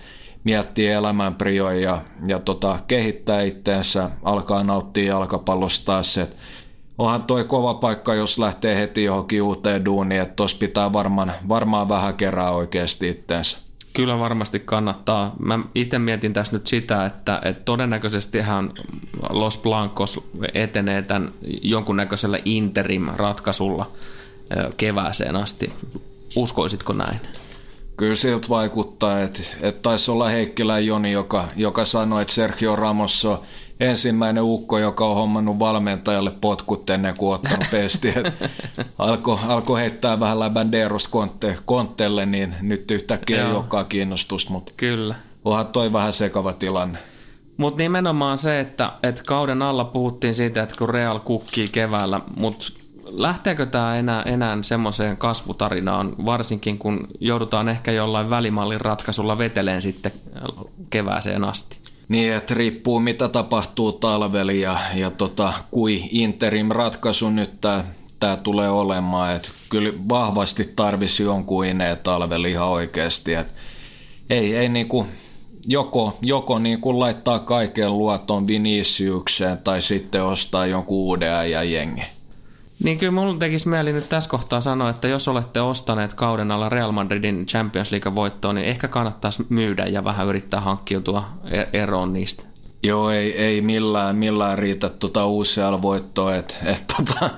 miettiä 0.44 0.98
elämän 0.98 1.34
prioja 1.34 1.80
ja, 1.80 1.98
ja 2.26 2.38
tota, 2.38 2.78
kehittää 2.88 3.42
itteensä, 3.42 4.10
alkaa 4.22 4.64
nauttia 4.64 5.04
jalkapallosta 5.04 5.84
taas, 5.84 6.18
että 6.18 6.36
onhan 6.98 7.22
toi 7.22 7.44
kova 7.44 7.74
paikka, 7.74 8.14
jos 8.14 8.38
lähtee 8.38 8.76
heti 8.76 9.04
johonkin 9.04 9.42
uuteen 9.42 9.84
duuniin, 9.84 10.20
että 10.20 10.34
tos 10.34 10.54
pitää 10.54 10.92
varmaan, 10.92 11.32
varmaan 11.48 11.88
vähän 11.88 12.14
kerää 12.14 12.50
oikeasti 12.50 13.08
itteensä. 13.08 13.58
Kyllä 13.92 14.18
varmasti 14.18 14.60
kannattaa. 14.60 15.34
Mä 15.38 15.58
itse 15.74 15.98
mietin 15.98 16.32
tässä 16.32 16.52
nyt 16.52 16.66
sitä, 16.66 17.06
että, 17.06 17.40
että 17.44 17.64
todennäköisesti 17.64 18.40
hän 18.40 18.72
Los 19.30 19.58
Blancos 19.58 20.30
etenee 20.54 21.02
tämän 21.02 21.30
jonkunnäköisellä 21.62 22.38
interim-ratkaisulla 22.44 23.90
kevääseen 24.76 25.36
asti. 25.36 25.72
Uskoisitko 26.36 26.92
näin? 26.92 27.20
Kyllä 27.96 28.14
siltä 28.14 28.48
vaikuttaa, 28.48 29.20
että, 29.20 29.40
että 29.60 29.82
taisi 29.82 30.10
olla 30.10 30.28
Heikkilä 30.28 30.78
Joni, 30.78 31.12
joka, 31.12 31.48
joka 31.56 31.84
sanoi, 31.84 32.22
että 32.22 32.34
Sergio 32.34 32.76
Ramos 32.76 33.24
on 33.24 33.38
ensimmäinen 33.80 34.42
ukko, 34.42 34.78
joka 34.78 35.06
on 35.06 35.14
hommannut 35.16 35.58
valmentajalle 35.58 36.30
potkut 36.40 36.90
ennen 36.90 37.14
kuin 37.18 37.34
ottanut 37.34 37.66
pesti. 37.70 38.14
Alkoi 38.98 39.38
alko 39.48 39.76
heittää 39.76 40.20
vähän 40.20 40.40
läbändeerosta 40.40 41.08
kontte, 41.10 41.58
kontteelle, 41.64 42.26
niin 42.26 42.54
nyt 42.60 42.90
yhtäkkiä 42.90 43.46
ei 43.46 43.52
olekaan 43.52 43.86
kiinnostusta, 43.86 44.50
mutta 44.50 44.72
Kyllä. 44.76 45.14
onhan 45.44 45.66
toi 45.66 45.92
vähän 45.92 46.12
sekava 46.12 46.52
tilanne. 46.52 46.98
Mutta 47.56 47.78
nimenomaan 47.82 48.38
se, 48.38 48.60
että, 48.60 48.92
että 49.02 49.22
kauden 49.26 49.62
alla 49.62 49.84
puhuttiin 49.84 50.34
siitä, 50.34 50.62
että 50.62 50.74
kun 50.78 50.88
Real 50.88 51.18
kukkii 51.18 51.68
keväällä, 51.68 52.20
mutta 52.36 52.66
lähteekö 53.10 53.66
tämä 53.66 53.96
enää, 53.96 54.22
enää 54.22 54.58
semmoiseen 54.62 55.16
kasvutarinaan, 55.16 56.14
varsinkin 56.24 56.78
kun 56.78 57.08
joudutaan 57.20 57.68
ehkä 57.68 57.92
jollain 57.92 58.30
välimallin 58.30 58.80
ratkaisulla 58.80 59.38
veteleen 59.38 59.82
sitten 59.82 60.12
kevääseen 60.90 61.44
asti? 61.44 61.78
Niin, 62.08 62.32
että 62.32 62.54
riippuu 62.54 63.00
mitä 63.00 63.28
tapahtuu 63.28 63.92
talvella 63.92 64.52
ja, 64.52 64.78
ja 64.94 65.10
tota, 65.10 65.52
kui 65.70 66.02
interim 66.10 66.68
ratkaisu 66.68 67.30
nyt 67.30 67.60
tämä 68.20 68.36
tulee 68.36 68.70
olemaan. 68.70 69.36
Et 69.36 69.52
kyllä 69.68 69.92
vahvasti 70.08 70.72
tarvisi 70.76 71.22
jonkun 71.22 71.66
ineen 71.66 71.96
talvella 72.02 72.48
ihan 72.48 72.68
oikeasti. 72.68 73.34
Et 73.34 73.46
ei, 74.30 74.56
ei 74.56 74.68
niinku, 74.68 75.06
joko, 75.66 76.18
joko 76.22 76.58
niinku 76.58 77.00
laittaa 77.00 77.38
kaiken 77.38 77.98
luoton 77.98 78.46
Viniciukseen 78.46 79.58
tai 79.58 79.80
sitten 79.80 80.24
ostaa 80.24 80.66
jonkun 80.66 80.96
uuden 80.96 81.34
ajan 81.34 81.72
jengi. 81.72 82.02
Niin 82.84 82.98
kyllä 82.98 83.12
mulla 83.12 83.38
tekisi 83.38 83.68
mieli 83.68 83.92
nyt 83.92 84.08
tässä 84.08 84.30
kohtaa 84.30 84.60
sanoa, 84.60 84.90
että 84.90 85.08
jos 85.08 85.28
olette 85.28 85.60
ostaneet 85.60 86.14
kauden 86.14 86.50
alla 86.50 86.68
Real 86.68 86.92
Madridin 86.92 87.46
Champions 87.46 87.92
League 87.92 88.14
voittoa, 88.14 88.52
niin 88.52 88.66
ehkä 88.66 88.88
kannattaisi 88.88 89.46
myydä 89.48 89.86
ja 89.86 90.04
vähän 90.04 90.26
yrittää 90.26 90.60
hankkiutua 90.60 91.28
e- 91.50 91.80
eroon 91.82 92.12
niistä. 92.12 92.42
Joo, 92.82 93.10
ei, 93.10 93.36
ei 93.36 93.60
millään, 93.60 94.16
millään 94.16 94.58
riitä 94.58 94.88
tuota 94.88 95.26
uusia 95.26 95.82
voittoa, 95.82 96.36
että 96.36 96.56
et, 96.64 96.84
tota, 96.96 97.30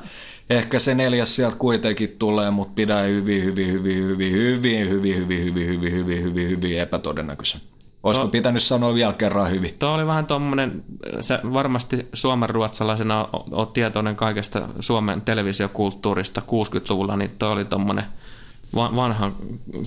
ehkä 0.51 0.79
se 0.79 0.95
neljäs 0.95 1.37
sieltä 1.37 1.57
kuitenkin 1.57 2.17
tulee, 2.19 2.51
mutta 2.51 2.73
pidä 2.75 2.99
hyvin, 3.01 3.45
hyvin, 3.45 3.73
hyvin, 3.73 3.97
hyvin, 3.97 4.33
hyvin, 4.33 4.91
hyvin, 4.91 5.15
hyvin, 5.15 5.45
hyvin, 5.45 5.45
hyvin, 5.45 5.93
hyvin, 5.93 6.23
hyvin, 6.23 6.49
hyvin 6.49 6.81
epätodennäköisen. 6.81 7.61
Olisiko 8.03 8.27
to, 8.27 8.31
pitänyt 8.31 8.63
sanoa 8.63 8.95
vielä 8.95 9.13
kerran 9.13 9.51
hyvin? 9.51 9.75
Tuo 9.79 9.89
oli 9.89 10.07
vähän 10.07 10.27
tuommoinen, 10.27 10.85
se 11.21 11.39
varmasti 11.53 12.09
suomen 12.15 12.51
ruotsalaisena 12.51 13.29
olet 13.51 13.73
tietoinen 13.73 14.17
kaikesta 14.17 14.69
Suomen 14.81 15.21
televisiokulttuurista 15.21 16.41
60-luvulla, 16.41 17.17
niin 17.17 17.31
tuo 17.39 17.49
oli 17.49 17.65
tuommoinen 17.65 18.05
vanhan 18.75 19.35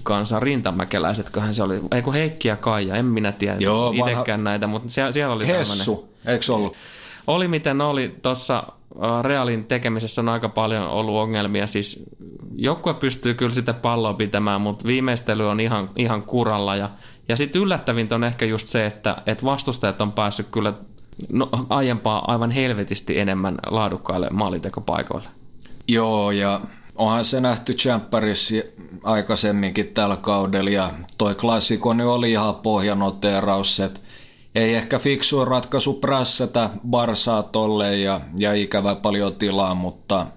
kansan 0.03 0.41
rintamäkeläisetköhän 0.41 1.53
se 1.53 1.63
oli, 1.63 1.81
ei 1.91 2.01
kun 2.01 2.13
Heikki 2.13 2.47
ja 2.47 2.55
Kaija, 2.55 2.95
en 2.95 3.05
minä 3.05 3.31
tiedä 3.31 3.57
Joo, 3.59 3.91
itsekään 3.91 4.25
vanha... 4.27 4.43
näitä, 4.43 4.67
mutta 4.67 4.89
siellä, 4.89 5.11
siellä 5.11 5.35
oli 5.35 5.47
Hessu, 5.47 5.95
tämmöinen. 5.95 6.33
eikö 6.33 6.53
ollut? 6.53 6.75
Oli 7.27 7.47
miten 7.47 7.81
oli, 7.81 8.15
tuossa 8.21 8.63
Realin 9.21 9.65
tekemisessä 9.65 10.21
on 10.21 10.29
aika 10.29 10.49
paljon 10.49 10.87
ollut 10.87 11.15
ongelmia, 11.15 11.67
siis 11.67 12.03
joukkue 12.55 12.93
pystyy 12.93 13.33
kyllä 13.33 13.53
sitä 13.53 13.73
palloa 13.73 14.13
pitämään, 14.13 14.61
mutta 14.61 14.87
viimeistely 14.87 15.49
on 15.49 15.59
ihan, 15.59 15.89
ihan 15.95 16.23
kuralla 16.23 16.75
ja 16.75 16.89
ja 17.29 17.37
sitten 17.37 17.61
yllättävintä 17.61 18.15
on 18.15 18.23
ehkä 18.23 18.45
just 18.45 18.67
se, 18.67 18.85
että, 18.85 19.17
että 19.25 19.45
vastustajat 19.45 20.01
on 20.01 20.11
päässyt 20.11 20.47
kyllä 20.51 20.73
no, 21.29 21.49
aiempaa 21.69 22.31
aivan 22.31 22.51
helvetisti 22.51 23.19
enemmän 23.19 23.57
laadukkaille 23.65 24.29
maalintekopaikoille. 24.29 25.27
Joo, 25.87 26.31
ja 26.31 26.61
onhan 26.95 27.25
se 27.25 27.41
nähty 27.41 27.73
Champerissa 27.73 28.55
aikaisemminkin 29.03 29.87
tällä 29.87 30.17
kaudella, 30.17 30.69
ja 30.69 30.89
toi 31.17 31.35
klassikko 31.35 31.93
niin 31.93 32.07
oli 32.07 32.31
ihan 32.31 32.55
pohjanoteeraus, 32.55 33.79
että 33.79 33.99
ei 34.55 34.75
ehkä 34.75 34.99
fiksu 34.99 35.45
ratkaisu 35.45 35.93
prässätä 35.93 36.69
Barsaa 36.89 37.43
tolle 37.43 37.97
ja, 37.97 38.21
ja 38.37 38.53
ikävä 38.53 38.95
paljon 38.95 39.35
tilaa, 39.35 39.75
mutta 39.75 40.27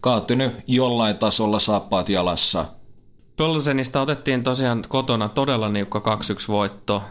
kaatunut 0.00 0.52
jollain 0.66 1.16
tasolla 1.16 1.58
saappaat 1.58 2.08
jalassa– 2.08 2.64
Pölsenistä 3.40 4.00
otettiin 4.00 4.44
tosiaan 4.44 4.84
kotona 4.88 5.28
todella 5.28 5.68
niukka 5.68 5.98
2-1 5.98 6.02
voitto. 6.48 7.02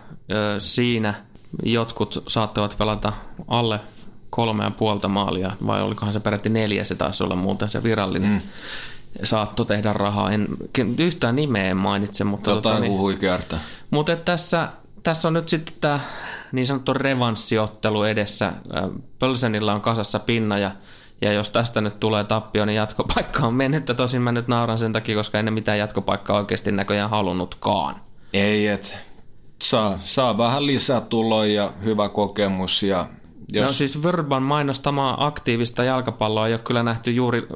Siinä 0.59 1.13
jotkut 1.63 2.23
saattavat 2.27 2.75
pelata 2.77 3.13
alle 3.47 3.79
kolme 4.29 4.63
ja 4.63 4.71
puolta 4.71 5.07
maalia, 5.07 5.51
vai 5.67 5.81
olikohan 5.81 6.13
se 6.13 6.19
peräti 6.19 6.49
neljä, 6.49 6.83
se 6.83 6.95
taisi 6.95 7.23
olla 7.23 7.35
muuten 7.35 7.69
se 7.69 7.83
virallinen. 7.83 8.31
Mm. 8.31 8.41
Saatto 9.23 9.65
tehdä 9.65 9.93
rahaa. 9.93 10.31
En, 10.31 10.47
yhtään 10.99 11.35
nimeä 11.35 11.65
en 11.65 11.77
mainitse, 11.77 12.23
mutta... 12.23 12.49
Jotain 12.49 12.75
tota, 12.75 12.85
niin, 12.85 12.97
Mutta 13.91 14.15
tässä, 14.15 14.69
tässä 15.03 15.27
on 15.27 15.33
nyt 15.33 15.49
sitten 15.49 15.75
tämä 15.81 15.99
niin 16.51 16.67
sanottu 16.67 16.93
revanssiottelu 16.93 18.03
edessä. 18.03 18.53
Pölsenillä 19.19 19.73
on 19.73 19.81
kasassa 19.81 20.19
pinna 20.19 20.57
ja 20.57 20.71
ja 21.21 21.33
jos 21.33 21.49
tästä 21.49 21.81
nyt 21.81 21.99
tulee 21.99 22.23
tappio, 22.23 22.65
niin 22.65 22.75
jatkopaikka 22.75 23.47
on 23.47 23.53
menettä. 23.53 23.93
Tosin 23.93 24.21
mä 24.21 24.31
nyt 24.31 24.47
nauran 24.47 24.77
sen 24.77 24.93
takia, 24.93 25.15
koska 25.15 25.39
ennen 25.39 25.53
mitään 25.53 25.79
jatkopaikkaa 25.79 26.37
oikeasti 26.37 26.71
näköjään 26.71 27.09
halunnutkaan. 27.09 28.01
Ei, 28.33 28.67
et 28.67 28.97
saa, 29.63 29.97
saa 29.99 30.37
vähän 30.37 30.67
lisää 30.67 31.01
tuloja 31.01 31.53
ja 31.53 31.73
hyvä 31.83 32.09
kokemus. 32.09 32.83
Ja 32.83 33.07
jos... 33.53 33.65
No 33.65 33.71
siis 33.71 34.03
Verban 34.03 34.43
mainostamaa 34.43 35.25
aktiivista 35.25 35.83
jalkapalloa 35.83 36.47
ei 36.47 36.53
ole 36.53 36.59
kyllä 36.59 36.83
nähty 36.83 37.11
juuri, 37.11 37.47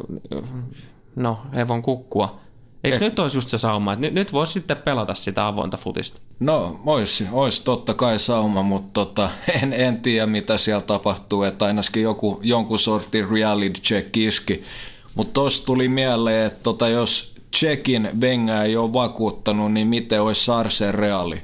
no, 1.16 1.40
hevon 1.56 1.82
kukkua. 1.82 2.43
Eikö 2.84 2.98
Et... 2.98 3.02
nyt 3.02 3.20
olisi 3.20 3.38
just 3.38 3.50
se 3.50 3.58
sauma, 3.58 3.94
että 3.94 4.02
nyt, 4.02 4.14
nyt 4.14 4.34
voisi 4.34 4.54
sitten 4.54 4.78
pelata 4.78 5.14
sitä 5.14 5.48
avointa 5.48 5.78
futista? 5.78 6.22
No, 6.40 6.80
olisi, 6.86 7.28
olisi 7.32 7.64
totta 7.64 7.94
kai 7.94 8.20
sauma, 8.20 8.62
mutta 8.62 8.90
tota, 8.94 9.30
en, 9.62 9.74
en 9.74 10.02
tiedä 10.02 10.26
mitä 10.28 10.58
siellä 10.58 10.82
tapahtuu, 10.82 11.44
että 11.44 11.66
ainakin 11.66 12.04
joku, 12.04 12.40
jonkun 12.44 12.80
sortin 12.80 13.30
reality 13.30 13.82
check 13.82 14.18
iski. 14.18 14.64
Mutta 15.16 15.34
tuossa 15.34 15.66
tuli 15.66 15.88
mieleen, 15.88 16.46
että 16.46 16.60
tota, 16.64 16.88
jos 16.88 17.36
Tsekin 17.52 18.10
Venga 18.22 18.64
ei 18.64 18.78
ole 18.78 18.94
vakuuttanut, 18.94 19.72
niin 19.72 19.88
miten 19.88 20.22
olisi 20.22 20.46
Sarse 20.46 20.92
Reali? 20.92 21.42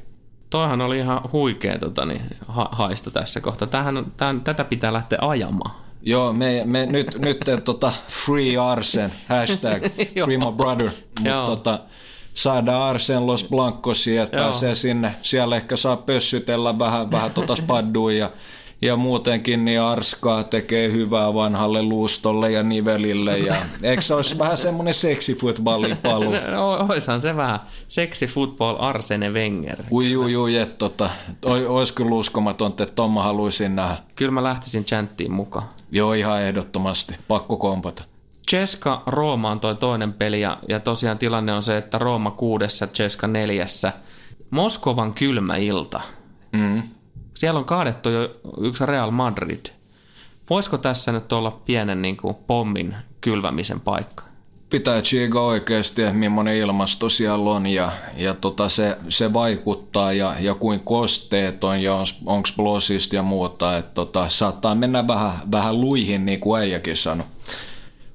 Toihan 0.50 0.82
oli 0.82 0.98
ihan 0.98 1.22
huikea 1.32 1.80
tota, 1.80 2.06
niin, 2.06 2.22
ha- 2.48 2.70
haista 2.72 3.12
tässä 3.12 3.42
kohtaa. 3.42 3.68
Tähän, 3.68 4.06
tähän, 4.18 4.42
tätä 4.42 4.64
pitää 4.64 4.94
lähteä 4.94 5.20
ajamaan. 5.22 5.76
Joo, 6.02 6.34
me, 6.34 6.62
me 6.66 6.86
nyt, 6.86 7.18
nyt 7.20 7.38
tota, 7.64 7.92
free 8.08 8.58
Arsen, 8.58 9.14
hashtag 9.28 9.84
free 10.26 10.38
my 10.38 10.52
brother. 10.58 10.90
Mutta 11.20 11.46
tota, 11.46 11.80
saadaan 12.34 12.82
Arsen 12.82 13.28
Los 13.28 13.44
Blancosia, 13.44 14.24
että 14.24 14.38
pääsee 14.38 14.76
sinne. 14.76 15.16
Siellä 15.22 15.56
ehkä 15.56 15.76
saa 15.76 15.98
pössytellä 15.98 16.80
vähän, 16.80 17.12
vähän 17.12 17.32
tota 17.32 17.56
spadduun 17.56 18.18
ja, 18.18 18.32
ja 18.82 18.96
muutenkin 18.96 19.66
niin 19.66 19.82
Arskaa 19.82 20.44
tekee 20.44 20.92
hyvää 20.92 21.34
vanhalle 21.34 21.82
luustolle 21.82 22.52
ja 22.52 22.64
nivelille. 22.64 23.38
Ja, 23.38 23.56
eikö 23.84 24.02
se 24.02 24.14
olisi 24.14 24.40
vähän 24.40 24.58
semmoinen 24.58 24.94
seksifutballin 24.94 25.98
paluu? 25.98 26.34
No, 26.52 26.86
oishan 26.90 27.22
se 27.22 27.36
vähän 27.36 27.60
seksi 27.88 28.28
football 28.28 28.76
Arsene 28.80 29.30
Wenger. 29.30 29.78
Ui, 29.92 30.16
ui, 30.18 30.36
ui, 30.36 30.54
tota, 30.78 31.10
oi- 31.46 31.66
ois 31.68 31.92
kyllä 31.92 32.16
uskomatonta, 32.16 32.84
että 32.84 32.96
Tomma 32.96 33.24
haluaisin 33.24 33.76
nähdä. 33.76 33.98
Kyllä 34.16 34.32
mä 34.32 34.44
lähtisin 34.44 34.86
chanttiin 34.86 35.32
mukaan. 35.32 35.68
Joo, 35.92 36.14
ihan 36.14 36.42
ehdottomasti. 36.42 37.16
Pakko 37.28 37.58
kompata. 37.58 38.04
Ceska 38.50 39.04
Rooma 39.06 39.52
on 39.52 39.60
toi 39.60 39.76
toinen 39.76 40.14
peli 40.14 40.42
ja, 40.42 40.58
ja 40.70 40.80
tosiaan 40.80 41.18
tilanne 41.18 41.54
on 41.54 41.64
se, 41.64 41.78
että 41.78 41.98
Rooma 41.98 42.32
kuudessa, 42.32 42.88
Ceska 42.88 43.28
neljässä. 43.28 43.94
Moskovan 44.50 45.14
kylmä 45.14 45.56
ilta. 45.56 46.02
Mm. 46.52 46.84
Siellä 47.40 47.60
on 47.60 47.66
kaadettu 47.66 48.10
jo 48.10 48.30
yksi 48.62 48.86
Real 48.86 49.12
Madrid. 49.12 49.66
Voisiko 50.50 50.78
tässä 50.78 51.12
nyt 51.12 51.34
olla 51.34 51.52
pienen 51.66 52.02
niin 52.02 52.18
kuin, 52.18 52.36
pommin 52.36 52.96
kylvämisen 53.22 53.80
paikka? 53.80 54.24
Pitää 54.70 55.02
tsiiga 55.02 55.42
oikeasti, 55.42 56.02
että 56.02 56.14
millainen 56.14 56.56
ilmasto 56.56 57.10
siellä 57.10 57.50
on 57.50 57.68
ja, 57.68 57.92
ja 58.18 58.34
tota 58.34 58.70
se, 58.70 58.98
se, 59.10 59.34
vaikuttaa 59.34 60.14
ja, 60.14 60.36
ja 60.40 60.56
kuin 60.56 60.80
kosteet 60.80 61.64
on 61.64 61.82
ja 61.82 61.96
onko 62.26 62.50
blosista 62.56 63.16
ja 63.16 63.24
muuta. 63.24 63.78
Että 63.78 63.92
tota, 63.94 64.30
saattaa 64.30 64.76
mennä 64.76 65.08
vähän, 65.08 65.32
vähän 65.52 65.82
luihin, 65.82 66.26
niin 66.26 66.40
kuin 66.40 66.62
äijäkin 66.62 66.98
sanoi. 66.98 67.26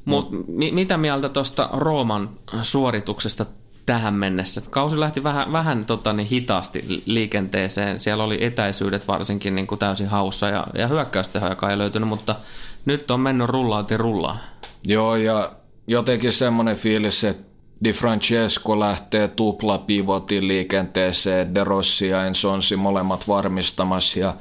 Mut 0.04 0.28
mi- 0.46 0.72
mitä 0.72 0.96
mieltä 0.96 1.28
tuosta 1.28 1.68
Rooman 1.72 2.30
suorituksesta 2.62 3.46
tähän 3.86 4.14
mennessä? 4.14 4.60
Kausi 4.70 5.00
lähti 5.00 5.22
vähän, 5.22 5.52
vähän 5.52 5.84
tota, 5.84 6.12
niin 6.12 6.28
hitaasti 6.28 6.84
li- 6.88 7.02
liikenteeseen. 7.06 8.00
Siellä 8.00 8.24
oli 8.24 8.44
etäisyydet 8.44 9.08
varsinkin 9.08 9.54
niin 9.54 9.66
kuin 9.66 9.78
täysin 9.78 10.08
haussa 10.08 10.48
ja, 10.48 10.66
ja 10.74 10.88
hyökkäysteho, 10.88 11.48
joka 11.48 11.70
ei 11.70 11.78
löytynyt, 11.78 12.08
mutta 12.08 12.36
nyt 12.84 13.10
on 13.10 13.20
mennyt 13.20 13.48
rullaati 13.48 13.96
rullaa. 13.96 14.38
Joo, 14.86 15.16
ja 15.16 15.52
jotenkin 15.86 16.32
semmoinen 16.32 16.76
fiilis, 16.76 17.24
että 17.24 17.54
Di 17.84 17.92
Francesco 17.92 18.80
lähtee 18.80 19.28
tupla 19.28 19.78
pivotin 19.78 20.48
liikenteeseen, 20.48 21.54
De 21.54 21.64
Rossi 21.64 22.08
ja 22.08 22.26
Ensonsi 22.26 22.76
molemmat 22.76 23.28
varmistamassa 23.28 24.18
ja 24.18 24.34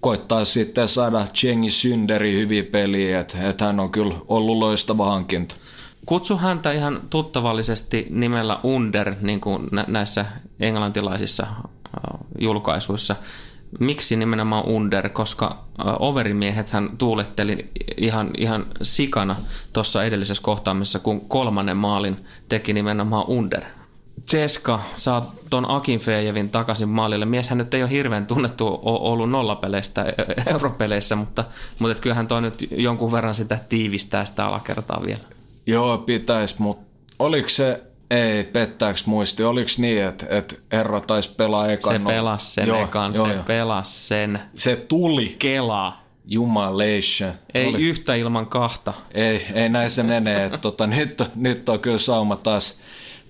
koittaa 0.00 0.44
sitten 0.44 0.88
saada 0.88 1.26
Chengi 1.34 1.70
Synderi 1.70 2.34
hyvin 2.34 2.66
peliä, 2.66 3.20
että 3.20 3.48
et 3.48 3.60
hän 3.60 3.80
on 3.80 3.92
kyllä 3.92 4.14
ollut 4.28 4.58
loistava 4.58 5.06
hankinta. 5.06 5.54
Kutsu 6.06 6.36
häntä 6.36 6.72
ihan 6.72 7.00
tuttavallisesti 7.10 8.06
nimellä 8.10 8.58
Under, 8.62 9.14
niin 9.20 9.40
kuin 9.40 9.68
nä- 9.72 9.84
näissä 9.88 10.24
englantilaisissa 10.60 11.42
äh, 11.42 12.18
julkaisuissa. 12.40 13.16
Miksi 13.80 14.16
nimenomaan 14.16 14.68
Under? 14.68 15.08
Koska 15.08 15.46
äh, 15.46 15.94
overimiehet 15.98 16.70
hän 16.70 16.90
tuuletteli 16.98 17.70
ihan, 17.96 18.30
ihan 18.38 18.66
sikana 18.82 19.36
tuossa 19.72 20.04
edellisessä 20.04 20.42
kohtaamisessa, 20.42 20.98
kun 20.98 21.20
kolmannen 21.20 21.76
maalin 21.76 22.26
teki 22.48 22.72
nimenomaan 22.72 23.24
Under. 23.28 23.64
Ceska 24.26 24.80
saa 24.94 25.34
ton 25.50 25.70
Akinfejevin 25.70 26.50
takaisin 26.50 26.88
maalille. 26.88 27.24
Mieshän 27.24 27.58
nyt 27.58 27.74
ei 27.74 27.82
ole 27.82 27.90
hirveän 27.90 28.26
tunnettu 28.26 28.80
ollut 28.82 29.30
nollapeleistä 29.30 30.02
e- 30.02 30.14
europeleissä, 30.52 31.16
mutta, 31.16 31.44
mutta 31.78 32.02
kyllähän 32.02 32.26
toi 32.26 32.42
nyt 32.42 32.68
jonkun 32.70 33.12
verran 33.12 33.34
sitä 33.34 33.58
tiivistää 33.68 34.24
sitä 34.24 34.46
alakertaa 34.46 35.02
vielä. 35.06 35.31
Joo, 35.66 35.98
pitäis, 35.98 36.58
mutta 36.58 36.84
oliko 37.18 37.48
se, 37.48 37.82
ei, 38.10 38.44
pettääks 38.44 39.06
muisti, 39.06 39.44
oliko 39.44 39.70
niin, 39.78 40.04
että 40.04 40.26
et 40.30 40.62
Herra 40.72 41.00
taisi 41.00 41.30
pelaa 41.36 41.68
ekan? 41.68 41.92
Se 41.92 41.98
no- 41.98 42.10
pelasi 42.10 42.52
sen 42.52 42.66
joo, 42.68 42.82
ekan, 42.82 43.14
joo, 43.14 43.26
se 43.26 43.32
joo. 43.32 43.42
pelasi 43.42 44.06
sen. 44.06 44.40
Se 44.54 44.76
tuli, 44.76 45.36
Kelaa. 45.38 46.04
jumalation. 46.24 47.32
Ei 47.54 47.66
Oli- 47.66 47.82
yhtä 47.82 48.14
ilman 48.14 48.46
kahta. 48.46 48.92
Ei, 49.14 49.46
ei 49.54 49.68
näin 49.68 49.90
se 49.90 50.02
menee. 50.02 50.50
Tota, 50.58 50.86
nyt, 50.96 51.22
nyt 51.34 51.68
on 51.68 51.80
kyllä 51.80 51.98
sauma 51.98 52.36
taas, 52.36 52.78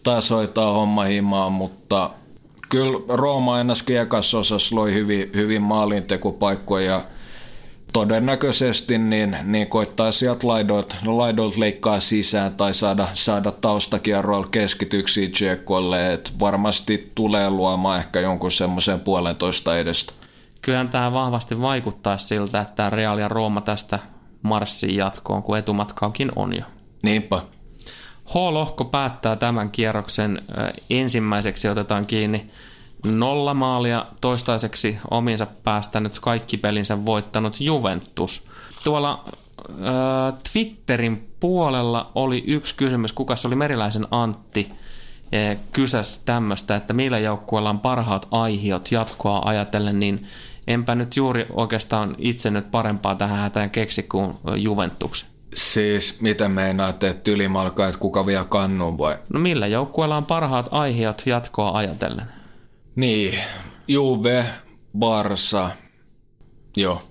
taas 0.03 0.31
hoitaa 0.31 0.73
homma 0.73 1.05
himaan, 1.05 1.53
mutta 1.53 2.11
kyllä 2.69 2.99
Rooma 3.09 3.61
ennäskin 3.61 4.01
ekassa 4.01 4.39
osassa 4.39 4.77
loi 4.77 4.95
hyvin, 4.95 5.31
hyvin 5.35 5.63
maalintekopaikkoja 5.63 6.91
ja 6.91 7.05
todennäköisesti 7.93 8.99
niin, 8.99 9.37
niin 9.45 9.67
koittaa 9.67 10.13
sieltä 10.13 10.49
laidoilta, 10.49 10.97
no 11.07 11.19
laidoilta 11.19 11.61
leikkaa 11.61 12.01
sisään 12.01 12.55
tai 12.55 12.75
saada, 12.75 13.09
saada 13.15 13.53
taustakierroilla 13.53 14.49
keskityksiä 14.51 15.29
Tsekolle, 15.29 16.13
että 16.13 16.31
varmasti 16.41 17.13
tulee 17.15 17.51
luomaan 17.51 17.99
ehkä 17.99 18.21
jonkun 18.21 18.51
semmoisen 18.51 19.01
puolentoista 19.01 19.79
edestä. 19.79 20.13
Kyllähän 20.63 20.89
tämä 20.89 21.13
vahvasti 21.13 21.61
vaikuttaa 21.61 22.19
siltä, 22.19 22.61
että 22.61 22.75
tämä 22.75 22.91
Real 22.91 23.19
ja 23.19 23.29
Rooma 23.29 23.61
tästä 23.61 23.99
marssiin 24.43 24.97
jatkoon, 24.97 25.43
kun 25.43 25.59
etumatkaakin 25.59 26.33
on 26.37 26.57
jo. 26.57 26.65
Niinpä. 27.03 27.41
H-lohko 28.27 28.85
päättää 28.85 29.37
tämän 29.37 29.71
kierroksen. 29.71 30.43
Ensimmäiseksi 30.91 31.69
otetaan 31.69 32.07
kiinni 32.07 32.51
nolla 33.07 33.55
maalia, 33.55 34.07
toistaiseksi 34.21 34.99
ominsa 35.11 35.47
päästänyt 35.47 36.19
kaikki 36.19 36.57
pelinsä 36.57 37.05
voittanut 37.07 37.61
Juventus. 37.61 38.49
Tuolla 38.85 39.25
ö, 39.69 39.73
Twitterin 40.53 41.29
puolella 41.41 42.11
oli 42.15 42.45
yksi 42.47 42.75
kysymys, 42.75 43.13
kuka 43.13 43.37
se 43.37 43.47
oli 43.47 43.57
Meriläisen 43.57 44.07
Antti, 44.11 44.73
eh, 45.33 45.59
kysäs 45.73 46.19
tämmöistä, 46.19 46.77
että 46.77 46.93
millä 46.93 47.19
joukkueella 47.19 47.71
on 47.71 47.81
parhaat 47.81 48.29
aihiot 48.31 48.93
jatkoa 48.93 49.43
ajatellen, 49.45 50.01
niin 50.01 50.27
enpä 50.67 50.95
nyt 50.95 51.17
juuri 51.17 51.47
oikeastaan 51.53 52.15
itse 52.19 52.51
nyt 52.51 52.71
parempaa 52.71 53.15
tähän 53.15 53.39
hätään 53.39 53.71
keksi 53.71 54.03
kuin 54.03 54.35
Juventuksen. 54.57 55.29
Siis 55.55 56.21
miten 56.21 56.51
meinaat, 56.51 57.05
että 57.05 57.31
ylimalkaa, 57.31 57.89
että 57.89 58.01
kuka 58.01 58.27
vie 58.27 58.45
kannun 58.49 58.99
vai? 58.99 59.17
No 59.33 59.41
millä 59.41 59.67
joukkueella 59.67 60.17
on 60.17 60.27
parhaat 60.27 60.69
aiheet 60.71 61.23
jatkoa 61.27 61.71
ajatellen? 61.71 62.42
Niin, 62.97 63.39
Juve, 63.89 64.45
Barsa, 64.99 65.71
joo. 66.77 67.03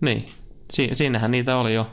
Niin, 0.00 0.28
si- 0.72 0.90
siinähän 0.92 1.30
niitä 1.30 1.56
oli 1.56 1.74
jo. 1.74 1.86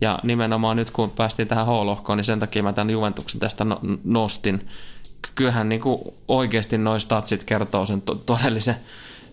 Ja 0.00 0.18
nimenomaan 0.22 0.76
nyt 0.76 0.90
kun 0.90 1.10
päästiin 1.10 1.48
tähän 1.48 1.66
H-lohkoon, 1.66 2.16
niin 2.16 2.24
sen 2.24 2.40
takia 2.40 2.62
mä 2.62 2.72
tämän 2.72 2.90
Juventuksen 2.90 3.40
tästä 3.40 3.64
no- 3.64 3.80
nostin. 4.04 4.68
Ky- 5.22 5.30
Kyllähän 5.34 5.68
niin 5.68 5.80
kuin 5.80 6.00
oikeasti 6.28 6.78
noin 6.78 7.00
statsit 7.00 7.44
kertoo 7.44 7.86
sen 7.86 8.02
to- 8.02 8.14
todellisen 8.14 8.76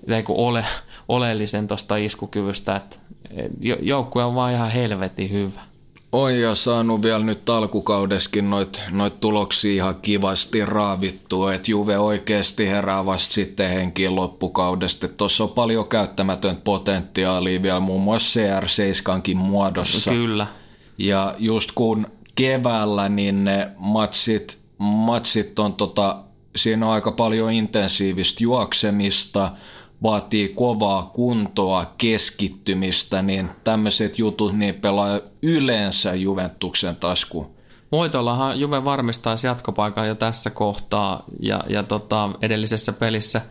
niin 0.08 0.24
kuin 0.24 0.40
ole, 0.40 0.66
oleellisen 1.08 1.68
tuosta 1.68 1.96
iskukyvystä, 1.98 2.76
että 2.76 2.96
et 3.38 3.52
jo- 3.62 3.78
joukkue 3.82 4.24
on 4.24 4.36
vaan 4.36 4.54
ihan 4.54 4.72
helvetin 4.72 5.32
hyvä. 5.32 5.62
On 6.12 6.39
ja 6.39 6.55
saanut 6.55 7.03
vielä 7.03 7.24
nyt 7.24 7.49
alkukaudeskin 7.49 8.49
noit, 8.49 8.82
noit 8.91 9.20
tuloksia 9.20 9.72
ihan 9.72 9.95
kivasti 10.01 10.66
raavittua, 10.66 11.53
että 11.53 11.72
Juve 11.72 11.97
oikeasti 11.97 12.70
herää 12.70 13.05
vasta 13.05 13.34
sitten 13.34 13.70
henkiin 13.70 14.16
loppukaudesta. 14.16 15.07
Tuossa 15.07 15.43
on 15.43 15.49
paljon 15.49 15.88
käyttämätöntä 15.88 16.62
potentiaalia 16.64 17.62
vielä 17.62 17.80
muun 17.80 18.01
muassa 18.01 18.39
CR7 18.39 19.36
muodossa. 19.36 20.12
Kyllä. 20.12 20.47
Ja 20.97 21.36
just 21.38 21.72
kun 21.76 22.07
keväällä, 22.36 23.09
niin 23.09 23.43
ne 23.43 23.72
matsit, 23.78 24.57
matsit 24.78 25.59
on 25.59 25.74
tota, 25.74 26.18
siinä 26.55 26.86
on 26.86 26.93
aika 26.93 27.12
paljon 27.12 27.51
intensiivistä 27.51 28.43
juoksemista, 28.43 29.51
vaatii 30.04 30.49
kovaa 30.49 31.12
kuntoa, 31.14 31.93
keskittymistä, 31.97 33.22
niin 33.22 33.49
tämmöiset 33.64 34.20
jutut 34.20 34.58
niin 34.58 34.76
pelaa 34.76 35.20
yleensä 35.41 36.16
Juventuksen 36.16 36.95
taskuun. 36.95 37.52
Voitollahan 37.91 38.60
Juve 38.60 38.86
varmistaisi 38.86 39.47
jatkopaikan 39.47 40.08
jo 40.08 40.16
tässä 40.16 40.49
kohtaa 40.49 41.24
ja, 41.39 41.64
ja 41.70 41.84
tota, 41.84 42.30
edellisessä 42.41 42.93
pelissä 42.93 43.41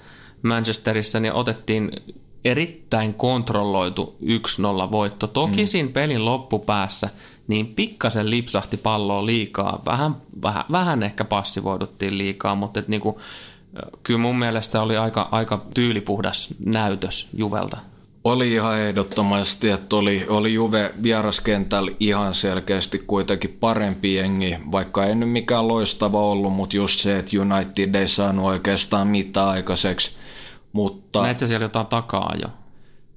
Manchesterissa 0.42 1.20
niin 1.20 1.32
otettiin 1.32 1.90
erittäin 2.44 3.14
kontrolloitu 3.14 4.16
1-0 4.88 4.90
voitto. 4.90 5.26
Toki 5.26 5.60
mm. 5.60 5.66
siinä 5.66 5.88
pelin 5.92 6.24
loppupäässä 6.24 7.08
niin 7.48 7.66
pikkasen 7.66 8.30
lipsahti 8.30 8.76
palloa 8.76 9.26
liikaa. 9.26 9.82
Vähän, 9.86 10.16
vähän, 10.42 10.64
vähän 10.72 11.02
ehkä 11.02 11.24
passivoiduttiin 11.24 12.18
liikaa, 12.18 12.54
mutta 12.54 12.80
et 12.80 12.88
niinku, 12.88 13.20
kyllä 14.02 14.20
mun 14.20 14.38
mielestä 14.38 14.82
oli 14.82 14.96
aika, 14.96 15.28
aika 15.30 15.64
tyylipuhdas 15.74 16.54
näytös 16.64 17.28
Juvelta. 17.36 17.76
Oli 18.24 18.52
ihan 18.52 18.78
ehdottomasti, 18.78 19.70
että 19.70 19.96
oli, 19.96 20.26
oli 20.28 20.54
Juve 20.54 20.94
vieraskentällä 21.02 21.90
ihan 22.00 22.34
selkeästi 22.34 22.98
kuitenkin 22.98 23.56
parempi 23.60 24.14
jengi, 24.14 24.56
vaikka 24.72 25.04
ei 25.04 25.14
nyt 25.14 25.30
mikään 25.30 25.68
loistava 25.68 26.20
ollut, 26.20 26.52
mutta 26.52 26.76
just 26.76 27.00
se, 27.00 27.18
että 27.18 27.30
United 27.40 27.94
ei 27.94 28.08
saanut 28.08 28.46
oikeastaan 28.46 29.08
mitään 29.08 29.48
aikaiseksi. 29.48 30.10
Mutta... 30.72 31.22
Näit 31.22 31.38
sä 31.38 31.46
siellä 31.46 31.64
jotain 31.64 31.86
takaa 31.86 32.34
jo? 32.42 32.48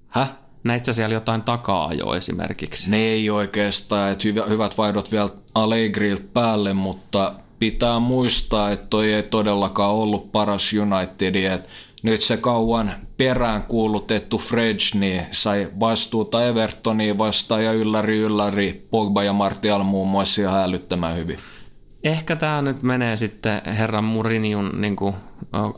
Häh? 0.08 0.32
Näit 0.64 0.86
sä 0.86 0.94
siellä 0.94 1.14
jotain 1.14 1.42
takaa 1.42 1.94
jo 1.94 2.14
esimerkiksi? 2.14 2.90
Ne 2.90 2.98
ei 2.98 3.30
oikeastaan, 3.30 4.12
että 4.12 4.28
hyvä, 4.28 4.46
hyvät 4.46 4.78
vaihdot 4.78 5.12
vielä 5.12 5.30
Allegrilta 5.56 6.24
päälle, 6.34 6.74
mutta 6.74 7.34
pitää 7.64 8.00
muistaa, 8.00 8.72
että 8.72 8.88
toi 8.90 9.14
ei 9.14 9.24
todellakaan 9.24 9.92
ollut 9.92 10.32
paras 10.32 10.72
United, 10.74 11.36
että 11.36 11.70
nyt 12.04 12.22
se 12.22 12.38
kauan 12.38 12.92
perään 13.18 13.64
kuulutettu 13.64 14.38
Fredge 14.38 15.00
niin 15.00 15.26
sai 15.32 15.68
vastuuta 15.80 16.46
Evertoniin 16.46 17.18
vastaan 17.18 17.64
ja 17.64 17.74
ylläri 17.74 18.18
ylläri 18.18 18.88
Pogba 18.92 19.24
ja 19.24 19.34
Martial 19.34 19.84
muun 19.84 20.08
muassa 20.08 20.42
ihan 20.42 20.64
älyttömän 20.64 21.16
hyvin. 21.16 21.40
Ehkä 22.04 22.36
tämä 22.36 22.62
nyt 22.62 22.84
menee 22.84 23.18
sitten 23.18 23.62
herran 23.66 24.04
Muriniun 24.04 24.72
niin 24.82 24.96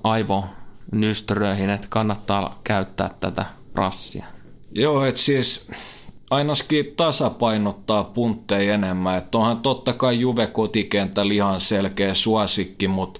aivonystyröihin, 0.03 1.69
että 1.69 1.87
kannattaa 1.89 2.59
käyttää 2.63 3.09
tätä 3.19 3.45
rassia. 3.75 4.25
Joo, 4.71 5.05
että 5.05 5.21
siis 5.21 5.71
ainakin 6.29 6.93
tasapainottaa 6.97 8.03
puntteja 8.03 8.73
enemmän. 8.73 9.17
Että 9.17 9.37
onhan 9.37 9.59
totta 9.59 9.93
kai 9.93 10.19
Juve 10.19 10.47
kotikentällä 10.47 11.33
ihan 11.33 11.59
selkeä 11.59 12.13
suosikki, 12.13 12.87
mutta 12.87 13.19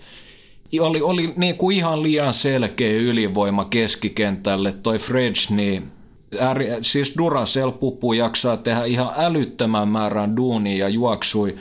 oli, 0.79 1.01
oli 1.01 1.33
niin 1.35 1.57
kuin 1.57 1.77
ihan 1.77 2.03
liian 2.03 2.33
selkeä 2.33 2.93
ylivoima 2.93 3.65
keskikentälle. 3.65 4.71
Toi 4.71 4.97
Fredge, 4.97 5.39
niin 5.49 5.91
ääri, 6.39 6.67
siis 6.81 7.13
Duracell 7.17 7.71
pupu 7.71 8.13
jaksaa 8.13 8.57
tehdä 8.57 8.85
ihan 8.85 9.13
älyttömän 9.17 9.87
määrän 9.87 10.35
duunia 10.35 10.77
ja 10.77 10.89
juoksui 10.89 11.55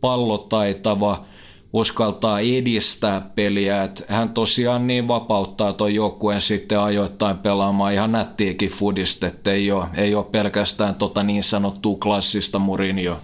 pallotaitava, 0.00 1.24
uskaltaa 1.74 2.40
edistää 2.40 3.20
peliä, 3.34 3.82
että 3.82 4.04
hän 4.08 4.28
tosiaan 4.28 4.86
niin 4.86 5.08
vapauttaa 5.08 5.72
tuon 5.72 5.94
joukkueen 5.94 6.40
sitten 6.40 6.80
ajoittain 6.80 7.38
pelaamaan 7.38 7.92
ihan 7.92 8.12
nättiäkin 8.12 8.70
fudista, 8.70 9.26
että 9.26 9.50
ei 9.50 9.72
ole, 9.72 9.84
ei 9.94 10.14
ole 10.14 10.24
pelkästään 10.24 10.94
tota 10.94 11.22
niin 11.22 11.42
sanottua 11.42 11.96
klassista 12.02 12.58
Mourinhoa. 12.58 13.16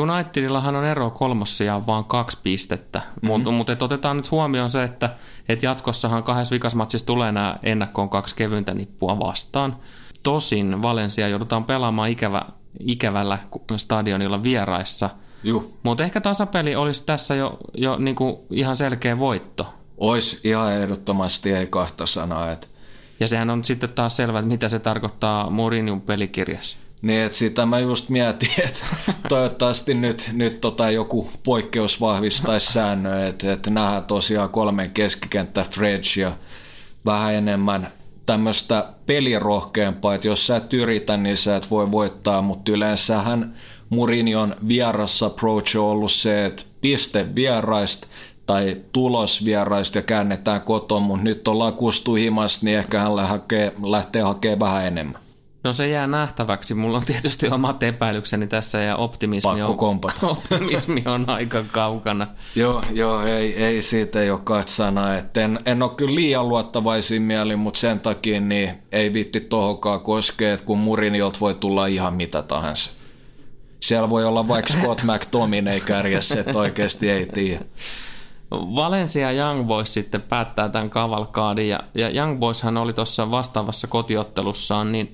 Unitedillahan 0.00 0.76
on 0.76 0.84
ero 0.84 1.10
kolmossa 1.10 1.86
vaan 1.86 2.04
kaksi 2.04 2.38
pistettä, 2.42 2.98
mm-hmm. 2.98 3.26
mutta 3.26 3.50
mut 3.50 3.82
otetaan 3.82 4.16
nyt 4.16 4.30
huomioon 4.30 4.70
se, 4.70 4.82
että 4.82 5.10
et 5.48 5.62
jatkossahan 5.62 6.22
kahdessa 6.22 6.52
vikasmatsissa 6.52 7.06
tulee 7.06 7.32
nämä 7.32 7.56
ennakkoon 7.62 8.08
kaksi 8.08 8.36
kevyntä 8.36 8.74
nippua 8.74 9.18
vastaan. 9.18 9.76
Tosin 10.22 10.82
Valencia 10.82 11.28
joudutaan 11.28 11.64
pelaamaan 11.64 12.08
ikävä, 12.08 12.42
ikävällä 12.80 13.38
stadionilla 13.76 14.42
vieraissa, 14.42 15.10
mutta 15.82 16.04
ehkä 16.04 16.20
tasapeli 16.20 16.76
olisi 16.76 17.06
tässä 17.06 17.34
jo, 17.34 17.58
jo 17.74 17.96
niinku 17.96 18.46
ihan 18.50 18.76
selkeä 18.76 19.18
voitto. 19.18 19.66
Ois 19.98 20.40
ihan 20.44 20.72
ehdottomasti, 20.72 21.52
ei 21.52 21.66
kahta 21.66 22.06
sanaa. 22.06 22.52
Et... 22.52 22.68
Ja 23.20 23.28
sehän 23.28 23.50
on 23.50 23.64
sitten 23.64 23.88
taas 23.88 24.16
selvä, 24.16 24.38
että 24.38 24.48
mitä 24.48 24.68
se 24.68 24.78
tarkoittaa 24.78 25.50
Mourinhon 25.50 26.00
pelikirjassa. 26.00 26.78
Niin, 27.02 27.22
että 27.22 27.38
sitä 27.38 27.66
mä 27.66 27.78
just 27.78 28.08
mietin, 28.08 28.50
että 28.64 28.80
toivottavasti 29.28 29.94
nyt, 29.94 30.30
nyt 30.32 30.60
tota 30.60 30.90
joku 30.90 31.30
poikkeus 31.44 32.00
vahvistaisi 32.00 32.72
säännöä, 32.72 33.26
että, 33.26 33.52
että 33.52 33.70
nähdään 33.70 34.04
tosiaan 34.04 34.50
kolmen 34.50 34.90
keskikenttä 34.90 35.62
Fredge 35.62 36.20
ja 36.20 36.32
vähän 37.06 37.34
enemmän 37.34 37.88
tämmöistä 38.26 38.86
pelirohkeampaa, 39.06 40.14
että 40.14 40.28
jos 40.28 40.46
sä 40.46 40.56
et 40.56 40.72
yritä, 40.72 41.16
niin 41.16 41.36
sä 41.36 41.56
et 41.56 41.70
voi 41.70 41.92
voittaa, 41.92 42.42
mutta 42.42 42.72
yleensähän 42.72 43.54
Murinion 43.92 44.56
vierassa 44.68 45.26
approach 45.26 45.76
on 45.76 45.84
ollut 45.84 46.12
se, 46.12 46.44
että 46.44 46.62
piste 46.80 47.34
vieraista 47.34 48.06
tai 48.46 48.76
tulos 48.92 49.44
vieraista 49.44 49.98
ja 49.98 50.02
käännetään 50.02 50.60
kotoon, 50.60 51.02
mutta 51.02 51.24
nyt 51.24 51.48
ollaan 51.48 51.74
kustu 51.74 52.14
himassa, 52.14 52.60
niin 52.62 52.78
ehkä 52.78 53.00
hän 53.00 53.16
lähtee 53.82 54.22
hakemaan 54.22 54.60
vähän 54.60 54.86
enemmän. 54.86 55.20
No 55.64 55.72
se 55.72 55.88
jää 55.88 56.06
nähtäväksi. 56.06 56.74
Mulla 56.74 56.98
on 56.98 57.04
tietysti 57.04 57.48
omat 57.48 57.82
epäilykseni 57.82 58.46
tässä 58.46 58.82
ja 58.82 58.96
optimismi, 58.96 59.62
on, 59.62 60.00
optimismi 60.22 61.02
on 61.06 61.30
aika 61.30 61.64
kaukana. 61.72 62.26
joo, 62.54 62.82
joo 62.92 63.22
ei, 63.22 63.64
ei 63.64 63.82
siitä 63.82 64.20
ei 64.20 64.30
ole 64.30 64.40
kahta 64.44 64.72
sanaa. 64.72 65.16
en, 65.16 65.58
en 65.66 65.82
ole 65.82 65.90
kyllä 65.96 66.14
liian 66.14 66.48
luottavaisin 66.48 67.22
mieli, 67.22 67.56
mutta 67.56 67.80
sen 67.80 68.00
takia 68.00 68.40
niin 68.40 68.70
ei 68.92 69.12
viitti 69.12 69.40
tohokaan 69.40 70.00
koskea, 70.00 70.52
että 70.52 70.66
kun 70.66 70.78
Muriniolta 70.78 71.40
voi 71.40 71.54
tulla 71.54 71.86
ihan 71.86 72.14
mitä 72.14 72.42
tahansa. 72.42 73.01
Siellä 73.82 74.10
voi 74.10 74.24
olla 74.24 74.48
vaikka 74.48 74.72
Scott 74.72 75.02
McTominay 75.12 75.80
kärjessä, 75.80 76.40
että 76.40 76.58
oikeasti 76.58 77.10
ei 77.10 77.26
tiedä. 77.26 77.64
Valencia 78.50 79.32
Young 79.32 79.66
Boys 79.66 79.94
sitten 79.94 80.22
päättää 80.22 80.68
tämän 80.68 80.90
kavalkaadin 80.90 81.68
ja, 81.68 81.80
ja 81.94 82.10
Young 82.10 82.38
Boyshan 82.38 82.76
oli 82.76 82.92
tuossa 82.92 83.30
vastaavassa 83.30 83.86
kotiottelussaan 83.86 84.92
niin 84.92 85.10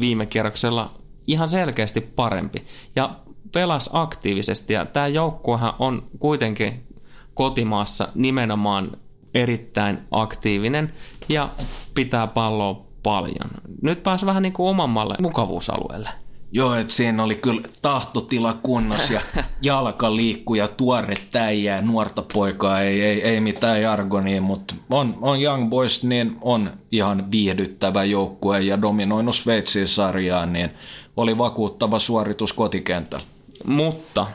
viime 0.00 0.26
kierroksella 0.26 0.90
ihan 1.26 1.48
selkeästi 1.48 2.00
parempi 2.00 2.64
ja 2.96 3.10
pelasi 3.54 3.90
aktiivisesti 3.92 4.72
ja 4.72 4.86
tämä 4.86 5.06
joukkuehan 5.06 5.74
on 5.78 6.06
kuitenkin 6.18 6.86
kotimaassa 7.34 8.08
nimenomaan 8.14 8.96
erittäin 9.34 9.98
aktiivinen 10.10 10.92
ja 11.28 11.48
pitää 11.94 12.26
palloa 12.26 12.86
paljon. 13.02 13.50
Nyt 13.82 14.02
pääsi 14.02 14.26
vähän 14.26 14.42
niin 14.42 14.52
kuin 14.52 14.68
omammalle 14.68 15.14
mukavuusalueelle. 15.22 16.25
Joo, 16.52 16.74
että 16.74 16.92
siinä 16.92 17.22
oli 17.24 17.34
kyllä 17.34 17.62
tahtotila 17.82 18.54
kunnossa 18.62 19.12
ja 19.12 19.20
jalka 19.62 20.16
liikkuu 20.16 20.54
ja 20.54 20.68
tuore 20.68 21.14
täijää, 21.30 21.82
nuorta 21.82 22.24
poikaa, 22.32 22.80
ei, 22.80 23.02
ei, 23.02 23.22
ei 23.22 23.40
mitään 23.40 23.82
jargonia, 23.82 24.42
mutta 24.42 24.74
on, 24.90 25.18
on 25.20 25.42
Young 25.42 25.70
Boys, 25.70 26.04
niin 26.04 26.36
on 26.40 26.70
ihan 26.92 27.30
viihdyttävä 27.30 28.04
joukkue 28.04 28.60
ja 28.60 28.82
dominoinut 28.82 29.34
Sveitsin 29.34 29.88
sarjaa, 29.88 30.46
niin 30.46 30.70
oli 31.16 31.38
vakuuttava 31.38 31.98
suoritus 31.98 32.52
kotikentällä. 32.52 33.26
Mutta 33.64 34.26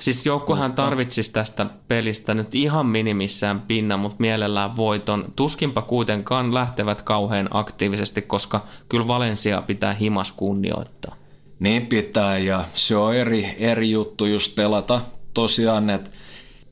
Siis 0.00 0.26
joukkuehan 0.26 0.72
tarvitsisi 0.72 1.32
tästä 1.32 1.66
pelistä 1.88 2.34
nyt 2.34 2.54
ihan 2.54 2.86
minimissään 2.86 3.60
pinna, 3.60 3.96
mutta 3.96 4.16
mielellään 4.18 4.76
voiton. 4.76 5.32
Tuskinpa 5.36 5.82
kuitenkaan 5.82 6.54
lähtevät 6.54 7.02
kauhean 7.02 7.48
aktiivisesti, 7.50 8.22
koska 8.22 8.64
kyllä 8.88 9.08
Valencia 9.08 9.62
pitää 9.62 9.94
himas 9.94 10.32
kunnioittaa. 10.32 11.19
Niin 11.60 11.86
pitää 11.86 12.38
ja 12.38 12.64
se 12.74 12.96
on 12.96 13.14
eri, 13.14 13.56
eri 13.58 13.90
juttu 13.90 14.26
just 14.26 14.54
pelata 14.54 15.00
tosiaan, 15.34 15.90
että 15.90 16.10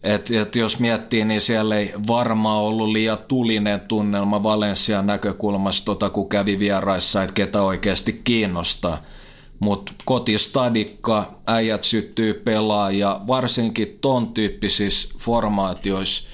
et, 0.02 0.30
et 0.30 0.56
jos 0.56 0.78
miettii, 0.78 1.24
niin 1.24 1.40
siellä 1.40 1.76
ei 1.76 1.92
varmaan 2.06 2.62
ollut 2.62 2.88
liian 2.88 3.18
tulinen 3.28 3.80
tunnelma 3.80 4.42
Valensian 4.42 5.06
näkökulmasta, 5.06 5.84
tota, 5.84 6.10
kun 6.10 6.28
kävi 6.28 6.58
vieraissa, 6.58 7.22
että 7.22 7.34
ketä 7.34 7.62
oikeasti 7.62 8.20
kiinnostaa. 8.24 9.02
Mutta 9.60 9.92
kotistadikka, 10.04 11.34
äijät 11.46 11.84
syttyy 11.84 12.34
pelaa 12.34 12.90
ja 12.90 13.20
varsinkin 13.26 13.98
ton 14.00 14.34
tyyppisissä 14.34 15.14
formaatioissa, 15.18 16.28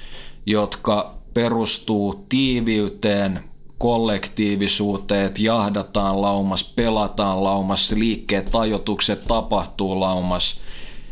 jotka 0.46 1.14
perustuu 1.34 2.24
tiiviyteen, 2.28 3.40
kollektiivisuuteen, 3.78 5.26
että 5.26 5.42
jahdataan 5.42 6.22
laumas, 6.22 6.64
pelataan 6.64 7.44
laumas, 7.44 7.92
liikkeet, 7.92 8.50
ajotukset 8.54 9.24
tapahtuu 9.28 10.00
laumas, 10.00 10.60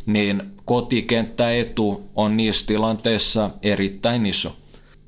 niin 0.06 0.42
kotikenttäetu 0.64 2.10
on 2.14 2.36
niissä 2.36 2.66
tilanteissa 2.66 3.50
erittäin 3.62 4.26
iso. 4.26 4.56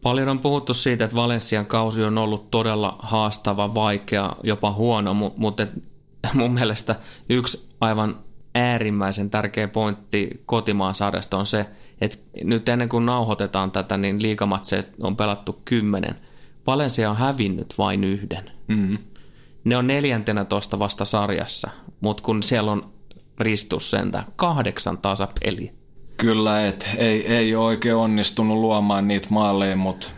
Paljon 0.02 0.28
on 0.28 0.38
puhuttu 0.38 0.74
siitä, 0.74 1.05
että 1.05 1.16
Valenssian 1.16 1.66
kausi 1.66 2.02
on 2.02 2.18
ollut 2.18 2.50
todella 2.50 2.96
haastava, 2.98 3.74
vaikea, 3.74 4.36
jopa 4.42 4.72
huono, 4.72 5.14
mutta 5.36 5.66
mun 6.34 6.52
mielestä 6.52 6.96
yksi 7.28 7.68
aivan 7.80 8.16
äärimmäisen 8.55 9.30
tärkeä 9.30 9.68
pointti 9.68 10.42
kotimaan 10.46 10.94
sarjasta 10.94 11.36
on 11.36 11.46
se, 11.46 11.66
että 12.00 12.18
nyt 12.44 12.68
ennen 12.68 12.88
kuin 12.88 13.07
nauhoitetaan 13.07 13.70
tätä, 13.70 13.96
niin 13.96 14.22
liikamatseja 14.22 14.82
on 15.02 15.16
pelattu 15.16 15.61
kymmenen– 15.64 16.14
Valencia 16.66 17.10
on 17.10 17.16
hävinnyt 17.16 17.74
vain 17.78 18.04
yhden. 18.04 18.50
Mm-hmm. 18.68 18.98
Ne 19.64 19.76
on 19.76 19.86
neljäntenä 19.86 20.44
tuosta 20.44 20.78
vasta 20.78 21.04
sarjassa, 21.04 21.70
mutta 22.00 22.22
kun 22.22 22.42
siellä 22.42 22.72
on 22.72 22.92
ristus 23.40 23.90
sentä 23.90 24.24
kahdeksan 24.36 24.98
tasapeliä. 24.98 25.72
Kyllä, 26.16 26.66
et 26.66 26.88
ei, 26.96 27.26
ei 27.32 27.56
ole 27.56 27.64
oikein 27.64 27.96
onnistunut 27.96 28.58
luomaan 28.58 29.08
niitä 29.08 29.28
maaleja, 29.30 29.76
mutta 29.76 30.10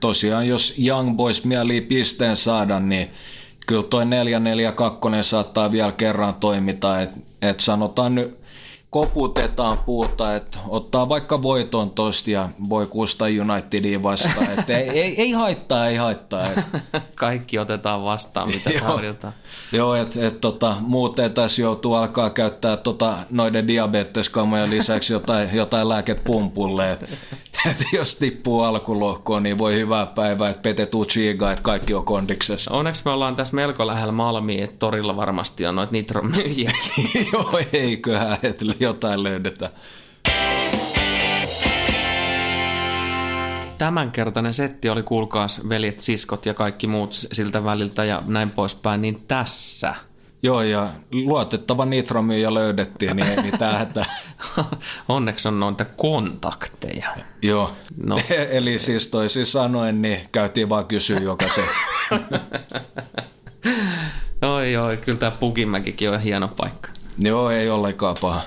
tosiaan 0.00 0.48
jos 0.48 0.74
Young 0.86 1.16
Boys 1.16 1.44
mieli 1.44 1.80
pisteen 1.80 2.36
saada, 2.36 2.80
niin 2.80 3.10
kyllä 3.66 3.82
toi 3.82 4.04
4-4-2 4.04 4.08
saattaa 5.22 5.72
vielä 5.72 5.92
kerran 5.92 6.34
toimita. 6.34 7.00
Et, 7.00 7.10
et 7.42 7.60
sanotaan 7.60 8.14
nyt 8.14 8.39
koputetaan 8.90 9.78
puuta, 9.78 10.36
että 10.36 10.58
ottaa 10.68 11.08
vaikka 11.08 11.42
voiton 11.42 11.90
tosta 11.90 12.30
ja 12.30 12.48
voi 12.68 12.86
kusta 12.86 13.24
Unitediin 13.24 14.02
vastaan. 14.02 14.50
Että 14.58 14.78
ei, 14.78 14.88
ei, 14.88 15.20
ei, 15.20 15.32
haittaa, 15.32 15.86
ei 15.86 15.96
haittaa. 15.96 16.46
Kaikki 17.14 17.58
otetaan 17.58 18.04
vastaan, 18.04 18.48
mitä 18.48 18.70
tarjotaan. 18.80 19.32
Joo, 19.72 19.94
että 19.94 20.26
et, 20.26 20.40
tota, 20.40 20.76
muuten 20.80 21.32
tässä 21.32 21.62
joutuu 21.62 21.94
alkaa 21.94 22.30
käyttää 22.30 22.76
tota, 22.76 23.16
noiden 23.30 23.68
diabeteskamojen 23.68 24.70
lisäksi 24.70 25.12
jotain, 25.12 25.48
jotain 25.52 25.88
lääket 25.88 26.24
pumpulle. 26.24 26.92
Että 26.92 27.06
et 27.70 27.84
jos 27.92 28.14
tippuu 28.14 28.62
alkulohkoon, 28.62 29.42
niin 29.42 29.58
voi 29.58 29.74
hyvää 29.74 30.06
päivää, 30.06 30.50
että 30.50 30.62
Pete 30.62 30.86
Tuchiga, 30.86 31.52
että 31.52 31.62
kaikki 31.62 31.94
on 31.94 32.04
kondiksessa. 32.04 32.70
Onneksi 32.70 33.02
me 33.04 33.10
ollaan 33.10 33.36
tässä 33.36 33.56
melko 33.56 33.86
lähellä 33.86 34.12
Malmiin, 34.12 34.64
että 34.64 34.76
torilla 34.78 35.16
varmasti 35.16 35.66
on 35.66 35.74
noita 35.74 35.92
nitromyyjiä. 35.92 36.72
Joo, 37.32 37.60
eiköhän, 37.72 38.38
että 38.42 38.64
jotain 38.86 39.22
löydetään. 39.22 39.72
tämänkertainen 43.80 44.54
setti 44.54 44.88
oli 44.88 45.02
kuulkaas 45.02 45.68
veljet, 45.68 46.00
siskot 46.00 46.46
ja 46.46 46.54
kaikki 46.54 46.86
muut 46.86 47.26
siltä 47.32 47.64
väliltä 47.64 48.04
ja 48.04 48.22
näin 48.26 48.50
poispäin, 48.50 49.02
niin 49.02 49.24
tässä. 49.28 49.94
Joo, 50.42 50.62
ja 50.62 50.88
luotettava 51.12 51.84
nitromyyjä 51.84 52.54
löydettiin, 52.54 53.16
niin 53.16 53.28
ei 53.28 53.42
mitään 53.42 53.78
hätää. 53.78 54.04
Onneksi 55.08 55.48
on 55.48 55.60
noita 55.60 55.84
kontakteja. 55.84 57.08
Joo, 57.42 57.72
no. 58.04 58.20
eli 58.50 58.78
siis 58.78 59.06
toisin 59.06 59.46
sanoen, 59.46 60.02
niin 60.02 60.20
käytiin 60.32 60.68
vaan 60.68 60.86
kysyä 60.86 61.18
jokaisen. 61.18 61.64
oi, 64.42 64.76
oi, 64.76 64.96
kyllä 64.96 65.18
tämä 65.18 65.30
Pukimäkikin 65.30 66.10
on 66.10 66.20
hieno 66.20 66.48
paikka. 66.48 66.88
Joo, 67.18 67.50
ei 67.50 67.70
ollenkaan 67.70 68.16
paha. 68.20 68.42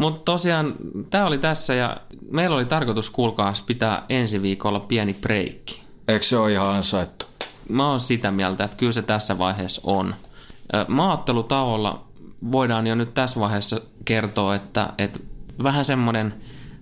Mutta 0.00 0.32
tosiaan 0.32 0.74
tämä 1.10 1.26
oli 1.26 1.38
tässä 1.38 1.74
ja 1.74 1.96
meillä 2.30 2.56
oli 2.56 2.64
tarkoitus 2.64 3.10
kuulkaas 3.10 3.60
pitää 3.60 4.04
ensi 4.08 4.42
viikolla 4.42 4.80
pieni 4.80 5.14
breikki. 5.14 5.82
Eikö 6.08 6.26
se 6.26 6.38
ole 6.38 6.52
ihan 6.52 6.74
ansaittu? 6.74 7.26
Mä 7.68 7.90
oon 7.90 8.00
sitä 8.00 8.30
mieltä, 8.30 8.64
että 8.64 8.76
kyllä 8.76 8.92
se 8.92 9.02
tässä 9.02 9.38
vaiheessa 9.38 9.80
on. 9.84 10.14
Maattelutauolla 10.88 12.04
voidaan 12.52 12.86
jo 12.86 12.94
nyt 12.94 13.14
tässä 13.14 13.40
vaiheessa 13.40 13.80
kertoa, 14.04 14.54
että, 14.54 14.92
että 14.98 15.18
vähän 15.62 15.84
semmoinen 15.84 16.34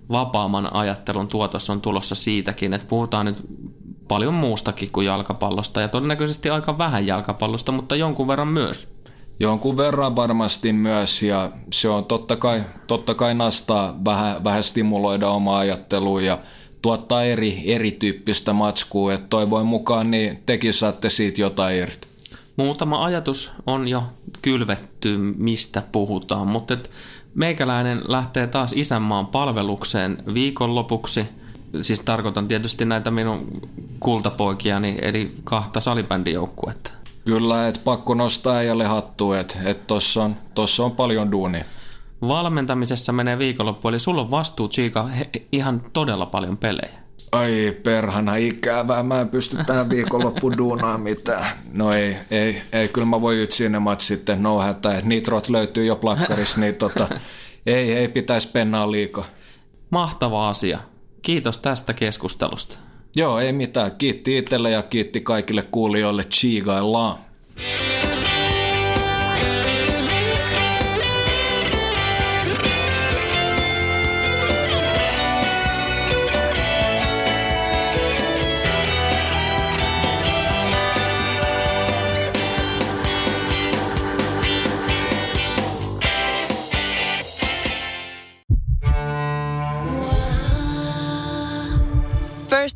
vapaamman 0.09 0.75
ajattelun 0.75 1.27
tuotos 1.27 1.69
on 1.69 1.81
tulossa 1.81 2.15
siitäkin, 2.15 2.73
että 2.73 2.87
puhutaan 2.87 3.25
nyt 3.25 3.37
paljon 4.07 4.33
muustakin 4.33 4.91
kuin 4.91 5.07
jalkapallosta 5.07 5.81
ja 5.81 5.87
todennäköisesti 5.87 6.49
aika 6.49 6.77
vähän 6.77 7.07
jalkapallosta, 7.07 7.71
mutta 7.71 7.95
jonkun 7.95 8.27
verran 8.27 8.47
myös. 8.47 8.87
Jonkun 9.41 9.77
verran 9.77 10.15
varmasti 10.15 10.73
myös 10.73 11.23
ja 11.23 11.51
se 11.73 11.89
on 11.89 12.05
totta 12.05 12.35
kai, 12.35 12.63
totta 12.87 13.15
kai 13.15 13.33
nastaa 13.33 13.95
vähän, 14.05 14.43
vähän 14.43 14.63
stimuloida 14.63 15.29
omaa 15.29 15.59
ajattelua 15.59 16.21
ja 16.21 16.37
tuottaa 16.81 17.23
eri, 17.23 17.63
erityyppistä 17.65 18.53
matskua, 18.53 19.13
että 19.13 19.27
toivoin 19.29 19.67
mukaan 19.67 20.11
niin 20.11 20.43
tekin 20.45 20.73
saatte 20.73 21.09
siitä 21.09 21.41
jotain 21.41 21.77
irti. 21.77 22.07
Muutama 22.55 23.05
ajatus 23.05 23.51
on 23.65 23.87
jo 23.87 24.03
kylvetty, 24.41 25.17
mistä 25.17 25.83
puhutaan, 25.91 26.47
mutta 26.47 26.73
et 26.73 26.91
meikäläinen 27.35 28.01
lähtee 28.07 28.47
taas 28.47 28.73
isänmaan 28.73 29.27
palvelukseen 29.27 30.23
viikonlopuksi. 30.33 31.25
Siis 31.81 31.99
tarkoitan 31.99 32.47
tietysti 32.47 32.85
näitä 32.85 33.11
minun 33.11 33.61
kultapoikiani, 33.99 34.97
eli 35.01 35.35
kahta 35.43 35.79
salibändijoukkuetta. 35.79 36.98
Kyllä, 37.25 37.67
että 37.67 37.81
pakko 37.83 38.13
nostaa 38.13 38.55
äijälle 38.55 38.85
hattu, 38.85 39.33
että 39.33 39.57
et 39.65 39.87
tossa, 39.87 40.23
on, 40.23 40.35
tossa 40.53 40.85
on 40.85 40.91
paljon 40.91 41.31
duunia. 41.31 41.65
Valmentamisessa 42.21 43.11
menee 43.11 43.37
viikonloppu, 43.37 43.87
eli 43.87 43.99
sulla 43.99 44.21
on 44.21 44.31
vastuu, 44.31 44.69
Chiika, 44.69 45.09
ihan 45.51 45.81
todella 45.93 46.25
paljon 46.25 46.57
pelejä. 46.57 46.99
Ai 47.31 47.77
perhana 47.83 48.35
ikävää, 48.35 49.03
mä 49.03 49.21
en 49.21 49.29
pysty 49.29 49.57
tähän 49.65 49.89
viikonloppuun 49.89 50.57
duunaan 50.57 51.01
mitään. 51.01 51.45
No 51.73 51.93
ei, 51.93 52.17
ei, 52.31 52.61
ei 52.71 52.87
kyllä 52.87 53.07
mä 53.07 53.21
voin 53.21 53.37
nyt 53.37 53.51
sinne 53.51 53.79
mat 53.79 53.99
sitten, 53.99 54.43
no 54.43 54.59
hätä, 54.59 55.01
nitrot 55.03 55.49
löytyy 55.49 55.85
jo 55.85 55.95
plakkarissa, 55.95 56.59
niin 56.59 56.75
tota, 56.75 57.07
ei, 57.65 57.93
ei 57.93 58.07
pitäisi 58.07 58.47
pennaa 58.51 58.91
liikaa. 58.91 59.25
Mahtava 59.89 60.49
asia. 60.49 60.79
Kiitos 61.21 61.57
tästä 61.57 61.93
keskustelusta. 61.93 62.88
Joo, 63.15 63.39
ei 63.39 63.53
mitään. 63.53 63.91
Kiitti 63.97 64.37
itselle 64.37 64.71
ja 64.71 64.83
kiitti 64.83 65.21
kaikille 65.21 65.61
kuulijoille. 65.61 66.23
Chigaillaan. 66.23 67.19